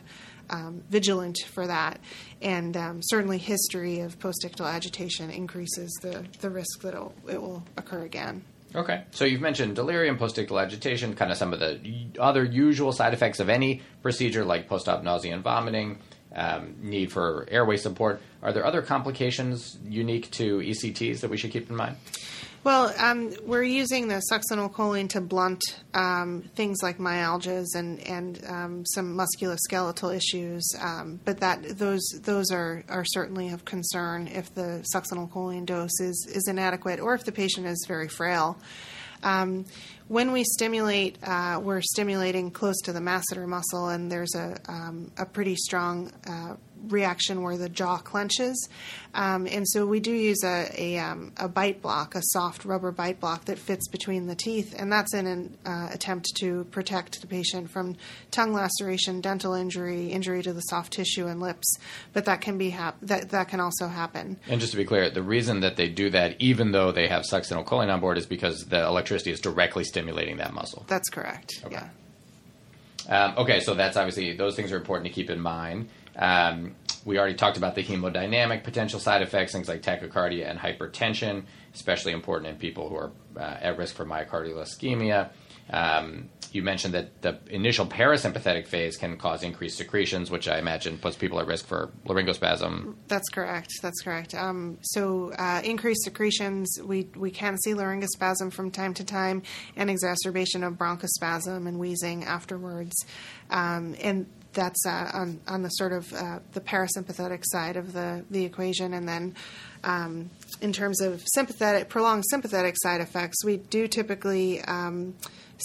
um, 0.49 0.83
vigilant 0.89 1.37
for 1.53 1.67
that. 1.67 1.99
And 2.41 2.75
um, 2.77 2.99
certainly, 3.03 3.37
history 3.37 3.99
of 3.99 4.19
postictal 4.19 4.71
agitation 4.71 5.29
increases 5.29 5.91
the, 6.01 6.25
the 6.39 6.49
risk 6.49 6.81
that 6.81 6.93
it 6.93 7.41
will 7.41 7.63
occur 7.77 8.03
again. 8.03 8.43
Okay. 8.75 9.03
So 9.11 9.25
you've 9.25 9.41
mentioned 9.41 9.75
delirium, 9.75 10.17
postictal 10.17 10.61
agitation, 10.61 11.15
kind 11.15 11.31
of 11.31 11.37
some 11.37 11.53
of 11.53 11.59
the 11.59 11.79
other 12.19 12.43
usual 12.43 12.91
side 12.91 13.13
effects 13.13 13.39
of 13.39 13.49
any 13.49 13.81
procedure 14.01 14.43
like 14.43 14.67
post-op 14.67 15.03
nausea 15.03 15.33
and 15.33 15.43
vomiting, 15.43 15.99
um, 16.35 16.75
need 16.81 17.11
for 17.11 17.45
airway 17.49 17.77
support. 17.77 18.21
Are 18.41 18.51
there 18.51 18.65
other 18.65 18.81
complications 18.81 19.77
unique 19.87 20.31
to 20.31 20.59
ECTs 20.59 21.19
that 21.19 21.29
we 21.29 21.37
should 21.37 21.51
keep 21.51 21.69
in 21.69 21.75
mind? 21.75 21.97
Well, 22.63 22.93
um, 22.97 23.33
we're 23.45 23.63
using 23.63 24.07
the 24.07 24.21
succinylcholine 24.31 25.09
to 25.09 25.19
blunt 25.19 25.61
um, 25.93 26.43
things 26.55 26.77
like 26.81 26.97
myalgias 26.97 27.75
and 27.75 27.99
and 28.07 28.41
um, 28.47 28.85
some 28.85 29.17
musculoskeletal 29.17 30.15
issues, 30.15 30.73
um, 30.81 31.19
but 31.25 31.41
that 31.41 31.77
those 31.77 32.01
those 32.21 32.51
are, 32.51 32.85
are 32.87 33.03
certainly 33.03 33.49
of 33.49 33.65
concern 33.65 34.27
if 34.27 34.53
the 34.55 34.85
succinylcholine 34.95 35.65
dose 35.65 35.99
is 35.99 36.25
is 36.33 36.47
inadequate 36.47 37.01
or 37.01 37.13
if 37.13 37.25
the 37.25 37.33
patient 37.33 37.67
is 37.67 37.83
very 37.85 38.07
frail. 38.07 38.57
Um, 39.23 39.65
when 40.07 40.31
we 40.31 40.43
stimulate, 40.43 41.17
uh, 41.23 41.59
we're 41.61 41.81
stimulating 41.81 42.51
close 42.51 42.79
to 42.83 42.93
the 42.93 42.99
masseter 42.99 43.47
muscle, 43.47 43.89
and 43.89 44.11
there's 44.11 44.35
a, 44.35 44.57
um, 44.67 45.11
a 45.17 45.25
pretty 45.25 45.55
strong 45.55 46.11
uh, 46.27 46.55
reaction 46.87 47.41
where 47.41 47.57
the 47.57 47.69
jaw 47.69 47.97
clenches. 47.97 48.69
Um, 49.13 49.47
and 49.47 49.67
so 49.67 49.85
we 49.85 49.99
do 49.99 50.11
use 50.11 50.43
a, 50.43 50.69
a, 50.75 50.97
um, 50.97 51.33
a, 51.37 51.47
bite 51.47 51.81
block, 51.81 52.15
a 52.15 52.21
soft 52.23 52.65
rubber 52.65 52.91
bite 52.91 53.19
block 53.19 53.45
that 53.45 53.59
fits 53.59 53.87
between 53.87 54.25
the 54.25 54.35
teeth, 54.35 54.73
and 54.77 54.91
that's 54.91 55.13
in 55.13 55.27
an 55.27 55.57
uh, 55.65 55.89
attempt 55.91 56.35
to 56.37 56.63
protect 56.65 57.21
the 57.21 57.27
patient 57.27 57.69
from 57.69 57.95
tongue 58.31 58.53
laceration, 58.53 59.21
dental 59.21 59.53
injury, 59.53 60.07
injury 60.07 60.41
to 60.41 60.51
the 60.51 60.61
soft 60.61 60.93
tissue 60.93 61.27
and 61.27 61.39
lips. 61.39 61.77
But 62.11 62.25
that 62.25 62.41
can 62.41 62.57
be 62.57 62.71
hap- 62.71 62.99
that 63.03 63.29
that 63.29 63.49
can 63.49 63.59
also 63.59 63.87
happen. 63.87 64.37
And 64.47 64.59
just 64.59 64.71
to 64.71 64.77
be 64.77 64.85
clear, 64.85 65.09
the 65.11 65.21
reason 65.21 65.59
that 65.59 65.75
they 65.75 65.89
do 65.89 66.09
that, 66.09 66.35
even 66.39 66.71
though 66.71 66.91
they 66.91 67.07
have 67.07 67.23
succinylcholine 67.23 67.93
on 67.93 67.99
board, 67.99 68.17
is 68.17 68.25
because 68.25 68.65
the 68.65 68.83
electricity 68.83 69.31
is 69.31 69.39
directly 69.39 69.83
stimulating 69.83 70.37
that 70.37 70.53
muscle. 70.53 70.85
That's 70.87 71.09
correct. 71.09 71.61
Okay. 71.65 71.75
Yeah. 71.75 71.89
Um, 73.09 73.37
okay, 73.37 73.59
so 73.59 73.73
that's 73.73 73.97
obviously 73.97 74.35
those 74.35 74.55
things 74.55 74.71
are 74.71 74.77
important 74.77 75.07
to 75.07 75.13
keep 75.13 75.29
in 75.29 75.39
mind. 75.39 75.89
Um, 76.15 76.75
we 77.05 77.19
already 77.19 77.35
talked 77.35 77.57
about 77.57 77.75
the 77.75 77.83
hemodynamic 77.83 78.63
potential 78.63 78.99
side 78.99 79.21
effects, 79.21 79.51
things 79.51 79.67
like 79.67 79.81
tachycardia 79.81 80.49
and 80.49 80.57
hypertension, 80.57 81.43
especially 81.73 82.13
important 82.13 82.49
in 82.49 82.55
people 82.55 82.89
who 82.89 82.95
are 82.95 83.11
uh, 83.37 83.57
at 83.61 83.77
risk 83.77 83.95
for 83.95 84.05
myocardial 84.05 84.55
ischemia. 84.55 85.29
Um, 85.69 86.29
you 86.51 86.61
mentioned 86.61 86.93
that 86.93 87.21
the 87.21 87.39
initial 87.49 87.85
parasympathetic 87.85 88.67
phase 88.67 88.95
can 88.95 89.17
cause 89.17 89.41
increased 89.41 89.75
secretions, 89.77 90.29
which 90.29 90.47
I 90.47 90.59
imagine 90.59 90.99
puts 90.99 91.15
people 91.15 91.39
at 91.39 91.47
risk 91.47 91.65
for 91.65 91.91
laryngospasm. 92.05 92.93
That's 93.07 93.27
correct. 93.29 93.71
That's 93.81 94.01
correct. 94.01 94.35
Um, 94.35 94.77
so, 94.81 95.31
uh, 95.31 95.61
increased 95.63 96.03
secretions, 96.03 96.77
we, 96.83 97.09
we 97.15 97.31
can 97.31 97.57
see 97.57 97.73
laryngospasm 97.73 98.53
from 98.53 98.69
time 98.69 98.93
to 98.95 99.03
time 99.03 99.41
and 99.75 99.89
exacerbation 99.89 100.63
of 100.63 100.75
bronchospasm 100.75 101.67
and 101.67 101.79
wheezing 101.79 102.23
afterwards. 102.23 102.93
Um, 103.49 103.95
and 103.99 104.27
that's 104.53 104.85
uh, 104.85 105.11
on, 105.13 105.39
on 105.47 105.61
the 105.61 105.69
sort 105.69 105.93
of 105.93 106.13
uh, 106.13 106.39
the 106.53 106.61
parasympathetic 106.61 107.43
side 107.45 107.75
of 107.75 107.93
the, 107.93 108.23
the 108.29 108.45
equation. 108.45 108.93
And 108.93 109.07
then 109.07 109.35
um, 109.83 110.29
in 110.61 110.71
terms 110.73 111.01
of 111.01 111.21
sympathetic, 111.25 111.89
prolonged 111.89 112.23
sympathetic 112.29 112.75
side 112.77 113.01
effects, 113.01 113.43
we 113.43 113.57
do 113.57 113.87
typically 113.87 114.61
um, 114.61 115.15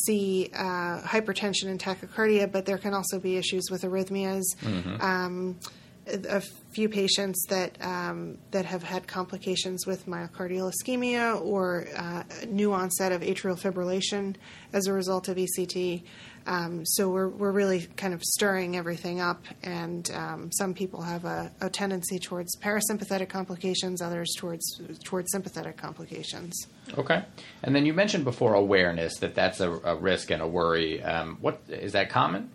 see 0.04 0.50
uh, 0.54 1.00
hypertension 1.02 1.68
and 1.68 1.80
tachycardia, 1.80 2.50
but 2.50 2.66
there 2.66 2.78
can 2.78 2.94
also 2.94 3.18
be 3.18 3.36
issues 3.36 3.70
with 3.70 3.82
arrhythmias. 3.82 4.44
Mm-hmm. 4.62 5.00
Um, 5.00 5.56
a 6.08 6.40
few 6.70 6.88
patients 6.88 7.44
that 7.48 7.76
um, 7.84 8.38
that 8.50 8.64
have 8.64 8.82
had 8.82 9.06
complications 9.06 9.86
with 9.86 10.06
myocardial 10.06 10.72
ischemia 10.72 11.40
or 11.40 11.86
uh, 11.96 12.22
new 12.46 12.72
onset 12.72 13.12
of 13.12 13.22
atrial 13.22 13.58
fibrillation 13.58 14.36
as 14.72 14.86
a 14.86 14.92
result 14.92 15.28
of 15.28 15.36
ECT. 15.36 16.02
Um, 16.46 16.86
so 16.86 17.10
we're 17.10 17.28
we're 17.28 17.52
really 17.52 17.86
kind 17.96 18.14
of 18.14 18.22
stirring 18.22 18.76
everything 18.76 19.20
up, 19.20 19.44
and 19.62 20.10
um, 20.12 20.50
some 20.52 20.72
people 20.72 21.02
have 21.02 21.26
a, 21.26 21.52
a, 21.60 21.68
tendency 21.68 22.18
towards 22.18 22.56
parasympathetic 22.56 23.28
complications, 23.28 24.00
others 24.00 24.34
towards 24.36 24.80
towards 25.04 25.30
sympathetic 25.30 25.76
complications. 25.76 26.54
Okay, 26.96 27.22
and 27.62 27.74
then 27.74 27.84
you 27.84 27.92
mentioned 27.92 28.24
before 28.24 28.54
awareness 28.54 29.18
that 29.18 29.34
that's 29.34 29.60
a, 29.60 29.70
a 29.70 29.96
risk 29.96 30.30
and 30.30 30.40
a 30.40 30.46
worry. 30.46 31.02
Um, 31.02 31.36
what 31.42 31.60
is 31.68 31.92
that 31.92 32.08
common? 32.08 32.50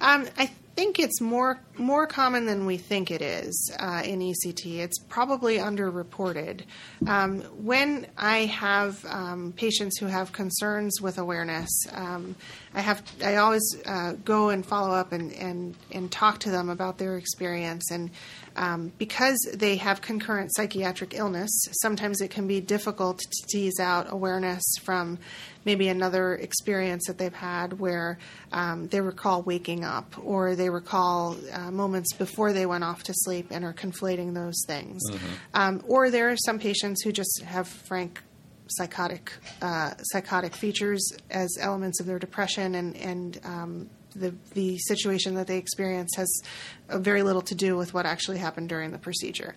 Um, 0.00 0.26
I 0.36 0.50
think 0.76 0.98
it's 0.98 1.20
more 1.20 1.60
more 1.76 2.06
common 2.06 2.46
than 2.46 2.66
we 2.66 2.76
think 2.76 3.10
it 3.10 3.20
is 3.22 3.72
uh, 3.78 4.02
in 4.04 4.20
ECT. 4.20 4.78
It's 4.78 4.98
probably 4.98 5.58
underreported. 5.58 6.62
Um, 7.06 7.40
when 7.62 8.06
I 8.16 8.46
have 8.46 9.04
um, 9.06 9.52
patients 9.56 9.98
who 9.98 10.06
have 10.06 10.32
concerns 10.32 11.00
with 11.00 11.18
awareness, 11.18 11.70
um, 11.92 12.36
I 12.74 12.80
have 12.80 13.02
I 13.22 13.36
always 13.36 13.76
uh, 13.86 14.14
go 14.24 14.50
and 14.50 14.64
follow 14.64 14.94
up 14.94 15.12
and, 15.12 15.32
and 15.32 15.74
and 15.92 16.10
talk 16.10 16.40
to 16.40 16.50
them 16.50 16.68
about 16.68 16.98
their 16.98 17.16
experience 17.16 17.90
and 17.90 18.10
um, 18.56 18.92
because 18.98 19.38
they 19.52 19.76
have 19.76 20.00
concurrent 20.00 20.54
psychiatric 20.54 21.14
illness, 21.14 21.50
sometimes 21.82 22.20
it 22.20 22.30
can 22.30 22.46
be 22.46 22.60
difficult 22.60 23.18
to 23.18 23.46
tease 23.48 23.80
out 23.80 24.06
awareness 24.10 24.62
from 24.82 25.18
maybe 25.64 25.88
another 25.88 26.34
experience 26.34 27.06
that 27.06 27.18
they've 27.18 27.34
had 27.34 27.78
where 27.80 28.18
um, 28.52 28.88
they 28.88 29.00
recall 29.00 29.42
waking 29.42 29.84
up 29.84 30.14
or 30.22 30.54
they 30.54 30.70
recall 30.70 31.36
uh, 31.52 31.70
moments 31.70 32.12
before 32.14 32.52
they 32.52 32.66
went 32.66 32.84
off 32.84 33.02
to 33.04 33.12
sleep 33.14 33.48
and 33.50 33.64
are 33.64 33.74
conflating 33.74 34.34
those 34.34 34.62
things. 34.66 35.02
Mm-hmm. 35.10 35.26
Um, 35.54 35.84
or 35.88 36.10
there 36.10 36.30
are 36.30 36.36
some 36.36 36.58
patients 36.58 37.02
who 37.02 37.12
just 37.12 37.42
have 37.44 37.66
frank 37.66 38.22
psychotic 38.66 39.32
uh, 39.60 39.90
psychotic 40.04 40.54
features 40.54 41.12
as 41.30 41.56
elements 41.60 42.00
of 42.00 42.06
their 42.06 42.18
depression 42.18 42.74
and 42.74 42.96
and 42.96 43.40
um, 43.44 43.90
the 44.14 44.34
the 44.52 44.78
situation 44.78 45.34
that 45.34 45.46
they 45.46 45.58
experience 45.58 46.14
has 46.16 46.42
very 46.88 47.22
little 47.22 47.42
to 47.42 47.54
do 47.54 47.76
with 47.76 47.94
what 47.94 48.06
actually 48.06 48.38
happened 48.38 48.68
during 48.68 48.92
the 48.92 48.98
procedure. 48.98 49.56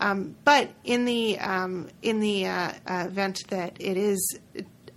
Um, 0.00 0.36
but 0.44 0.70
in 0.84 1.04
the 1.04 1.38
um, 1.38 1.88
in 2.02 2.20
the 2.20 2.46
uh, 2.46 2.72
uh, 2.86 3.04
event 3.06 3.42
that 3.48 3.76
it 3.80 3.96
is 3.96 4.38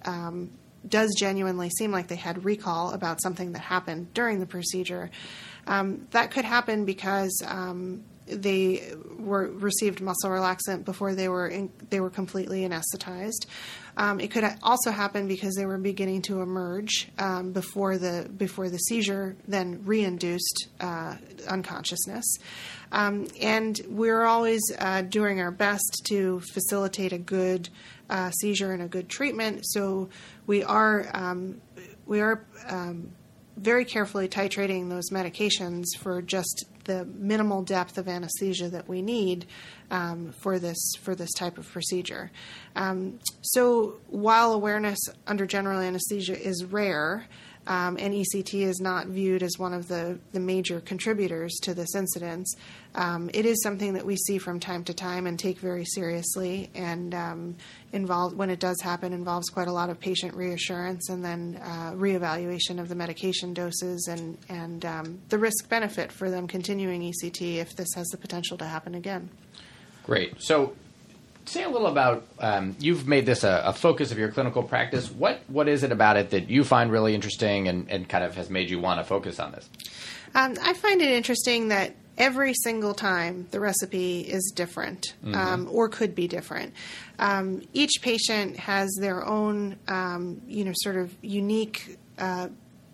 um, 0.05 0.51
does 0.87 1.13
genuinely 1.17 1.69
seem 1.69 1.91
like 1.91 2.07
they 2.07 2.15
had 2.15 2.43
recall 2.43 2.91
about 2.91 3.21
something 3.21 3.51
that 3.53 3.59
happened 3.59 4.13
during 4.13 4.39
the 4.39 4.45
procedure. 4.45 5.11
Um, 5.67 6.07
that 6.11 6.31
could 6.31 6.45
happen 6.45 6.85
because 6.85 7.31
um, 7.45 8.03
they 8.31 8.93
were 9.17 9.47
received 9.47 10.01
muscle 10.01 10.29
relaxant 10.29 10.85
before 10.85 11.15
they 11.15 11.27
were 11.27 11.47
in, 11.47 11.71
they 11.89 11.99
were 11.99 12.09
completely 12.09 12.61
anesthetized. 12.67 13.45
Um, 13.97 14.19
it 14.19 14.31
could 14.31 14.43
also 14.63 14.91
happen 14.91 15.27
because 15.27 15.55
they 15.55 15.65
were 15.65 15.77
beginning 15.77 16.21
to 16.23 16.41
emerge 16.41 17.09
um, 17.17 17.51
before 17.51 17.97
the 17.97 18.29
before 18.37 18.69
the 18.69 18.77
seizure 18.77 19.35
then 19.47 19.81
re-induced 19.83 20.67
uh, 20.79 21.15
unconsciousness. 21.47 22.37
Um, 22.91 23.27
and 23.41 23.79
we're 23.87 24.23
always 24.23 24.61
uh, 24.79 25.01
doing 25.03 25.39
our 25.39 25.51
best 25.51 26.01
to 26.07 26.41
facilitate 26.53 27.13
a 27.13 27.17
good 27.17 27.69
uh, 28.09 28.31
seizure 28.31 28.73
and 28.73 28.81
a 28.81 28.87
good 28.87 29.09
treatment. 29.09 29.61
So 29.63 30.09
we 30.47 30.63
are 30.63 31.09
um, 31.13 31.61
we 32.05 32.21
are 32.21 32.45
um, 32.67 33.11
very 33.57 33.85
carefully 33.85 34.27
titrating 34.27 34.89
those 34.89 35.09
medications 35.11 35.85
for 35.97 36.21
just 36.21 36.65
the 36.85 37.05
minimal 37.05 37.63
depth 37.63 37.97
of 37.97 38.07
anesthesia 38.07 38.69
that 38.69 38.87
we 38.87 39.01
need 39.01 39.45
um, 39.89 40.31
for 40.31 40.59
this 40.59 40.93
for 41.01 41.15
this 41.15 41.31
type 41.33 41.57
of 41.57 41.69
procedure. 41.71 42.31
Um, 42.75 43.19
so 43.41 43.99
while 44.07 44.53
awareness 44.53 44.99
under 45.27 45.45
general 45.45 45.79
anesthesia 45.79 46.39
is 46.39 46.65
rare, 46.65 47.27
um, 47.67 47.97
and 47.99 48.13
ECT 48.13 48.61
is 48.61 48.79
not 48.79 49.07
viewed 49.07 49.43
as 49.43 49.57
one 49.57 49.73
of 49.73 49.87
the, 49.87 50.17
the 50.31 50.39
major 50.39 50.79
contributors 50.79 51.53
to 51.61 51.73
this 51.73 51.95
incidence. 51.95 52.55
Um, 52.95 53.29
it 53.33 53.45
is 53.45 53.61
something 53.63 53.93
that 53.93 54.05
we 54.05 54.15
see 54.15 54.37
from 54.37 54.59
time 54.59 54.83
to 54.85 54.93
time 54.93 55.27
and 55.27 55.37
take 55.37 55.59
very 55.59 55.85
seriously, 55.85 56.69
and 56.75 57.13
um, 57.13 57.55
involved 57.93 58.35
when 58.35 58.49
it 58.49 58.59
does 58.59 58.81
happen 58.81 59.13
involves 59.13 59.49
quite 59.49 59.67
a 59.67 59.71
lot 59.71 59.89
of 59.89 59.99
patient 59.99 60.33
reassurance 60.33 61.09
and 61.09 61.23
then 61.23 61.59
uh, 61.63 61.91
reevaluation 61.93 62.79
of 62.79 62.89
the 62.89 62.95
medication 62.95 63.53
doses 63.53 64.07
and 64.09 64.37
and 64.49 64.85
um, 64.85 65.19
the 65.29 65.37
risk 65.37 65.69
benefit 65.69 66.11
for 66.11 66.29
them 66.29 66.47
continuing 66.47 67.01
ECT 67.01 67.57
if 67.57 67.75
this 67.75 67.93
has 67.95 68.07
the 68.07 68.17
potential 68.17 68.57
to 68.57 68.65
happen 68.65 68.95
again. 68.95 69.29
Great. 70.03 70.41
So 70.41 70.73
say 71.45 71.63
a 71.63 71.69
little 71.69 71.87
about 71.87 72.25
um, 72.39 72.75
you've 72.79 73.07
made 73.07 73.25
this 73.25 73.43
a, 73.43 73.63
a, 73.65 73.73
focus 73.73 74.11
of 74.11 74.17
your 74.17 74.29
clinical 74.29 74.63
practice. 74.63 75.11
What 75.11 75.41
what 75.47 75.67
is 75.67 75.83
it 75.83 75.91
about 75.91 76.17
it 76.17 76.31
that 76.31 76.49
you 76.49 76.63
find 76.63 76.91
really 76.91 77.15
interesting 77.15 77.67
and, 77.67 77.89
and 77.89 78.07
kind 78.07 78.23
of 78.23 78.35
has 78.35 78.49
made 78.49 78.69
you 78.69 78.79
want 78.79 78.99
to 78.99 79.03
focus 79.03 79.39
on 79.39 79.51
this? 79.51 79.69
Um, 80.33 80.55
i 80.61 80.73
find 80.73 81.01
it 81.01 81.09
interesting 81.09 81.67
that 81.69 81.93
every 82.17 82.53
single 82.53 82.93
time 82.93 83.47
the 83.51 83.59
recipe 83.59 84.21
is 84.21 84.53
different 84.55 85.15
mm-hmm. 85.23 85.35
um, 85.35 85.67
or 85.71 85.89
could 85.89 86.15
be 86.15 86.27
different. 86.27 86.73
Um, 87.19 87.61
each 87.73 88.01
patient 88.01 88.57
has 88.57 88.89
their 88.99 89.25
own 89.25 89.77
um, 89.87 90.41
you 90.47 90.65
know 90.65 90.73
sort 90.75 90.97
of 90.97 91.13
unique 91.21 91.97
uh, 92.17 92.49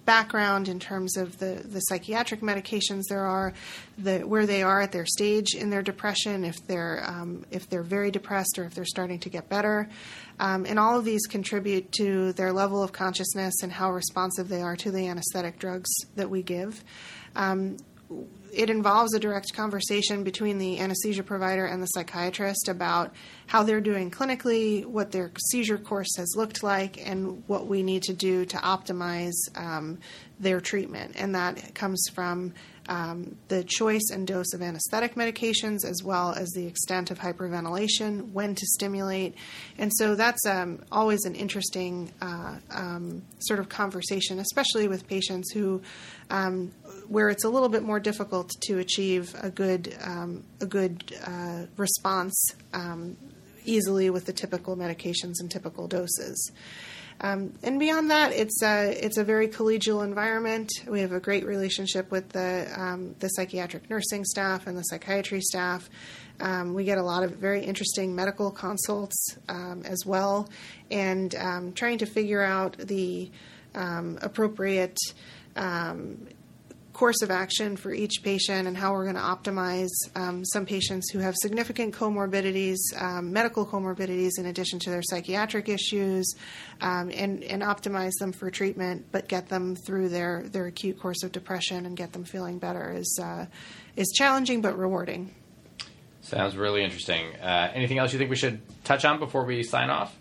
background 0.08 0.70
in 0.70 0.80
terms 0.80 1.18
of 1.18 1.38
the, 1.38 1.62
the 1.66 1.82
psychiatric 1.82 2.40
medications 2.40 3.04
there 3.10 3.26
are, 3.26 3.54
the, 3.98 4.20
where 4.20 4.48
they 4.48 4.64
are 4.64 4.82
at 4.82 4.92
their 4.92 5.06
stage 5.06 5.54
in 5.54 5.70
their 5.70 5.84
depression, 5.84 6.44
if 6.44 6.56
they're 6.66 7.04
um, 7.06 7.46
if 7.52 7.70
they're 7.70 7.84
very 7.84 8.10
depressed 8.10 8.58
or 8.58 8.64
if 8.64 8.74
they're 8.74 8.86
starting 8.86 9.20
to 9.20 9.30
get 9.30 9.50
better, 9.50 9.88
um, 10.40 10.66
and 10.66 10.80
all 10.80 10.98
of 10.98 11.06
these 11.06 11.28
contribute 11.28 11.92
to 11.92 12.34
their 12.34 12.54
level 12.54 12.82
of 12.82 12.92
consciousness 12.92 13.62
and 13.62 13.72
how 13.72 13.92
responsive 13.92 14.48
they 14.48 14.62
are 14.62 14.78
to 14.78 14.90
the 14.90 15.08
anesthetic 15.08 15.60
drugs 15.60 15.90
that 16.16 16.30
we 16.30 16.42
give. 16.42 16.84
Um, 17.36 17.78
it 18.54 18.70
involves 18.70 19.14
a 19.14 19.20
direct 19.20 19.54
conversation 19.54 20.24
between 20.24 20.58
the 20.58 20.80
anesthesia 20.80 21.24
provider 21.24 21.66
and 21.66 21.82
the 21.82 21.88
psychiatrist 21.88 22.70
about 22.70 23.14
how 23.46 23.64
they're 23.64 23.82
doing 23.82 24.10
clinically, 24.10 24.86
what 24.86 25.12
their 25.12 25.32
seizure 25.52 25.78
course 25.78 26.16
has 26.18 26.34
looked 26.36 26.64
like, 26.64 27.06
and 27.06 27.44
what 27.48 27.68
we 27.68 27.84
need 27.84 28.04
to 28.04 28.14
do 28.14 28.46
to 28.46 28.58
optimize 28.58 29.36
um, 29.56 30.00
their 30.40 30.62
treatment. 30.62 31.14
And 31.18 31.36
that 31.36 31.76
comes 31.76 32.04
from 32.14 32.54
um, 32.90 33.36
the 33.48 33.64
choice 33.64 34.10
and 34.12 34.26
dose 34.26 34.54
of 34.54 34.62
anesthetic 34.62 35.16
medications, 35.16 35.86
as 35.86 36.04
well 36.04 36.34
as 36.34 36.50
the 36.52 36.66
extent 36.66 37.12
of 37.12 37.20
hyperventilation, 37.20 38.32
when 38.32 38.56
to 38.56 38.66
stimulate. 38.66 39.36
And 39.78 39.92
so 39.96 40.16
that's 40.16 40.46
um, 40.46 40.84
always 40.92 41.26
an 41.26 41.36
interesting 41.36 42.12
uh, 42.22 42.58
um, 42.72 43.24
sort 43.40 43.60
of 43.60 43.70
conversation, 43.70 44.40
especially 44.40 44.88
with 44.88 45.08
patients 45.08 45.52
who, 45.52 45.82
um, 46.30 46.72
where 47.08 47.30
it's 47.30 47.44
a 47.44 47.50
little 47.50 47.70
bit 47.70 47.84
more 47.84 48.00
difficult 48.00 48.52
to 48.62 48.80
achieve 48.80 49.36
a 49.42 49.50
good, 49.50 49.96
um, 50.02 50.44
a 50.62 50.66
good 50.66 51.14
uh, 51.26 51.66
response 51.78 52.56
um, 52.74 53.18
easily 53.66 54.10
with 54.10 54.26
the 54.26 54.34
typical 54.34 54.76
medications 54.76 55.36
and 55.40 55.52
typical 55.52 55.88
doses. 55.88 56.52
Um, 57.20 57.54
and 57.64 57.80
beyond 57.80 58.12
that, 58.12 58.32
it's 58.32 58.62
a 58.62 58.92
it's 58.92 59.18
a 59.18 59.24
very 59.24 59.48
collegial 59.48 60.04
environment. 60.04 60.70
We 60.88 61.02
have 61.02 61.12
a 61.12 61.20
great 61.20 61.46
relationship 61.46 62.12
with 62.12 62.30
the 62.30 62.72
um, 62.76 63.16
the 63.20 63.30
psychiatric 63.30 63.90
nursing 63.90 64.24
staff 64.24 64.68
and 64.68 64.78
the 64.78 64.84
psychiatry 64.84 65.42
staff. 65.42 65.90
Um, 66.40 66.76
we 66.76 66.84
get 66.84 67.00
a 67.00 67.04
lot 67.04 67.24
of 67.24 67.32
very 67.32 67.64
interesting 67.64 68.14
medical 68.14 68.52
consults 68.52 69.38
um, 69.50 69.82
as 69.86 70.06
well, 70.06 70.48
and 70.92 71.34
um, 71.36 71.74
trying 71.74 71.98
to 72.00 72.06
figure 72.06 72.44
out 72.44 72.78
the 72.78 73.32
um, 73.74 74.20
appropriate 74.22 74.98
course 76.98 77.22
of 77.22 77.30
action 77.30 77.78
for 77.78 77.94
each 77.94 78.24
patient 78.24 78.68
and 78.68 78.76
how 78.76 78.92
we're 78.92 79.04
going 79.04 79.16
to 79.16 79.22
optimize 79.22 79.88
um, 80.16 80.44
some 80.44 80.66
patients 80.66 81.12
who 81.12 81.20
have 81.20 81.36
significant 81.38 81.94
comorbidities, 81.94 82.78
um, 83.00 83.32
medical 83.32 83.68
comorbidities, 83.68 84.32
in 84.40 84.48
addition 84.48 84.80
to 84.80 84.90
their 84.90 85.04
psychiatric 85.04 85.70
issues, 85.70 86.34
um, 86.82 87.12
and, 87.14 87.44
and 87.44 87.62
optimize 87.62 88.14
them 88.20 88.32
for 88.32 88.50
treatment, 88.50 89.06
but 89.12 89.28
get 89.28 89.48
them 89.48 89.76
through 89.76 90.10
their, 90.10 90.42
their 90.52 90.66
acute 90.66 91.00
course 91.00 91.22
of 91.22 91.32
depression 91.32 91.86
and 91.86 91.96
get 91.96 92.14
them 92.14 92.24
feeling 92.24 92.58
better 92.58 92.92
is, 92.92 93.20
uh, 93.22 93.46
is 93.96 94.08
challenging 94.16 94.62
but 94.62 94.76
rewarding. 94.76 95.30
Sounds 96.22 96.58
really 96.58 96.84
interesting. 96.84 97.36
Uh, 97.36 97.72
anything 97.76 98.00
else 98.00 98.12
you 98.12 98.18
think 98.18 98.32
we 98.32 98.36
should 98.36 98.60
touch 98.84 99.06
on 99.06 99.20
before 99.20 99.46
we 99.46 99.62
sign 99.62 99.92
off? 99.92 100.18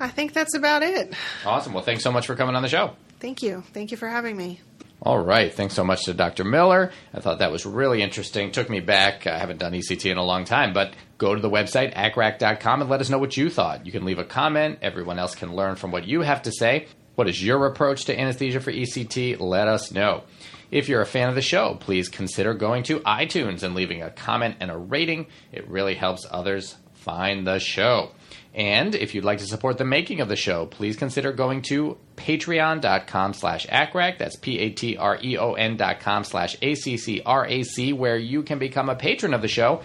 I 0.00 0.08
think 0.08 0.32
that's 0.32 0.56
about 0.56 0.82
it. 0.82 1.14
Awesome. 1.46 1.72
Well, 1.72 1.84
thanks 1.84 2.02
so 2.02 2.10
much 2.10 2.26
for 2.26 2.34
coming 2.34 2.56
on 2.56 2.62
the 2.62 2.68
show. 2.68 2.96
Thank 3.20 3.40
you. 3.40 3.62
Thank 3.72 3.92
you 3.92 3.96
for 3.96 4.08
having 4.08 4.36
me. 4.36 4.58
All 5.04 5.18
right. 5.18 5.52
Thanks 5.52 5.74
so 5.74 5.82
much 5.82 6.04
to 6.04 6.14
Dr. 6.14 6.44
Miller. 6.44 6.92
I 7.12 7.18
thought 7.18 7.40
that 7.40 7.50
was 7.50 7.66
really 7.66 8.02
interesting. 8.02 8.52
Took 8.52 8.70
me 8.70 8.78
back. 8.78 9.26
I 9.26 9.36
haven't 9.36 9.58
done 9.58 9.72
ECT 9.72 10.08
in 10.08 10.16
a 10.16 10.22
long 10.22 10.44
time, 10.44 10.72
but 10.72 10.94
go 11.18 11.34
to 11.34 11.40
the 11.40 11.50
website, 11.50 11.92
accrac.com, 11.94 12.82
and 12.82 12.88
let 12.88 13.00
us 13.00 13.10
know 13.10 13.18
what 13.18 13.36
you 13.36 13.50
thought. 13.50 13.84
You 13.84 13.90
can 13.90 14.04
leave 14.04 14.20
a 14.20 14.24
comment. 14.24 14.78
Everyone 14.80 15.18
else 15.18 15.34
can 15.34 15.56
learn 15.56 15.74
from 15.74 15.90
what 15.90 16.06
you 16.06 16.20
have 16.20 16.42
to 16.42 16.52
say. 16.52 16.86
What 17.16 17.28
is 17.28 17.44
your 17.44 17.66
approach 17.66 18.04
to 18.04 18.18
anesthesia 18.18 18.60
for 18.60 18.70
ECT? 18.70 19.40
Let 19.40 19.66
us 19.66 19.90
know. 19.90 20.22
If 20.70 20.88
you're 20.88 21.02
a 21.02 21.06
fan 21.06 21.28
of 21.28 21.34
the 21.34 21.42
show, 21.42 21.74
please 21.74 22.08
consider 22.08 22.54
going 22.54 22.84
to 22.84 23.00
iTunes 23.00 23.64
and 23.64 23.74
leaving 23.74 24.02
a 24.02 24.10
comment 24.10 24.56
and 24.60 24.70
a 24.70 24.78
rating. 24.78 25.26
It 25.50 25.68
really 25.68 25.96
helps 25.96 26.26
others 26.30 26.76
find 26.94 27.44
the 27.44 27.58
show. 27.58 28.12
And 28.54 28.94
if 28.94 29.14
you'd 29.14 29.24
like 29.24 29.38
to 29.38 29.46
support 29.46 29.78
the 29.78 29.84
making 29.84 30.20
of 30.20 30.28
the 30.28 30.36
show, 30.36 30.66
please 30.66 30.96
consider 30.96 31.32
going 31.32 31.62
to 31.62 31.96
patreon.com 32.16 33.32
slash 33.32 33.66
ACCRAC. 33.66 34.18
That's 34.18 34.36
P-A-T-R-E-O-N 34.36 35.76
dot 35.76 36.00
com 36.00 36.24
slash 36.24 36.56
A-C-C-R-A-C, 36.60 37.92
where 37.94 38.18
you 38.18 38.42
can 38.42 38.58
become 38.58 38.90
a 38.90 38.94
patron 38.94 39.32
of 39.32 39.40
the 39.40 39.48
show. 39.48 39.82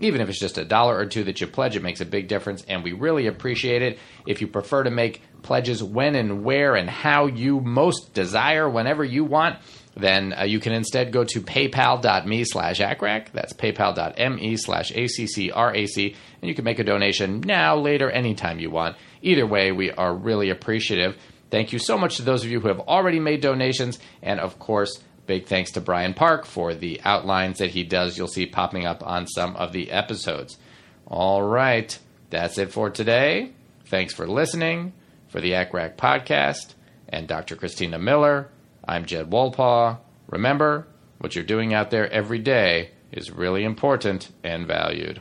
Even 0.00 0.20
if 0.20 0.28
it's 0.28 0.40
just 0.40 0.58
a 0.58 0.64
dollar 0.64 0.96
or 0.96 1.06
two 1.06 1.24
that 1.24 1.40
you 1.40 1.46
pledge, 1.46 1.76
it 1.76 1.82
makes 1.82 2.00
a 2.00 2.06
big 2.06 2.26
difference, 2.26 2.64
and 2.66 2.82
we 2.82 2.92
really 2.92 3.26
appreciate 3.26 3.82
it. 3.82 3.98
If 4.26 4.40
you 4.40 4.48
prefer 4.48 4.82
to 4.84 4.90
make 4.90 5.22
pledges 5.42 5.82
when 5.82 6.14
and 6.14 6.42
where 6.42 6.74
and 6.74 6.88
how 6.88 7.26
you 7.26 7.60
most 7.60 8.14
desire, 8.14 8.68
whenever 8.68 9.04
you 9.04 9.24
want, 9.24 9.58
then 10.00 10.32
uh, 10.32 10.44
you 10.44 10.60
can 10.60 10.72
instead 10.72 11.12
go 11.12 11.24
to 11.24 11.40
paypal.me 11.40 12.44
slash 12.44 12.80
accrac. 12.80 13.32
That's 13.32 13.52
paypal.me 13.52 14.56
slash 14.56 14.92
A-C-C-R-A-C. 14.92 16.16
And 16.42 16.48
you 16.48 16.54
can 16.54 16.64
make 16.64 16.78
a 16.78 16.84
donation 16.84 17.40
now, 17.40 17.76
later, 17.76 18.10
anytime 18.10 18.58
you 18.58 18.70
want. 18.70 18.96
Either 19.22 19.46
way, 19.46 19.72
we 19.72 19.90
are 19.90 20.14
really 20.14 20.50
appreciative. 20.50 21.16
Thank 21.50 21.72
you 21.72 21.78
so 21.78 21.98
much 21.98 22.16
to 22.16 22.22
those 22.22 22.44
of 22.44 22.50
you 22.50 22.60
who 22.60 22.68
have 22.68 22.80
already 22.80 23.20
made 23.20 23.40
donations. 23.40 23.98
And 24.22 24.38
of 24.40 24.58
course, 24.58 25.00
big 25.26 25.46
thanks 25.46 25.72
to 25.72 25.80
Brian 25.80 26.14
Park 26.14 26.46
for 26.46 26.74
the 26.74 27.00
outlines 27.04 27.58
that 27.58 27.70
he 27.70 27.84
does. 27.84 28.16
You'll 28.16 28.28
see 28.28 28.46
popping 28.46 28.86
up 28.86 29.06
on 29.06 29.26
some 29.26 29.56
of 29.56 29.72
the 29.72 29.90
episodes. 29.90 30.58
All 31.06 31.42
right. 31.42 31.98
That's 32.30 32.58
it 32.58 32.72
for 32.72 32.90
today. 32.90 33.52
Thanks 33.86 34.14
for 34.14 34.26
listening. 34.26 34.92
For 35.28 35.40
the 35.40 35.52
ACCRAC 35.52 35.96
podcast 35.96 36.74
and 37.08 37.28
Dr. 37.28 37.56
Christina 37.56 37.98
Miller. 37.98 38.48
I'm 38.90 39.04
Jed 39.04 39.30
Wolpaw. 39.30 39.98
Remember, 40.26 40.88
what 41.18 41.36
you're 41.36 41.44
doing 41.44 41.72
out 41.72 41.92
there 41.92 42.10
every 42.10 42.40
day 42.40 42.90
is 43.12 43.30
really 43.30 43.62
important 43.62 44.32
and 44.42 44.66
valued. 44.66 45.20